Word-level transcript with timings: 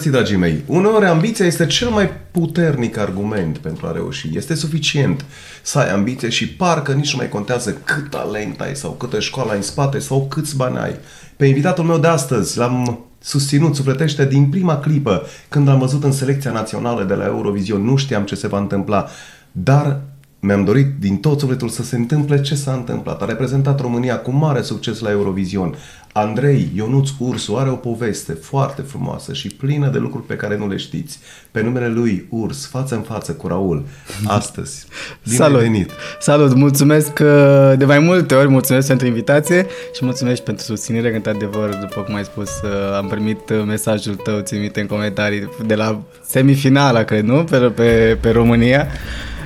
Bun 0.00 0.08
găsit, 0.08 0.24
dragii 0.24 0.50
mei! 0.50 0.62
Uneori 0.66 1.06
ambiția 1.06 1.46
este 1.46 1.66
cel 1.66 1.88
mai 1.88 2.10
puternic 2.30 2.98
argument 2.98 3.58
pentru 3.58 3.86
a 3.86 3.92
reuși. 3.92 4.28
Este 4.36 4.54
suficient 4.54 5.24
să 5.62 5.78
ai 5.78 5.90
ambiție 5.92 6.28
și 6.28 6.48
parcă 6.48 6.92
nici 6.92 7.12
nu 7.12 7.18
mai 7.18 7.28
contează 7.28 7.72
cât 7.72 8.10
talent 8.10 8.60
ai 8.60 8.76
sau 8.76 8.90
câtă 8.90 9.20
școală 9.20 9.50
ai 9.50 9.56
în 9.56 9.62
spate 9.62 9.98
sau 9.98 10.26
câți 10.28 10.56
bani 10.56 10.78
ai. 10.78 10.96
Pe 11.36 11.46
invitatul 11.46 11.84
meu 11.84 11.98
de 11.98 12.06
astăzi 12.06 12.58
l-am 12.58 13.04
susținut 13.18 13.74
sufletește 13.74 14.26
din 14.26 14.48
prima 14.48 14.78
clipă 14.78 15.26
când 15.48 15.68
am 15.68 15.78
văzut 15.78 16.04
în 16.04 16.12
selecția 16.12 16.50
națională 16.50 17.04
de 17.04 17.14
la 17.14 17.24
Eurovision. 17.24 17.84
Nu 17.84 17.96
știam 17.96 18.24
ce 18.24 18.34
se 18.34 18.48
va 18.48 18.58
întâmpla, 18.58 19.08
dar 19.52 20.00
mi-am 20.40 20.64
dorit 20.64 20.86
din 20.98 21.16
tot 21.16 21.38
sufletul 21.38 21.68
să 21.68 21.82
se 21.82 21.96
întâmple 21.96 22.40
ce 22.40 22.54
s-a 22.54 22.72
întâmplat. 22.72 23.22
A 23.22 23.24
reprezentat 23.24 23.80
România 23.80 24.18
cu 24.18 24.30
mare 24.30 24.62
succes 24.62 24.98
la 24.98 25.10
Eurovision. 25.10 25.74
Andrei 26.12 26.70
Ionuț 26.74 27.08
Ursu 27.18 27.56
are 27.56 27.70
o 27.70 27.74
poveste 27.74 28.32
foarte 28.32 28.82
frumoasă 28.82 29.32
și 29.32 29.48
plină 29.48 29.88
de 29.88 29.98
lucruri 29.98 30.26
pe 30.26 30.34
care 30.34 30.56
nu 30.56 30.68
le 30.68 30.76
știți. 30.76 31.18
Pe 31.50 31.62
numele 31.62 31.88
lui 31.88 32.26
Urs, 32.30 32.66
față 32.66 32.94
în 32.94 33.00
față 33.00 33.32
cu 33.32 33.46
Raul, 33.46 33.84
astăzi. 34.26 34.86
Bine 35.24 35.36
Salut! 35.36 35.60
venit! 35.60 35.90
Salut! 36.20 36.54
Mulțumesc 36.54 37.18
uh, 37.22 37.72
de 37.76 37.84
mai 37.84 37.98
multe 37.98 38.34
ori, 38.34 38.48
mulțumesc 38.48 38.86
pentru 38.86 39.06
invitație 39.06 39.66
și 39.94 40.04
mulțumesc 40.04 40.42
pentru 40.42 40.64
susținere, 40.64 41.10
că 41.10 41.16
într-adevăr, 41.16 41.74
după 41.74 42.00
cum 42.00 42.14
ai 42.14 42.24
spus, 42.24 42.48
uh, 42.48 42.96
am 42.96 43.06
primit 43.08 43.50
uh, 43.50 43.62
mesajul 43.66 44.14
tău, 44.14 44.40
țin 44.40 44.60
minte 44.60 44.80
în 44.80 44.86
comentarii, 44.86 45.48
de 45.66 45.74
la 45.74 46.02
semifinala, 46.26 47.02
cred, 47.02 47.24
nu? 47.24 47.44
Pe, 47.44 47.58
pe, 47.58 48.18
pe 48.20 48.30
România. 48.30 48.86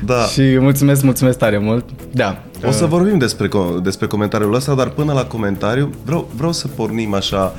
Da. 0.07 0.25
Și 0.25 0.57
mulțumesc, 0.59 1.03
mulțumesc 1.03 1.39
tare 1.39 1.59
mult. 1.59 1.85
Da. 2.13 2.43
O 2.67 2.71
să 2.71 2.87
vorbim 2.87 3.19
despre, 3.19 3.49
co- 3.49 3.83
despre 3.83 4.07
comentariul 4.07 4.55
ăsta, 4.55 4.75
dar 4.75 4.89
până 4.89 5.13
la 5.13 5.25
comentariu 5.25 5.95
vreau, 6.05 6.29
vreau 6.37 6.53
să 6.53 6.69
pornim 6.69 7.15
așa 7.15 7.55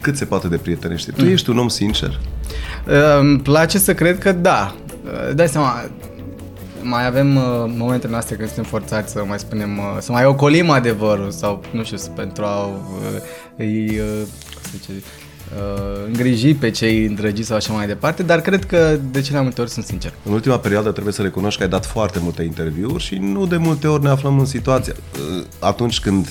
cât 0.00 0.16
se 0.16 0.24
poate 0.24 0.48
de 0.48 0.56
prietenește. 0.56 1.10
Tu 1.10 1.24
ești 1.24 1.50
un 1.50 1.58
om 1.58 1.68
sincer? 1.68 2.20
Uh, 2.88 2.94
Îmi 3.20 3.40
place 3.40 3.78
să 3.78 3.94
cred 3.94 4.18
că 4.18 4.32
da. 4.32 4.74
Uh, 5.04 5.34
Dai 5.34 5.48
seama, 5.48 5.84
mai 6.82 7.06
avem 7.06 7.36
uh, 7.36 7.42
momentele 7.76 8.12
noastre 8.12 8.34
când 8.36 8.48
suntem 8.48 8.64
forțați 8.70 9.12
să 9.12 9.24
mai 9.26 9.38
spunem, 9.38 9.78
uh, 9.78 9.96
să 10.00 10.12
mai 10.12 10.24
ocolim 10.24 10.70
adevărul 10.70 11.30
sau, 11.30 11.62
nu 11.72 11.84
știu, 11.84 11.96
pentru 12.14 12.44
a 12.44 12.64
uh, 12.66 12.72
îi, 13.56 13.98
uh, 13.98 14.20
cum 14.52 14.62
se 14.62 14.70
zice, 14.76 14.92
uh, 14.96 15.02
îngriji 16.06 16.54
pe 16.54 16.70
cei 16.70 17.04
îndrăgiți 17.06 17.46
sau 17.46 17.56
așa 17.56 17.72
mai 17.72 17.86
departe, 17.86 18.22
dar 18.22 18.40
cred 18.40 18.64
că 18.64 18.98
de 19.10 19.20
cele 19.20 19.34
mai 19.34 19.42
multe 19.42 19.60
ori 19.60 19.70
sunt 19.70 19.84
sincer. 19.84 20.12
În 20.24 20.32
ultima 20.32 20.58
perioadă 20.58 20.90
trebuie 20.90 21.12
să 21.12 21.22
recunoști 21.22 21.58
că 21.58 21.64
ai 21.64 21.70
dat 21.70 21.86
foarte 21.86 22.18
multe 22.22 22.42
interviuri 22.42 23.02
și 23.02 23.14
nu 23.14 23.46
de 23.46 23.56
multe 23.56 23.86
ori 23.86 24.02
ne 24.02 24.08
aflăm 24.08 24.38
în 24.38 24.44
situația 24.44 24.92
uh, 25.36 25.44
atunci 25.58 26.00
când, 26.00 26.28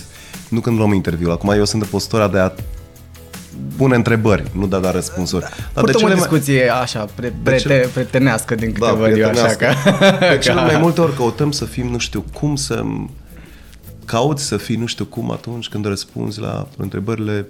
nu 0.50 0.60
când 0.60 0.78
luăm 0.78 0.94
interviul, 0.94 1.32
acum 1.32 1.50
eu 1.50 1.66
sunt 1.66 1.82
în 1.82 1.88
postura 1.88 2.28
de 2.28 2.38
a 2.40 2.52
pune 3.78 3.96
întrebări, 3.96 4.44
nu 4.52 4.68
de 4.68 4.76
a 4.76 4.80
da 4.80 4.92
răspunsuri. 4.92 5.46
Dar 5.74 5.84
Purtăm 5.84 6.02
o 6.04 6.06
mai- 6.08 6.16
discuție 6.16 6.70
așa, 6.70 7.06
pre, 7.16 7.28
de 7.28 7.34
prete, 7.44 7.60
cele- 7.62 7.90
pretenească 7.94 8.56
din 8.56 8.72
câte 8.72 8.86
da, 8.86 8.92
văd 8.94 9.18
eu 9.18 9.30
așa 9.30 9.42
prietenească. 9.46 9.66
că... 10.00 10.26
De 10.30 10.38
cele 10.48 10.62
mai 10.62 10.78
multe 10.78 11.02
ori 11.02 11.16
căutăm 11.16 11.52
să 11.52 11.66
fim, 11.66 11.88
nu 11.88 11.98
știu 11.98 12.24
cum 12.34 12.56
să 12.56 12.84
cauți 14.06 14.44
să 14.44 14.58
fii 14.58 14.76
nu 14.76 14.86
știu 14.86 15.06
cum 15.06 15.32
atunci 15.32 15.68
când 15.68 15.86
răspunzi 15.86 16.40
la 16.40 16.68
întrebările 16.78 17.48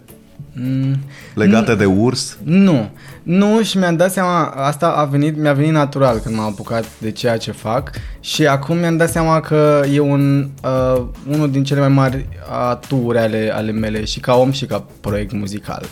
Mm, 0.53 0.95
legate 1.33 1.75
de 1.75 1.85
urs. 1.85 2.37
Nu, 2.43 2.89
nu 3.23 3.63
și 3.63 3.77
mi-am 3.77 3.95
dat 3.95 4.11
seama, 4.11 4.45
asta 4.45 4.87
a 4.87 5.05
venit, 5.05 5.37
mi-a 5.37 5.53
venit 5.53 5.71
natural 5.71 6.17
când 6.17 6.35
m-am 6.35 6.45
apucat 6.45 6.85
de 6.97 7.11
ceea 7.11 7.37
ce 7.37 7.51
fac 7.51 7.91
și 8.19 8.47
acum 8.47 8.77
mi-am 8.77 8.97
dat 8.97 9.09
seama 9.09 9.39
că 9.39 9.83
e 9.93 9.99
un, 9.99 10.49
uh, 10.63 11.05
unul 11.29 11.51
din 11.51 11.63
cele 11.63 11.79
mai 11.79 11.89
mari 11.89 12.27
aturi 12.49 13.17
ale, 13.17 13.51
ale 13.53 13.71
mele 13.71 14.05
și 14.05 14.19
ca 14.19 14.35
om 14.35 14.51
și 14.51 14.65
ca 14.65 14.85
proiect 15.01 15.31
muzical. 15.31 15.85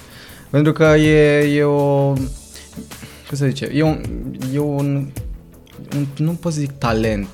Pentru 0.50 0.72
că 0.72 0.84
e, 0.84 1.38
e 1.58 1.64
o, 1.64 2.14
cum 3.28 3.38
să 3.38 3.46
zice, 3.46 3.70
e 3.74 3.84
un, 3.84 4.02
e 4.54 4.60
un, 4.60 5.08
un, 5.96 6.06
nu 6.18 6.32
pot 6.32 6.54
să 6.54 6.60
zic 6.60 6.72
talent, 6.72 7.28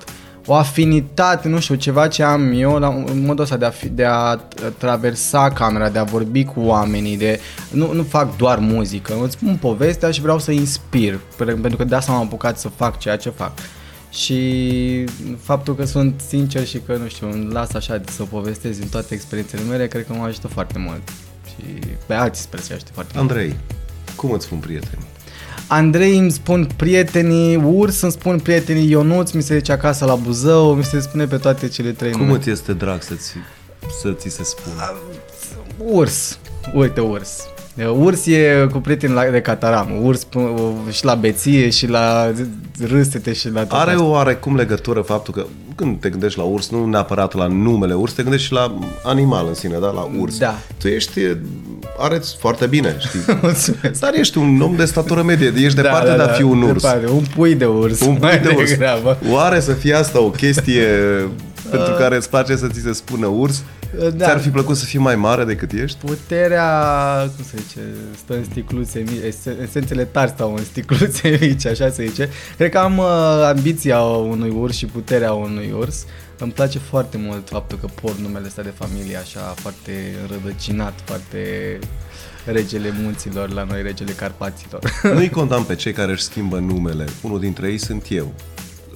o 0.46 0.54
afinitate, 0.54 1.48
nu 1.48 1.60
știu, 1.60 1.76
ceva 1.76 2.08
ce 2.08 2.24
am 2.24 2.52
eu 2.54 2.80
la 2.80 2.88
în 2.88 3.26
modul 3.26 3.44
ăsta 3.44 3.58
de 3.58 3.66
a, 3.66 3.70
fi, 3.70 3.90
de 3.90 4.06
a 4.06 4.36
traversa 4.78 5.50
camera, 5.50 5.90
de 5.90 6.00
a 6.00 6.04
vorbi 6.04 6.44
cu 6.44 6.60
oamenii, 6.60 7.18
de 7.18 7.40
nu, 7.72 7.94
nu 7.94 8.04
fac 8.04 8.38
doar 8.38 8.60
muzică, 8.60 9.14
îți 9.24 9.34
spun 9.34 9.58
povestea 9.62 10.12
și 10.12 10.22
vreau 10.22 10.40
să 10.40 10.52
inspir, 10.52 11.20
pe- 11.38 11.44
pentru 11.44 11.78
că 11.78 11.84
de 11.84 11.96
asta 11.96 12.12
m-am 12.12 12.22
apucat 12.22 12.60
să 12.60 12.70
fac 12.70 13.00
ceea 13.00 13.18
ce 13.18 13.30
fac. 13.30 13.52
Și 14.10 15.06
faptul 15.42 15.76
că 15.76 15.86
sunt 15.86 16.22
sincer 16.28 16.66
și 16.66 16.80
că, 16.86 16.96
nu 16.96 17.08
știu, 17.08 17.32
îmi 17.32 17.52
las 17.52 17.74
așa 17.74 17.98
de 17.98 18.12
să 18.12 18.24
povestesc 18.24 18.80
din 18.80 18.88
toate 18.90 19.14
experiențele 19.14 19.62
mele, 19.70 19.88
cred 19.88 20.06
că 20.06 20.14
mă 20.14 20.26
ajută 20.26 20.48
foarte 20.48 20.80
mult. 20.80 21.02
Și 21.48 21.80
pe 22.06 22.14
alții 22.14 22.44
sper 22.44 22.60
să 22.60 22.74
ajută 22.74 22.92
foarte 22.94 23.12
mult. 23.16 23.30
Andrei, 23.30 23.56
cum 24.16 24.32
îți 24.32 24.46
spun 24.46 24.58
prieteni? 24.58 25.02
Andrei 25.68 26.18
îmi 26.18 26.32
spun 26.32 26.68
prietenii, 26.76 27.56
Urs 27.56 28.02
îmi 28.02 28.12
spun 28.12 28.40
prietenii, 28.40 28.90
Ionuț 28.90 29.32
mi 29.32 29.42
se 29.42 29.58
zice 29.58 29.72
acasă 29.72 30.06
la 30.06 30.16
Buzău, 30.16 30.74
mi 30.74 30.84
se 30.84 31.00
spune 31.00 31.26
pe 31.26 31.38
toate 31.38 31.68
cele 31.68 31.92
trei 31.92 32.12
Cum 32.12 32.22
nume. 32.26 32.38
îți 32.38 32.50
este 32.50 32.74
drag 32.74 33.02
să 33.02 33.14
ți, 33.14 33.32
să 34.02 34.12
ți 34.12 34.30
se 34.30 34.44
spună? 34.44 34.94
Urs, 35.78 36.40
uite 36.74 37.00
Urs. 37.00 37.48
Urs 38.00 38.26
e 38.26 38.68
cu 38.72 38.78
prieteni 38.78 39.14
la, 39.14 39.24
de 39.26 39.42
Cataram, 39.42 39.90
Urs 40.06 40.26
p- 40.26 40.92
și 40.92 41.06
la 41.06 41.16
beție 41.16 41.70
și 41.70 41.88
la 41.88 42.32
râsete 42.88 43.34
și 43.34 43.50
la 43.50 43.62
tot 43.64 43.80
Are 43.80 43.92
asta. 43.92 44.04
o 44.04 44.10
oarecum 44.10 44.56
legătură 44.56 45.02
faptul 45.02 45.34
că 45.34 45.46
când 45.76 46.00
te 46.00 46.10
gândești 46.10 46.38
la 46.40 46.44
urs, 46.46 46.70
nu 46.70 46.86
neapărat 46.86 47.34
la 47.34 47.48
numele 47.48 47.94
urs, 47.94 48.12
te 48.14 48.22
gândești 48.22 48.46
și 48.48 48.54
la 48.54 48.80
animal 49.04 49.46
în 49.48 49.54
sine, 49.54 49.78
da? 49.82 49.88
La 49.88 50.10
urs. 50.20 50.38
Da. 50.38 50.56
Tu 50.78 50.88
ești, 50.88 51.20
arăți 52.00 52.36
foarte 52.40 52.66
bine, 52.66 52.96
știi? 53.00 53.20
Mulțumesc. 53.42 54.00
Dar 54.00 54.14
ești 54.14 54.38
un 54.38 54.62
om 54.62 54.76
de 54.76 54.86
statură 54.86 55.22
medie, 55.24 55.54
ești 55.58 55.76
departe 55.76 56.16
de 56.16 56.22
a 56.22 56.28
fi 56.28 56.42
un 56.44 56.62
urs. 56.62 56.82
Departe, 56.82 57.08
un 57.10 57.24
pui 57.36 57.56
de 57.56 57.66
urs. 57.66 58.00
Un 58.02 58.08
pui 58.16 58.18
mai 58.22 58.40
de 58.40 58.54
urs. 58.58 58.70
degrabă. 58.70 59.18
Oare 59.32 59.60
să 59.60 59.72
fie 59.72 59.94
asta 59.94 60.22
o 60.22 60.30
chestie 60.30 60.88
pentru 61.78 61.94
care 61.94 62.16
îți 62.16 62.30
place 62.30 62.56
să 62.56 62.68
ți 62.68 62.80
se 62.80 62.94
spună 62.94 63.26
urs? 63.26 63.64
Da. 64.14 64.26
Ți-ar 64.26 64.40
fi 64.40 64.50
plăcut 64.50 64.78
să 64.78 64.86
fii 64.86 65.00
mai 65.00 65.16
mare 65.16 65.44
decât 65.44 65.72
ești? 65.72 65.98
Puterea, 66.06 66.70
cum 67.36 67.46
se 67.46 67.58
zice, 67.68 67.80
stă 68.18 68.34
în 68.34 68.44
sticluțe 68.44 69.00
mici, 69.00 69.22
esen- 69.34 69.62
esențele 69.62 70.04
tari 70.04 70.30
stau 70.30 70.54
în 70.56 70.64
sticluțe 70.64 71.38
mici, 71.42 71.66
așa 71.66 71.90
se 71.90 72.06
zice. 72.06 72.30
Cred 72.58 72.72
că 72.72 72.78
am 72.78 72.98
uh, 72.98 73.06
ambiția 73.46 74.00
unui 74.02 74.50
urs 74.50 74.76
și 74.76 74.86
puterea 74.86 75.34
unui 75.34 75.74
urs. 75.78 76.06
Îmi 76.38 76.52
place 76.52 76.80
foarte 76.80 77.18
mult 77.18 77.50
faptul 77.50 77.78
că 77.78 77.88
port 78.02 78.18
numele 78.18 78.46
ăsta 78.48 78.62
de 78.62 78.74
familie 78.78 79.18
așa 79.18 79.40
foarte 79.40 79.92
înrădăcinat, 80.22 80.94
foarte 81.06 81.80
regele 82.46 82.94
munților 83.02 83.50
la 83.50 83.64
noi, 83.64 83.82
regele 83.82 84.12
Carpaților. 84.12 84.80
Nu-i 85.14 85.30
condamn 85.40 85.64
pe 85.64 85.76
cei 85.76 85.94
care 85.94 86.12
își 86.12 86.24
schimbă 86.24 86.58
numele. 86.58 87.06
Unul 87.22 87.40
dintre 87.40 87.68
ei 87.68 87.78
sunt 87.78 88.06
eu. 88.10 88.34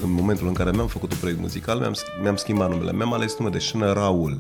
În 0.04 0.12
momentul 0.12 0.48
în 0.48 0.54
care 0.54 0.72
mi-am 0.72 0.88
făcut 0.88 1.12
un 1.12 1.18
proiect 1.18 1.40
muzical, 1.40 1.78
mi-am, 1.80 1.94
mi-am 2.22 2.36
schimbat 2.36 2.70
numele. 2.70 2.92
Mi-am 2.92 3.14
ales 3.14 3.36
nume 3.38 3.52
de 3.52 3.60
scenă 3.60 3.94
Raul. 3.94 4.40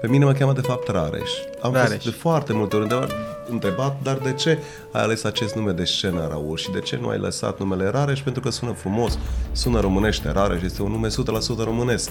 Pe 0.00 0.08
mine 0.08 0.24
mă 0.24 0.32
cheamă 0.32 0.52
de 0.52 0.60
fapt 0.60 0.88
Rareș. 0.88 1.30
Am 1.60 1.72
Rareș. 1.72 1.90
fost 1.92 2.04
de 2.04 2.10
foarte 2.10 2.52
multe 2.52 2.76
ori 2.76 2.84
întrebat, 2.84 3.10
întrebat, 3.50 3.96
dar 4.02 4.16
de 4.16 4.32
ce 4.32 4.58
ai 4.92 5.02
ales 5.02 5.24
acest 5.24 5.54
nume 5.54 5.72
de 5.72 5.84
scenă 5.84 6.26
Raul 6.28 6.56
și 6.56 6.70
de 6.70 6.80
ce 6.80 6.98
nu 7.00 7.08
ai 7.08 7.18
lăsat 7.18 7.58
numele 7.58 7.88
Rareș? 7.88 8.20
Pentru 8.20 8.42
că 8.42 8.50
sună 8.50 8.72
frumos, 8.72 9.18
sună 9.52 9.80
românește. 9.80 10.30
Rareș 10.30 10.62
este 10.62 10.82
un 10.82 10.90
nume 10.90 11.08
100% 11.08 11.64
românesc. 11.64 12.10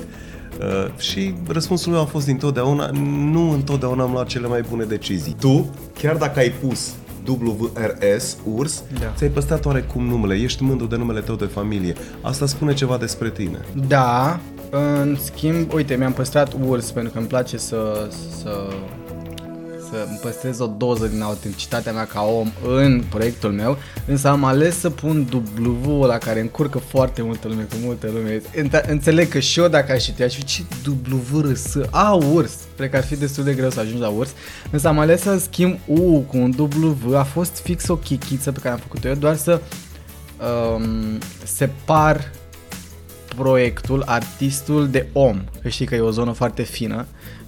Uh, 0.59 0.87
și 0.97 1.33
răspunsul 1.47 1.91
meu 1.91 2.01
a 2.01 2.05
fost 2.05 2.25
dintotdeauna, 2.25 2.89
nu 3.31 3.51
întotdeauna 3.51 4.03
am 4.03 4.11
luat 4.11 4.27
cele 4.27 4.47
mai 4.47 4.61
bune 4.69 4.83
decizii. 4.83 5.35
Tu, 5.39 5.69
chiar 5.99 6.15
dacă 6.15 6.39
ai 6.39 6.49
pus 6.49 6.93
WRS, 7.27 8.37
urs, 8.55 8.83
Da. 8.99 9.13
ți-ai 9.15 9.29
păstrat 9.29 9.65
oarecum 9.65 10.05
numele, 10.05 10.35
ești 10.35 10.63
mândru 10.63 10.85
de 10.87 10.95
numele 10.95 11.19
tău 11.19 11.35
de 11.35 11.45
familie. 11.45 11.95
Asta 12.21 12.45
spune 12.45 12.73
ceva 12.73 12.97
despre 12.97 13.29
tine. 13.29 13.65
Da, 13.87 14.39
în 14.69 15.17
schimb, 15.23 15.73
uite, 15.73 15.95
mi-am 15.95 16.13
păstrat 16.13 16.53
urs 16.67 16.91
pentru 16.91 17.11
că 17.11 17.17
îmi 17.17 17.27
place 17.27 17.57
să, 17.57 18.09
să, 18.41 18.67
să 19.91 20.05
îmi 20.09 20.19
păstrez 20.21 20.59
o 20.59 20.65
doză 20.67 21.05
din 21.07 21.21
autenticitatea 21.21 21.91
mea 21.91 22.05
ca 22.05 22.21
om 22.21 22.51
în 22.67 23.03
proiectul 23.09 23.51
meu, 23.51 23.77
însă 24.07 24.27
am 24.27 24.43
ales 24.43 24.79
să 24.79 24.89
pun 24.89 25.27
W 25.85 26.03
la 26.05 26.17
care 26.17 26.39
încurcă 26.39 26.77
foarte 26.77 27.21
multă 27.21 27.47
lume, 27.47 27.61
cu 27.63 27.75
multă 27.83 28.07
lume. 28.13 28.41
Înte- 28.55 28.85
Înțeleg 28.87 29.27
că 29.27 29.39
și 29.39 29.59
eu 29.59 29.67
dacă 29.67 29.91
aș 29.91 30.03
citi, 30.03 30.23
aș 30.23 30.33
fi 30.35 30.43
ce 30.43 30.63
W, 31.33 31.39
R, 31.41 31.53
S, 31.55 31.75
A, 31.89 32.11
urs. 32.33 32.53
Cred 32.77 32.89
că 32.89 32.95
ar 32.97 33.03
fi 33.03 33.15
destul 33.15 33.43
de 33.43 33.53
greu 33.53 33.69
să 33.69 33.79
ajungi 33.79 34.01
la 34.01 34.09
urs, 34.09 34.29
însă 34.71 34.87
am 34.87 34.99
ales 34.99 35.21
să 35.21 35.37
schimb 35.37 35.77
U 35.85 36.19
cu 36.19 36.37
un 36.37 36.53
W, 36.57 37.15
a 37.17 37.23
fost 37.23 37.59
fix 37.63 37.87
o 37.87 37.95
chichiță 37.95 38.51
pe 38.51 38.59
care 38.59 38.73
am 38.73 38.79
făcut-o 38.79 39.07
eu, 39.07 39.15
doar 39.15 39.35
să 39.35 39.61
um, 40.75 41.17
separ 41.43 42.31
proiectul 43.35 44.03
artistul 44.05 44.87
de 44.89 45.07
om. 45.13 45.41
Că 45.61 45.69
știi 45.69 45.85
că 45.85 45.95
e 45.95 45.99
o 45.99 46.11
zonă 46.11 46.31
foarte 46.31 46.61
fină. 46.63 47.05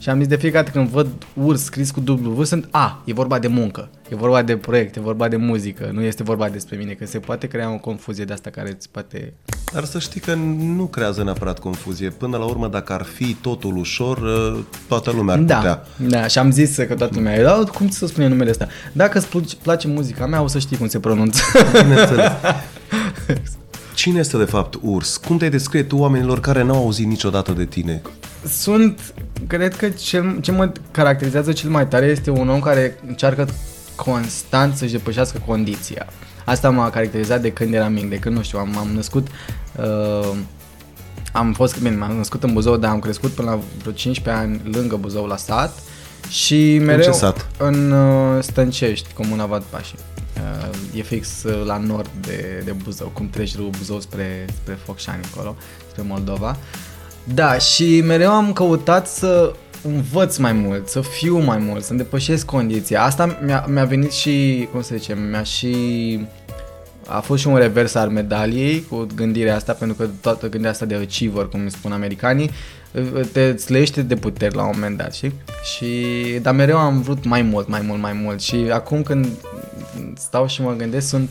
Și 0.07 0.13
am 0.13 0.19
zis 0.19 0.27
de 0.27 0.35
fiecare 0.35 0.63
dată 0.65 0.77
când 0.77 0.89
văd 0.89 1.07
urs 1.33 1.63
scris 1.63 1.91
cu 1.91 2.03
W, 2.07 2.43
sunt 2.43 2.67
A, 2.71 3.01
e 3.05 3.13
vorba 3.13 3.39
de 3.39 3.47
muncă, 3.47 3.89
e 4.09 4.15
vorba 4.15 4.41
de 4.41 4.57
proiect, 4.57 4.95
e 4.95 4.99
vorba 4.99 5.27
de 5.27 5.35
muzică, 5.35 5.89
nu 5.93 6.01
este 6.01 6.23
vorba 6.23 6.49
despre 6.49 6.77
mine, 6.77 6.91
că 6.93 7.05
se 7.05 7.19
poate 7.19 7.47
crea 7.47 7.71
o 7.73 7.77
confuzie 7.77 8.23
de 8.25 8.33
asta 8.33 8.49
care 8.49 8.69
îți 8.69 8.89
poate... 8.89 9.33
Dar 9.73 9.83
să 9.83 9.99
știi 9.99 10.21
că 10.21 10.33
nu 10.75 10.85
creează 10.85 11.23
neapărat 11.23 11.59
confuzie. 11.59 12.09
Până 12.09 12.37
la 12.37 12.43
urmă, 12.45 12.67
dacă 12.67 12.93
ar 12.93 13.03
fi 13.03 13.33
totul 13.33 13.77
ușor, 13.77 14.17
uh, 14.17 14.59
toată 14.87 15.11
lumea 15.11 15.33
ar 15.35 15.41
Da, 15.41 15.55
putea. 15.55 15.83
da, 15.95 16.27
și 16.27 16.37
am 16.37 16.51
zis 16.51 16.75
că 16.75 16.95
toată 16.95 17.11
lumea, 17.15 17.43
"Da, 17.43 17.63
cum 17.73 17.89
să 17.89 18.07
spune 18.07 18.27
numele 18.27 18.49
ăsta? 18.49 18.67
Dacă 18.91 19.17
îți 19.17 19.27
pl- 19.27 19.37
place 19.61 19.87
muzica 19.87 20.25
mea, 20.25 20.41
o 20.41 20.47
să 20.47 20.59
știi 20.59 20.77
cum 20.77 20.87
se 20.87 20.99
pronunță. 20.99 21.41
Bineînțeles. 21.81 22.31
Cine 23.95 24.19
este 24.19 24.37
de 24.37 24.43
fapt 24.45 24.77
urs? 24.81 25.17
Cum 25.17 25.37
te 25.37 25.49
descrie 25.49 25.83
tu 25.83 25.97
oamenilor 25.97 26.39
care 26.39 26.63
n-au 26.63 26.75
auzit 26.77 27.05
niciodată 27.07 27.51
de 27.51 27.65
tine? 27.65 28.01
Sunt, 28.49 29.13
cred 29.47 29.75
că 29.75 29.89
cel, 29.89 30.39
ce 30.41 30.51
mă 30.51 30.71
caracterizează 30.91 31.51
cel 31.51 31.69
mai 31.69 31.87
tare 31.87 32.05
este 32.05 32.29
un 32.29 32.49
om 32.49 32.59
care 32.59 32.99
încearcă 33.07 33.47
constant 33.95 34.75
să-și 34.75 34.91
depășească 34.91 35.41
condiția. 35.45 36.07
Asta 36.45 36.69
m-a 36.69 36.89
caracterizat 36.89 37.41
de 37.41 37.51
când 37.51 37.73
eram 37.73 37.93
mic, 37.93 38.09
de 38.09 38.19
când, 38.19 38.35
nu 38.35 38.41
știu, 38.41 38.59
am, 38.59 38.77
am 38.77 38.87
născut... 38.87 39.27
Uh, 39.75 40.37
am 41.31 41.53
fost, 41.53 41.81
bine, 41.81 41.95
m-am 41.95 42.15
născut 42.15 42.43
în 42.43 42.53
Buzău, 42.53 42.77
dar 42.77 42.91
am 42.91 42.99
crescut 42.99 43.31
până 43.31 43.49
la 43.49 43.59
vreo 43.79 43.91
15 43.91 44.43
ani 44.43 44.61
lângă 44.71 44.95
Buzău 44.95 45.25
la 45.25 45.37
sat 45.37 45.79
și 46.29 46.77
mereu... 46.77 47.03
ce 47.03 47.11
sat? 47.11 47.47
În 47.57 47.91
uh, 47.91 48.43
Stâncești, 48.43 49.13
comuna 49.13 49.45
Vad 49.45 49.63
Pașii. 49.69 49.97
Uh, 50.35 50.99
e 50.99 51.01
fix 51.01 51.43
uh, 51.43 51.65
la 51.65 51.77
nord 51.77 52.09
de, 52.21 52.61
de 52.65 52.71
Buzău, 52.71 53.07
cum 53.07 53.29
treci 53.29 53.55
râul 53.55 53.69
Buzău 53.77 53.99
spre, 53.99 54.45
spre 54.61 54.77
Focșani 54.85 55.23
acolo, 55.33 55.55
spre 55.89 56.03
Moldova. 56.07 56.57
Da, 57.33 57.57
și 57.57 58.01
mereu 58.05 58.31
am 58.31 58.53
căutat 58.53 59.07
să 59.07 59.53
învăț 59.81 60.37
mai 60.37 60.53
mult, 60.53 60.87
să 60.87 61.01
fiu 61.01 61.39
mai 61.39 61.57
mult, 61.57 61.83
să-mi 61.83 61.97
depășesc 61.97 62.45
condiția. 62.45 63.03
Asta 63.03 63.37
mi-a, 63.45 63.65
mi-a 63.69 63.85
venit 63.85 64.11
și, 64.11 64.67
cum 64.71 64.81
să 64.81 64.95
zicem, 64.97 65.19
mi-a 65.19 65.43
și... 65.43 65.75
A 67.05 67.19
fost 67.19 67.41
și 67.41 67.47
un 67.47 67.55
revers 67.55 67.95
al 67.95 68.09
medaliei 68.09 68.85
cu 68.89 69.07
gândirea 69.15 69.55
asta, 69.55 69.73
pentru 69.73 69.97
că 69.97 70.09
toată 70.21 70.41
gândirea 70.41 70.71
asta 70.71 70.85
de 70.85 70.95
achiever, 70.95 71.45
cum 71.45 71.59
îi 71.63 71.71
spun 71.71 71.91
americanii, 71.91 72.51
te 73.31 73.57
slăiește 73.57 74.01
de 74.01 74.15
puteri 74.15 74.55
la 74.55 74.63
un 74.63 74.71
moment 74.73 74.97
dat, 74.97 75.13
știi? 75.13 75.33
Și, 75.75 75.85
dar 76.41 76.53
mereu 76.53 76.77
am 76.77 77.01
vrut 77.01 77.25
mai 77.25 77.41
mult, 77.41 77.67
mai 77.67 77.81
mult, 77.81 78.01
mai 78.01 78.13
mult 78.23 78.41
și 78.41 78.55
acum 78.71 79.03
când 79.03 79.27
stau 80.17 80.47
și 80.47 80.61
mă 80.61 80.73
gândesc 80.77 81.07
sunt 81.07 81.29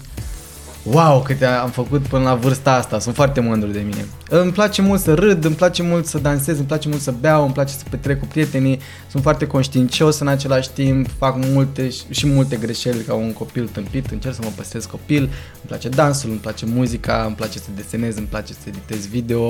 Wow, 0.91 1.23
câte 1.23 1.45
am 1.45 1.71
făcut 1.71 2.07
până 2.07 2.23
la 2.23 2.35
vârsta 2.35 2.73
asta, 2.73 2.99
sunt 2.99 3.15
foarte 3.15 3.41
mândru 3.41 3.71
de 3.71 3.79
mine. 3.79 4.07
Îmi 4.29 4.53
place 4.53 4.83
mult 4.83 5.01
să 5.01 5.15
râd, 5.15 5.45
îmi 5.45 5.55
place 5.55 5.83
mult 5.83 6.07
să 6.07 6.19
dansez, 6.19 6.57
îmi 6.59 6.67
place 6.67 6.89
mult 6.89 7.01
să 7.01 7.15
beau, 7.21 7.45
îmi 7.45 7.53
place 7.53 7.73
să 7.73 7.85
petrec 7.91 8.19
cu 8.19 8.27
prietenii, 8.27 8.81
sunt 9.11 9.23
foarte 9.23 9.47
conștiincios 9.47 10.19
în 10.19 10.29
același 10.29 10.71
timp, 10.71 11.09
fac 11.19 11.35
multe 11.37 11.91
și 12.11 12.27
multe 12.27 12.57
greșeli 12.57 13.03
ca 13.07 13.15
un 13.15 13.33
copil 13.33 13.69
tâmpit, 13.73 14.11
încerc 14.11 14.35
să 14.35 14.41
mă 14.45 14.51
păstrez 14.57 14.85
copil, 14.85 15.21
îmi 15.21 15.31
place 15.67 15.89
dansul, 15.89 16.31
îmi 16.31 16.39
place 16.39 16.67
muzica, 16.67 17.25
îmi 17.27 17.35
place 17.35 17.59
să 17.59 17.69
desenez, 17.77 18.17
îmi 18.17 18.27
place 18.27 18.53
să 18.53 18.59
editez 18.67 19.07
video, 19.07 19.45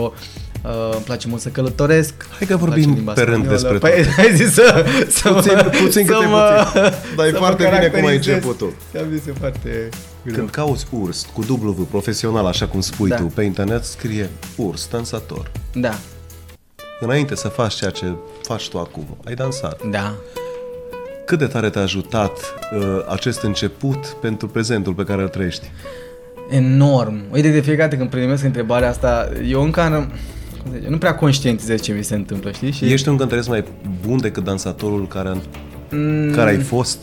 uh, 0.62 0.90
îmi 0.92 1.04
place 1.04 1.28
mult 1.28 1.40
să 1.40 1.48
călătoresc. 1.48 2.14
Hai 2.38 2.46
că 2.46 2.52
îmi 2.52 2.60
vorbim 2.60 2.82
place 2.82 2.96
limba 2.96 3.12
pe 3.12 3.22
rând 3.22 3.44
spaniolă. 3.44 3.60
despre 3.60 3.78
Păi, 3.78 4.02
toate. 4.02 4.10
hai 4.16 4.36
zis 4.36 4.52
să, 4.52 4.84
să 5.08 5.32
Puțin, 5.32 5.52
mă, 5.54 5.62
puțin 5.62 6.06
să 6.06 6.12
câte 6.12 6.26
mă, 6.26 6.64
puțin. 6.64 6.92
Dar 7.16 7.26
e 7.26 7.30
să 7.30 7.32
mă 7.32 7.38
foarte 7.38 7.64
bine 7.64 7.76
cum 7.76 7.80
ai 7.80 7.90
caracterizez. 7.90 8.34
început 8.34 8.58
tu. 8.58 8.98
Am 8.98 9.06
zis, 9.12 9.26
e 9.26 9.32
foarte 9.38 9.58
greu. 9.62 10.14
Când 10.32 10.50
cauți 10.50 10.86
urs 10.90 11.26
cu 11.32 11.40
W 11.52 11.82
profesional, 11.90 12.46
așa 12.46 12.66
cum 12.66 12.80
spui 12.80 13.08
Da. 13.08 13.16
tu, 13.16 13.24
pe 13.24 13.42
internet 13.42 13.84
scrie 13.84 14.30
urs, 14.56 14.88
dansator. 14.90 15.50
Da, 15.74 15.94
Înainte 17.00 17.34
să 17.34 17.48
faci 17.48 17.74
ceea 17.74 17.90
ce 17.90 18.06
faci 18.42 18.68
tu 18.68 18.78
acum, 18.78 19.16
ai 19.24 19.34
dansat. 19.34 19.86
da. 19.90 20.14
Cât 21.26 21.38
de 21.38 21.46
tare 21.46 21.70
te-a 21.70 21.82
ajutat 21.82 22.38
uh, 22.78 23.04
acest 23.08 23.42
început 23.42 24.06
pentru 24.06 24.48
prezentul 24.48 24.94
pe 24.94 25.04
care 25.04 25.22
îl 25.22 25.28
trăiești? 25.28 25.70
Enorm. 26.50 27.20
Uite, 27.32 27.50
de 27.50 27.60
fiecare 27.60 27.82
dată 27.88 27.96
când 27.96 28.10
primesc 28.10 28.44
întrebarea 28.44 28.88
asta, 28.88 29.28
eu 29.48 29.62
încă 29.62 29.80
am, 29.80 29.92
cum 30.62 30.70
să 30.72 30.76
zice, 30.78 30.88
nu 30.90 30.98
prea 30.98 31.14
conștientizez 31.14 31.80
ce 31.80 31.92
mi 31.92 32.04
se 32.04 32.14
întâmplă, 32.14 32.50
știi? 32.52 32.70
Și 32.70 32.92
Ești 32.92 33.08
un 33.08 33.16
cântăresc 33.16 33.48
mai 33.48 33.64
bun 34.06 34.20
decât 34.20 34.44
dansatorul 34.44 35.08
care, 35.08 35.36
Mm, 35.90 36.32
care 36.34 36.50
ai 36.50 36.58
fost? 36.58 36.98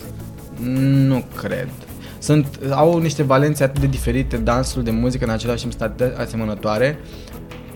Nu 1.07 1.23
cred. 1.35 1.69
Sunt, 2.23 2.59
au 2.69 2.97
niște 2.97 3.23
valențe 3.23 3.63
atât 3.63 3.81
de 3.81 3.87
diferite, 3.87 4.37
dansul 4.37 4.83
de 4.83 4.91
muzică 4.91 5.23
în 5.25 5.29
același 5.29 5.59
timp 5.59 5.71
sunt 5.71 5.83
atât 5.83 5.97
de 5.97 6.21
asemănătoare. 6.21 6.99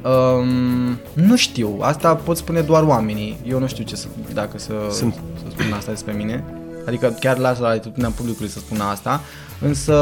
Um, 0.04 1.00
nu 1.14 1.36
știu, 1.36 1.78
asta 1.82 2.16
pot 2.16 2.38
spune 2.38 2.62
doar 2.62 2.84
oamenii. 2.84 3.38
Eu 3.48 3.60
nu 3.60 3.68
știu 3.68 3.84
ce 3.84 3.96
să, 3.96 4.08
dacă 4.34 4.58
să, 4.60 4.74
Sunt- 4.92 5.14
să 5.14 5.46
spun 5.50 5.74
asta 5.74 5.92
despre 5.92 6.14
mine. 6.14 6.44
Adică 6.86 7.16
chiar 7.20 7.38
las 7.38 7.60
la 7.60 7.68
atitudinea 7.68 8.10
publicului 8.10 8.50
să 8.50 8.60
spună 8.60 8.84
asta. 8.84 9.22
Însă, 9.62 9.96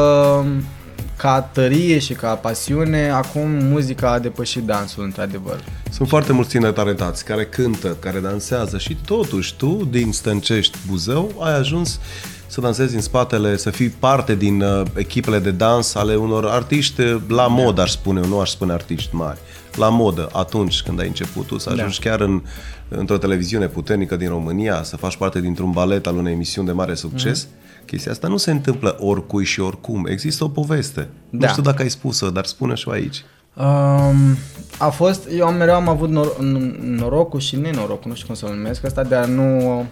ca 1.17 1.41
tărie 1.41 1.99
și 1.99 2.13
ca 2.13 2.33
pasiune, 2.33 3.09
acum 3.09 3.49
muzica 3.49 4.11
a 4.11 4.19
depășit 4.19 4.63
dansul, 4.63 5.03
într-adevăr. 5.03 5.63
Sunt 5.91 6.07
foarte 6.07 6.33
mulți 6.33 6.49
tineri 6.49 6.73
talentați 6.73 7.25
care 7.25 7.45
cântă, 7.45 7.97
care 7.99 8.19
dansează 8.19 8.77
și 8.77 8.97
totuși 9.05 9.55
tu, 9.55 9.87
din 9.89 10.11
Stâncești 10.11 10.77
Buzău, 10.87 11.31
ai 11.39 11.57
ajuns 11.57 11.99
să 12.47 12.61
dansezi 12.61 12.95
în 12.95 13.01
spatele, 13.01 13.57
să 13.57 13.69
fii 13.69 13.89
parte 13.89 14.35
din 14.35 14.61
uh, 14.61 14.81
echipele 14.95 15.39
de 15.39 15.51
dans 15.51 15.95
ale 15.95 16.15
unor 16.15 16.45
artiști 16.45 17.01
uh, 17.01 17.21
la 17.27 17.47
modă, 17.47 17.81
aș 17.81 17.91
spune, 17.91 18.19
eu 18.23 18.27
nu 18.27 18.39
aș 18.39 18.49
spune 18.49 18.73
artiști 18.73 19.15
mari, 19.15 19.39
la 19.75 19.89
modă, 19.89 20.29
atunci 20.33 20.81
când 20.81 20.99
ai 20.99 21.07
început 21.07 21.45
tu, 21.45 21.57
să 21.57 21.69
ajungi 21.69 21.99
chiar 21.99 22.19
în, 22.21 22.41
într-o 22.87 23.17
televiziune 23.17 23.67
puternică 23.67 24.15
din 24.15 24.29
România, 24.29 24.83
să 24.83 24.97
faci 24.97 25.17
parte 25.17 25.41
dintr-un 25.41 25.71
balet 25.71 26.07
al 26.07 26.17
unei 26.17 26.33
emisiuni 26.33 26.67
de 26.67 26.73
mare 26.73 26.93
succes, 26.93 27.47
chestia 27.85 28.11
asta 28.11 28.27
nu 28.27 28.37
se 28.37 28.51
întâmplă 28.51 28.95
oricui 28.99 29.45
și 29.45 29.59
oricum, 29.59 30.05
există 30.05 30.43
o 30.43 30.47
poveste. 30.49 31.07
Nu 31.29 31.39
Da. 31.39 31.47
știu 31.47 31.61
dacă 31.61 31.81
ai 31.81 31.89
spus-o, 31.89 32.29
dar 32.29 32.45
spune 32.45 32.73
și 32.73 32.89
aici. 32.91 33.23
Um, 33.57 34.37
a 34.77 34.89
fost, 34.89 35.27
eu 35.37 35.45
am 35.45 35.55
mereu 35.55 35.75
am 35.75 35.89
avut 35.89 36.09
nor- 36.09 36.37
n- 36.37 36.79
norocul 36.79 37.39
și 37.39 37.55
nenorocul, 37.55 38.09
nu 38.09 38.13
știu 38.15 38.25
cum 38.27 38.35
să-l 38.35 38.49
numesc, 38.55 38.85
asta 38.85 39.03
de 39.03 39.15
a 39.15 39.25
nu 39.25 39.85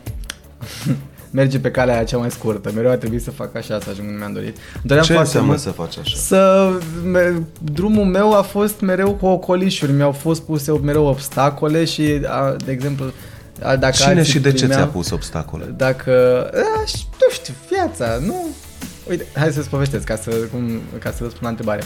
merge 1.33 1.59
pe 1.59 1.71
calea 1.71 1.95
aia 1.95 2.03
cea 2.03 2.17
mai 2.17 2.31
scurtă. 2.31 2.71
Mereu 2.75 2.91
a 2.91 2.95
trebuit 2.95 3.23
să 3.23 3.31
fac 3.31 3.55
așa, 3.55 3.79
să 3.79 3.89
ajung 3.89 4.07
unde 4.07 4.17
mi-am 4.19 4.33
dorit. 4.33 4.57
Îmi 4.57 4.81
Doream 4.83 5.05
Ce 5.05 5.13
foarte 5.13 5.27
înseamnă 5.37 5.49
mult 5.49 5.61
să 5.61 5.69
faci 5.69 5.97
așa? 5.97 6.15
Să, 6.17 6.69
me, 7.11 7.33
drumul 7.61 8.05
meu 8.05 8.33
a 8.37 8.41
fost 8.41 8.79
mereu 8.79 9.11
cu 9.13 9.25
ocolișuri, 9.25 9.91
mi-au 9.91 10.11
fost 10.11 10.41
puse 10.41 10.71
mereu 10.71 11.05
obstacole 11.05 11.85
și, 11.85 12.21
a, 12.25 12.55
de 12.65 12.71
exemplu, 12.71 13.05
a, 13.61 13.75
dacă 13.75 13.95
Cine 13.95 14.09
alții 14.13 14.31
și 14.31 14.39
de 14.39 14.49
ce 14.51 14.55
primeau- 14.65 14.79
ți-a 14.79 14.87
pus 14.91 15.09
obstacole? 15.11 15.73
dacă, 15.77 16.43
a, 16.81 16.85
și- 16.85 17.05
nu 17.11 17.27
știu, 17.31 17.53
viața, 17.69 18.17
nu... 18.25 18.35
Uite, 19.09 19.25
hai 19.33 19.51
să-ți 19.51 19.69
povestesc 19.69 20.03
ca 20.03 20.15
să, 20.15 20.29
cum, 20.31 20.79
ca 20.99 21.09
să 21.09 21.17
răspund 21.21 21.41
la 21.41 21.49
întrebare. 21.49 21.81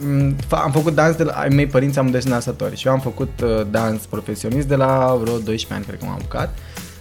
Mm, 0.00 0.36
fa- 0.36 0.62
Am 0.64 0.70
făcut 0.72 0.94
dans 0.94 1.16
de 1.16 1.22
la, 1.22 1.32
ai 1.32 1.48
mei 1.48 1.66
părinți 1.66 1.98
am 1.98 2.10
deci 2.10 2.24
dansatori 2.24 2.76
și 2.76 2.86
eu 2.86 2.92
am 2.92 3.00
făcut 3.00 3.40
uh, 3.42 3.60
dans 3.70 4.00
profesionist 4.06 4.66
de 4.66 4.74
la 4.74 5.18
vreo 5.20 5.32
12 5.38 5.72
ani, 5.74 5.84
cred 5.84 5.98
că 5.98 6.04
m-am 6.04 6.14
apucat. 6.14 6.54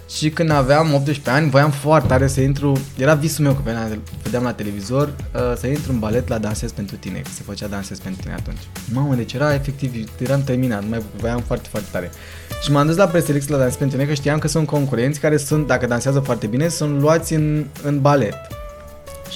Și 0.10 0.30
când 0.30 0.50
aveam 0.50 0.94
18 0.94 1.30
ani, 1.30 1.50
voiam 1.50 1.72
foarte 1.72 2.08
tare 2.08 2.28
să 2.28 2.42
intru, 2.42 2.80
era 2.98 3.14
visul 3.14 3.44
meu 3.44 3.54
că 3.54 3.62
vedeam, 3.64 4.02
vedeam 4.24 4.44
la 4.44 4.54
televizor, 4.54 5.08
uh, 5.08 5.42
să 5.58 5.68
intru 5.68 5.92
în 5.92 6.00
balet 6.00 6.28
la 6.28 6.38
Dansez 6.38 6.72
pentru 6.72 6.96
tine, 6.96 7.20
că 7.20 7.30
se 7.34 7.42
făcea 7.46 7.68
Dansez 7.68 8.00
pentru 8.00 8.22
tine 8.22 8.34
atunci. 8.34 8.58
Mamă, 8.94 9.16
deci 9.16 9.34
era 9.34 9.54
efectiv, 9.54 10.10
eram 10.20 10.44
terminat, 10.44 10.84
nu 10.84 10.90
mai 10.90 11.02
voiam 11.20 11.40
foarte, 11.42 11.68
foarte 11.72 11.88
tare. 11.92 12.12
Și 12.62 12.72
m-am 12.72 12.88
dus 12.88 12.96
la 12.96 13.08
preselecție 13.08 13.54
la 13.54 13.60
Dansez 13.60 13.78
pentru 13.78 13.98
tine, 13.98 14.10
că 14.10 14.16
știam 14.16 14.40
că 14.40 14.48
sunt 14.48 14.68
concurenți 14.68 15.20
care 15.20 15.38
sunt, 15.38 15.68
dacă 15.68 15.86
dansează 15.86 16.20
foarte 16.20 16.48
bine, 16.48 16.68
sunt 16.68 17.00
luați 17.00 17.34
în, 17.34 17.66
în 17.84 18.02
balet. 18.02 18.57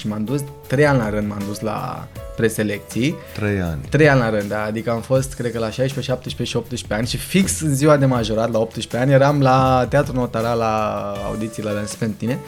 Și 0.02 0.08
m-am 0.08 0.24
dus, 0.24 0.40
trei 0.66 0.86
ani 0.86 0.98
la 0.98 1.10
rând 1.10 1.28
m-am 1.28 1.42
dus 1.46 1.60
la 1.60 2.08
preselecții, 2.36 3.14
Trei 3.34 3.60
ani. 3.60 3.80
Trei 3.88 4.08
ani 4.08 4.20
la 4.20 4.30
rând, 4.30 4.48
da. 4.48 4.62
adică 4.64 4.90
am 4.90 5.00
fost, 5.00 5.34
cred 5.34 5.52
că 5.52 5.58
la 5.58 5.70
16, 5.70 6.00
17 6.12 6.44
și 6.44 6.56
18 6.56 6.94
ani 6.94 7.06
și 7.06 7.16
fix 7.16 7.60
în 7.60 7.74
ziua 7.74 7.96
de 7.96 8.06
majorat, 8.06 8.50
la 8.52 8.58
18 8.58 8.96
ani, 8.96 9.12
eram 9.12 9.40
la 9.40 9.86
Teatrul 9.88 10.14
Notara 10.14 10.52
la 10.52 11.00
audiții 11.26 11.62
la 11.62 11.72
Dans 11.72 11.94
pentru 11.94 12.18
tine 12.18 12.38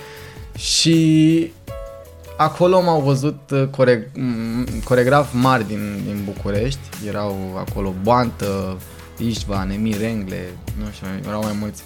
și 0.56 1.52
acolo 2.37 2.80
m-au 2.82 3.00
văzut 3.00 3.50
uh, 3.50 3.66
core- 3.70 4.11
m- 4.11 4.84
coregraf 4.84 5.32
mari 5.32 5.66
din, 5.66 6.00
din 6.04 6.23
București, 6.25 6.80
erau 7.06 7.64
acolo 7.68 7.94
Boantă, 8.02 8.76
Ișvan, 9.18 9.70
Emir 9.70 10.02
Engle, 10.02 10.44
nu 10.78 10.84
știu, 10.92 11.06
erau 11.28 11.42
mai 11.42 11.56
mulți. 11.61 11.82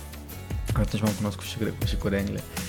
Atunci 0.78 1.02
m-am 1.02 1.12
cunoscut 1.16 1.44
și, 1.44 1.56
cu- 1.56 1.86
și 1.86 1.96
cu 1.96 2.08
Rengle. 2.08 2.40
Uh, 2.56 2.67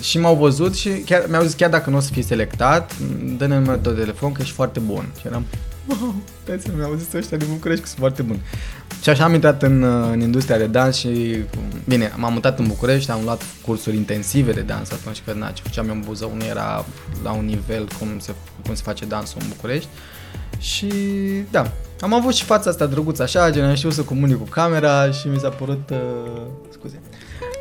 și 0.00 0.18
m-au 0.18 0.34
văzut 0.34 0.74
și 0.74 0.88
chiar, 0.88 1.24
mi-au 1.28 1.42
zis 1.42 1.54
chiar 1.54 1.70
dacă 1.70 1.90
nu 1.90 1.96
o 1.96 2.00
să 2.00 2.10
fii 2.12 2.22
selectat, 2.22 2.92
dă-ne 3.36 3.58
numărul 3.58 3.80
tău 3.80 3.92
de 3.92 4.00
telefon 4.00 4.32
că 4.32 4.42
ești 4.42 4.54
foarte 4.54 4.80
bun. 4.80 5.08
Și 5.20 5.26
eram, 5.26 5.44
wow, 5.86 6.14
dați 6.44 6.70
mi-au 6.76 6.94
zis 6.94 7.12
ăștia 7.12 7.36
din 7.36 7.48
București 7.50 7.82
că 7.82 7.88
sunt 7.88 7.98
foarte 7.98 8.22
bun. 8.22 8.40
Și 9.02 9.08
așa 9.08 9.24
am 9.24 9.34
intrat 9.34 9.62
în, 9.62 9.82
uh, 9.82 10.08
în 10.12 10.20
industria 10.20 10.56
de 10.56 10.66
dans 10.66 10.96
și, 10.96 11.36
bine, 11.84 12.12
m-am 12.16 12.32
mutat 12.32 12.58
în 12.58 12.66
București, 12.66 13.10
am 13.10 13.20
luat 13.24 13.42
cursuri 13.66 13.96
intensive 13.96 14.52
de 14.52 14.60
dans 14.60 14.90
atunci 14.90 15.22
că, 15.26 15.32
na, 15.32 15.50
ce 15.50 15.62
făceam 15.62 15.88
eu 15.88 15.94
în 15.94 16.02
Buzău 16.06 16.32
nu 16.36 16.44
era 16.44 16.84
la 17.22 17.32
un 17.32 17.44
nivel 17.44 17.88
cum 17.98 18.08
se, 18.18 18.34
cum 18.64 18.74
se 18.74 18.82
face 18.84 19.04
dansul 19.04 19.38
în 19.40 19.48
București. 19.48 19.88
Și 20.58 20.86
da, 21.50 21.72
am 22.00 22.14
avut 22.14 22.34
și 22.34 22.44
fața 22.44 22.70
asta 22.70 22.86
drăguță 22.86 23.22
așa, 23.22 23.50
gen 23.50 23.64
am 23.64 23.74
știut 23.74 23.92
să 23.92 24.02
comunic 24.02 24.36
cu 24.36 24.44
camera 24.44 25.10
și 25.10 25.28
mi 25.28 25.38
s-a 25.38 25.48
părut... 25.48 25.90
Uh, 25.90 26.40
scuze. 26.70 26.71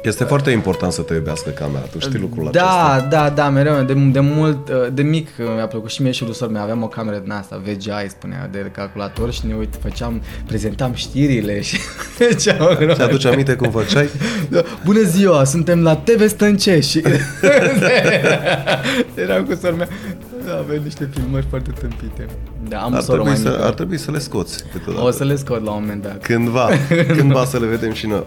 Este 0.02 0.24
foarte 0.24 0.52
important 0.52 0.92
să 0.92 1.02
te 1.02 1.14
iubească 1.14 1.50
camera, 1.50 1.84
tu 1.84 2.00
știi 2.00 2.20
lucrul 2.20 2.50
da, 2.52 2.92
acesta. 2.92 3.08
Da, 3.10 3.30
da, 3.30 3.50
mereu, 3.50 3.84
de, 3.84 3.94
de 3.94 4.20
mult, 4.20 4.70
uh, 4.70 4.76
de 4.94 5.02
mic 5.02 5.28
uh, 5.40 5.46
mi-a 5.56 5.68
plăcut 5.68 5.90
și 5.90 6.02
mie 6.02 6.12
și 6.12 6.24
lui 6.24 6.34
sora 6.34 6.52
mea, 6.52 6.62
aveam 6.62 6.84
o 6.84 6.88
cameră 6.88 7.18
din 7.18 7.32
asta, 7.32 7.62
VGI 7.64 8.10
spunea, 8.10 8.50
de 8.52 8.72
calculator 8.76 9.32
și 9.32 9.46
ne 9.46 9.54
uit, 9.54 9.74
făceam, 9.82 10.22
prezentam 10.46 10.94
știrile 10.94 11.62
și 11.62 11.78
făceam 12.18 12.78
Și 12.96 13.02
aduce 13.02 13.28
aminte 13.28 13.54
cum 13.54 13.72
făceai? 13.72 14.10
Da, 14.50 14.62
Bună 14.86 15.02
ziua, 15.02 15.44
suntem 15.44 15.82
la 15.82 15.96
TV 15.96 16.28
Stâncești 16.28 16.92
și 16.92 17.04
eram 19.16 19.44
cu 19.44 19.58
sora 19.62 19.76
mea, 19.76 19.88
da, 20.46 20.58
avem 20.58 20.82
niște 20.84 21.10
filmări 21.14 21.46
foarte 21.50 21.72
tâmpite. 21.80 22.26
Da, 22.68 22.80
am 22.80 22.94
ar, 22.94 23.02
soră 23.02 23.22
trebui 23.22 23.32
mai 23.32 23.42
să, 23.42 23.50
mică. 23.50 23.66
ar 23.66 23.74
trebui 23.74 23.98
să 23.98 24.12
le 24.12 24.20
scoți 24.20 24.64
câteodată. 24.72 25.06
O 25.06 25.12
să 25.12 25.24
le 25.24 25.36
scot 25.36 25.64
la 25.64 25.72
un 25.72 25.78
moment 25.82 26.02
dat. 26.02 26.22
Cândva, 26.22 26.70
cândva 27.18 27.46
să 27.46 27.60
le 27.60 27.66
vedem 27.66 27.94
și 27.94 28.08
noi. 28.08 28.24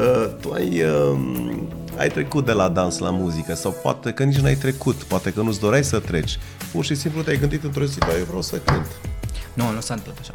Uh, 0.00 0.30
tu 0.40 0.52
ai, 0.52 0.82
uh, 0.82 1.18
ai 1.98 2.08
trecut 2.08 2.44
de 2.44 2.52
la 2.52 2.68
dans 2.68 2.98
la 2.98 3.10
muzică 3.10 3.54
sau 3.54 3.70
poate 3.82 4.12
că 4.12 4.22
nici 4.22 4.38
n-ai 4.38 4.54
trecut, 4.54 4.94
poate 4.94 5.32
că 5.32 5.40
nu-ți 5.40 5.60
doreai 5.60 5.84
să 5.84 5.98
treci. 5.98 6.38
Pur 6.72 6.84
și 6.84 6.94
simplu 6.94 7.22
te-ai 7.22 7.38
gândit 7.38 7.64
într-o 7.64 7.84
zi, 7.84 7.98
"Bă, 7.98 8.14
eu 8.18 8.24
vreau 8.24 8.42
să 8.42 8.56
cânt. 8.64 8.86
Nu, 9.52 9.70
nu 9.70 9.80
s-a 9.80 9.94
întâmplat 9.94 10.18
așa. 10.20 10.32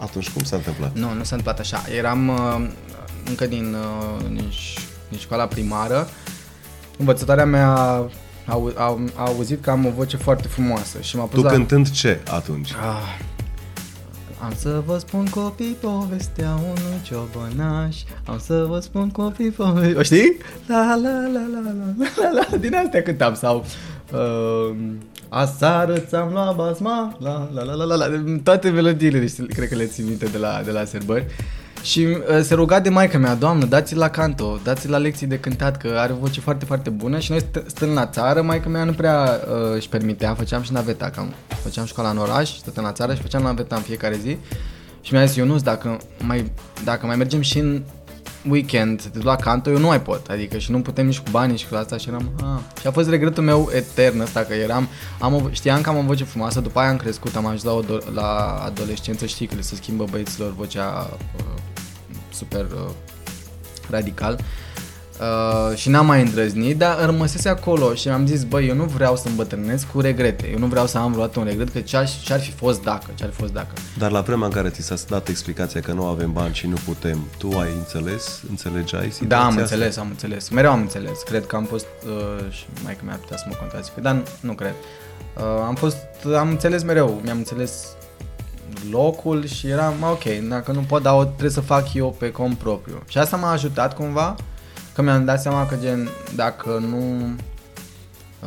Atunci 0.00 0.30
cum 0.30 0.42
s-a 0.42 0.56
întâmplat? 0.56 0.94
Nu, 0.94 1.00
nu 1.12 1.24
s-a 1.24 1.36
întâmplat 1.36 1.58
așa. 1.58 1.84
Eram 1.96 2.28
uh, 2.28 2.68
încă 3.28 3.46
din, 3.46 3.74
uh, 3.74 4.24
din, 4.32 4.50
ș- 4.52 4.80
din 5.08 5.18
școala 5.18 5.46
primară. 5.46 6.08
Învățătoarea 6.98 7.44
mea 7.44 7.68
a, 7.76 8.10
au- 8.46 8.72
a, 8.76 8.98
a 9.14 9.22
auzit 9.24 9.62
că 9.62 9.70
am 9.70 9.86
o 9.86 9.90
voce 9.90 10.16
foarte 10.16 10.48
frumoasă 10.48 11.00
și 11.00 11.16
m-a 11.16 11.24
pus 11.24 11.38
Tu 11.40 11.44
la... 11.44 11.50
cântând 11.52 11.90
ce 11.90 12.20
atunci? 12.30 12.70
Ah, 12.72 13.18
am 14.42 14.52
să 14.56 14.82
vă 14.86 14.98
spun 14.98 15.24
copii 15.24 15.76
povestea 15.80 16.54
unui 16.54 17.00
ciobănaș. 17.02 17.96
Am 18.24 18.38
să 18.38 18.66
vă 18.68 18.80
spun 18.80 19.10
copii 19.10 19.50
povestea... 19.50 19.98
O 19.98 20.02
știi? 20.02 20.36
La 20.66 20.98
la 21.02 21.10
la 21.10 21.40
la 21.52 21.60
la 21.64 21.72
la 21.98 22.30
la 22.30 22.30
la. 22.50 22.56
Din 22.56 22.74
astea 22.74 23.02
cântam 23.02 23.34
sau... 23.34 23.64
Uh, 24.12 24.76
Aseară 25.28 25.98
ți-am 25.98 26.32
luat 26.32 26.56
basma. 26.56 27.16
La 27.20 27.48
la 27.54 27.62
la 27.62 27.74
la 27.74 27.84
la 27.84 27.94
la. 27.94 28.06
Toate 28.42 28.70
melodiile, 28.70 29.18
deci, 29.18 29.46
cred 29.54 29.68
că 29.68 29.74
le 29.74 29.86
țin 29.86 30.04
minte 30.04 30.26
de 30.26 30.38
la, 30.38 30.62
de 30.64 30.70
la 30.70 30.84
sărbări 30.84 31.26
și 31.82 32.00
uh, 32.00 32.42
se 32.42 32.54
ruga 32.54 32.80
de 32.80 32.88
maica 32.88 33.18
mea, 33.18 33.34
doamnă, 33.34 33.64
dați-l 33.64 33.98
la 33.98 34.08
canto, 34.08 34.58
dați-l 34.62 34.90
la 34.90 34.96
lecții 34.96 35.26
de 35.26 35.38
cântat, 35.38 35.76
că 35.76 35.88
are 35.96 36.12
o 36.12 36.16
voce 36.16 36.40
foarte, 36.40 36.64
foarte 36.64 36.90
bună. 36.90 37.18
Și 37.18 37.30
noi 37.30 37.40
st- 37.42 37.66
stând 37.66 37.92
la 37.92 38.06
țară, 38.06 38.42
maica 38.42 38.68
mea 38.68 38.84
nu 38.84 38.92
prea 38.92 39.40
uh, 39.48 39.74
își 39.74 39.88
permitea, 39.88 40.34
făceam 40.34 40.62
și 40.62 40.72
naveta, 40.72 41.10
că 41.10 41.20
am, 41.20 41.34
făceam 41.62 41.84
școala 41.84 42.10
în 42.10 42.18
oraș, 42.18 42.56
stăteam 42.56 42.84
la 42.84 42.92
țară 42.92 43.14
și 43.14 43.20
făceam 43.20 43.42
naveta 43.42 43.76
în 43.76 43.82
fiecare 43.82 44.18
zi. 44.22 44.36
Și 45.00 45.12
mi-a 45.12 45.24
zis, 45.24 45.36
Ionuț, 45.36 45.62
dacă 45.62 45.98
mai, 46.18 46.52
dacă 46.84 47.06
mai 47.06 47.16
mergem 47.16 47.40
și 47.40 47.58
în 47.58 47.82
weekend, 48.48 49.02
te 49.02 49.08
duci 49.08 49.22
la 49.22 49.36
canto, 49.36 49.70
eu 49.70 49.78
nu 49.78 49.86
mai 49.86 50.02
pot, 50.02 50.26
adică 50.26 50.58
și 50.58 50.70
nu 50.70 50.80
putem 50.80 51.06
nici 51.06 51.18
cu 51.18 51.30
banii 51.30 51.56
și 51.56 51.68
cu 51.68 51.74
asta 51.74 51.96
și 51.96 52.08
eram, 52.08 52.30
ah. 52.42 52.80
Și 52.80 52.86
a 52.86 52.90
fost 52.90 53.08
regretul 53.08 53.42
meu 53.42 53.70
etern 53.72 54.20
ăsta, 54.20 54.40
că 54.40 54.54
eram, 54.54 54.88
am 55.20 55.34
o, 55.34 55.40
știam 55.50 55.80
că 55.80 55.88
am 55.88 55.96
o 55.96 56.02
voce 56.02 56.24
frumoasă, 56.24 56.60
după 56.60 56.78
aia 56.78 56.90
am 56.90 56.96
crescut, 56.96 57.36
am 57.36 57.46
ajuns 57.46 57.62
la, 57.62 57.72
o, 57.72 57.82
do- 57.82 58.12
la 58.14 58.62
adolescență, 58.64 59.26
știi 59.26 59.46
că 59.46 59.54
le 59.54 59.60
se 59.60 59.74
schimbă 59.74 60.04
băieților 60.10 60.54
vocea 60.54 61.10
uh, 61.36 61.44
super 62.32 62.64
uh, 62.64 62.90
radical. 63.90 64.32
Uh, 64.32 64.65
și 65.74 65.88
n-am 65.88 66.06
mai 66.06 66.22
îndrăznit, 66.22 66.76
dar 66.78 67.04
rămăsese 67.04 67.48
acolo 67.48 67.94
și 67.94 68.06
mi-am 68.06 68.26
zis, 68.26 68.44
băi, 68.44 68.66
eu 68.68 68.74
nu 68.74 68.84
vreau 68.84 69.16
să 69.16 69.28
îmbătrânesc 69.28 69.86
cu 69.86 70.00
regrete. 70.00 70.48
Eu 70.52 70.58
nu 70.58 70.66
vreau 70.66 70.86
să 70.86 70.98
am 70.98 71.12
vreodată 71.12 71.38
un 71.38 71.44
regret, 71.44 71.68
că 71.72 71.80
ce-ar, 71.80 72.08
ce-ar 72.24 72.40
fi 72.40 72.50
fost 72.50 72.82
dacă, 72.82 73.06
ce-ar 73.14 73.30
fi 73.30 73.40
fost 73.40 73.52
dacă. 73.52 73.72
Dar 73.98 74.10
la 74.10 74.20
vremea 74.20 74.46
în 74.46 74.52
care 74.52 74.68
ți 74.68 74.82
s-a 74.82 74.94
dat 75.08 75.28
explicația 75.28 75.80
că 75.80 75.92
nu 75.92 76.04
avem 76.06 76.32
bani 76.32 76.54
și 76.54 76.66
nu 76.66 76.76
putem, 76.84 77.18
tu 77.38 77.58
ai 77.58 77.68
înțeles? 77.78 78.40
Înțelegeai 78.48 79.10
situația 79.10 79.26
Da, 79.28 79.40
am 79.40 79.48
asta? 79.48 79.60
înțeles, 79.60 79.96
am 79.96 80.06
înțeles. 80.08 80.48
Mereu 80.48 80.70
am 80.70 80.80
înțeles. 80.80 81.22
Cred 81.22 81.46
că 81.46 81.56
am 81.56 81.64
fost 81.64 81.86
uh, 82.06 82.52
și 82.52 82.64
mai 82.84 82.92
că 82.94 83.00
mi-ar 83.04 83.16
putea 83.18 83.36
să 83.36 83.44
mă 83.48 83.54
contrazică, 83.60 84.00
dar 84.00 84.14
nu, 84.14 84.22
nu 84.40 84.52
cred. 84.52 84.74
Uh, 85.36 85.42
am 85.66 85.74
fost, 85.74 85.96
am 86.38 86.48
înțeles 86.48 86.82
mereu, 86.82 87.20
mi-am 87.24 87.36
înțeles 87.36 87.86
locul 88.90 89.46
și 89.46 89.66
eram, 89.66 89.94
ok, 90.10 90.48
dacă 90.48 90.72
nu 90.72 90.80
pot, 90.80 91.02
dar 91.02 91.14
o 91.14 91.24
trebuie 91.24 91.50
să 91.50 91.60
fac 91.60 91.94
eu 91.94 92.14
pe 92.18 92.30
cont 92.30 92.56
propriu. 92.58 93.02
Și 93.08 93.18
asta 93.18 93.36
m-a 93.36 93.50
ajutat 93.50 93.94
cumva, 93.94 94.34
că 94.96 95.02
mi-am 95.02 95.24
dat 95.24 95.40
seama 95.40 95.66
că 95.66 95.76
gen, 95.82 96.08
dacă 96.34 96.84
nu 96.90 96.98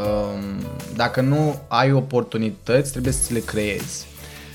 um, 0.01 0.65
dacă 0.95 1.21
nu 1.21 1.61
ai 1.67 1.91
oportunități, 1.91 2.91
trebuie 2.91 3.13
să 3.13 3.19
ți 3.23 3.33
le 3.33 3.39
creezi. 3.39 4.07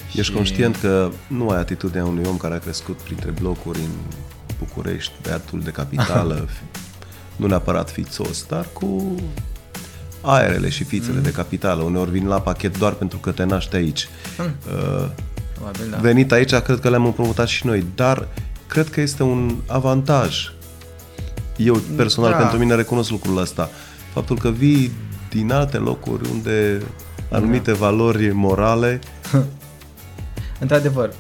Ești 0.09 0.23
Și- 0.23 0.33
conștient 0.33 0.77
că 0.77 1.11
nu 1.27 1.49
ai 1.49 1.59
atitudinea 1.59 2.05
unui 2.05 2.25
om 2.29 2.37
care 2.37 2.55
a 2.55 2.59
crescut 2.59 2.97
printre 2.97 3.31
blocuri 3.31 3.79
în 3.79 3.91
București, 4.59 5.13
băiatul 5.23 5.61
de 5.61 5.71
capitală, 5.71 6.35
fi- 6.55 6.81
nu 7.37 7.47
neapărat 7.47 7.91
fițos, 7.91 8.45
dar 8.49 8.67
cu 8.73 9.15
aerele 10.21 10.69
și 10.69 10.85
fițele 10.85 11.21
de 11.21 11.31
capitală. 11.31 11.83
Uneori 11.83 12.11
vin 12.11 12.27
la 12.27 12.41
pachet 12.41 12.79
doar 12.79 12.93
pentru 12.93 13.19
că 13.19 13.31
te 13.33 13.45
naști 13.45 13.77
aici. 13.77 14.09
Uh, 14.39 15.09
Probabil, 15.55 15.91
da. 15.91 15.97
venit 15.97 16.33
aici, 16.33 16.55
cred 16.55 16.81
că 16.81 16.89
le-am 16.89 17.05
împrumutat 17.05 17.47
și 17.49 17.67
noi, 17.67 17.85
dar 17.95 18.29
cred 18.67 18.89
că 18.91 19.01
este 19.01 19.23
un 19.23 19.57
avantaj. 19.67 20.53
Eu 21.57 21.75
personal, 21.97 22.31
Da. 22.31 22.37
pentru 22.37 22.59
mine, 22.59 22.75
recunosc 22.75 23.11
lucrul 23.11 23.39
ăsta. 23.39 23.71
Faptul 24.13 24.39
că 24.39 24.49
vii 24.51 24.93
din 25.31 25.53
alte 25.53 25.77
locuri 25.77 26.29
unde 26.33 26.83
anumite 27.31 27.71
Da. 27.71 27.77
valori 27.77 28.33
morale 28.33 28.99
Într-adevăr. 30.61 31.13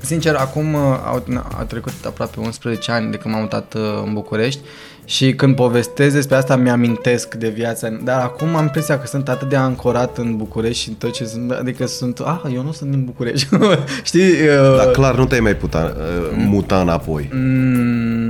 Sincer, 0.00 0.34
acum 0.34 0.74
uh, 0.74 0.80
au, 1.06 1.24
au 1.58 1.64
trecut 1.66 1.92
aproape 2.06 2.40
11 2.40 2.92
ani 2.92 3.10
de 3.10 3.16
când 3.16 3.34
m-am 3.34 3.42
mutat 3.42 3.74
uh, 3.74 3.82
în 4.04 4.12
București 4.12 4.60
și 5.04 5.32
când 5.34 5.54
povestesc 5.56 6.14
despre 6.14 6.36
asta 6.36 6.56
mi-amintesc 6.56 7.34
de 7.34 7.48
viața, 7.48 7.88
dar 7.88 8.20
acum 8.20 8.54
am 8.56 8.62
impresia 8.62 8.98
că 8.98 9.06
sunt 9.06 9.28
atât 9.28 9.48
de 9.48 9.56
ancorat 9.56 10.18
în 10.18 10.36
București 10.36 10.82
și 10.82 10.88
în 10.88 10.94
tot 10.94 11.12
ce 11.12 11.24
sunt, 11.24 11.50
adică 11.50 11.86
sunt, 11.86 12.18
ah, 12.18 12.40
eu 12.54 12.62
nu 12.62 12.72
sunt 12.72 12.90
din 12.90 13.04
București, 13.04 13.48
știi? 14.02 14.30
uh, 14.30 14.76
Dar 14.76 14.86
clar 14.90 15.16
nu 15.16 15.26
te-ai 15.26 15.40
mai 15.40 15.56
putea 15.56 15.94
uh, 15.96 16.30
muta 16.36 16.80
înapoi. 16.80 17.30
Mm, 17.32 18.27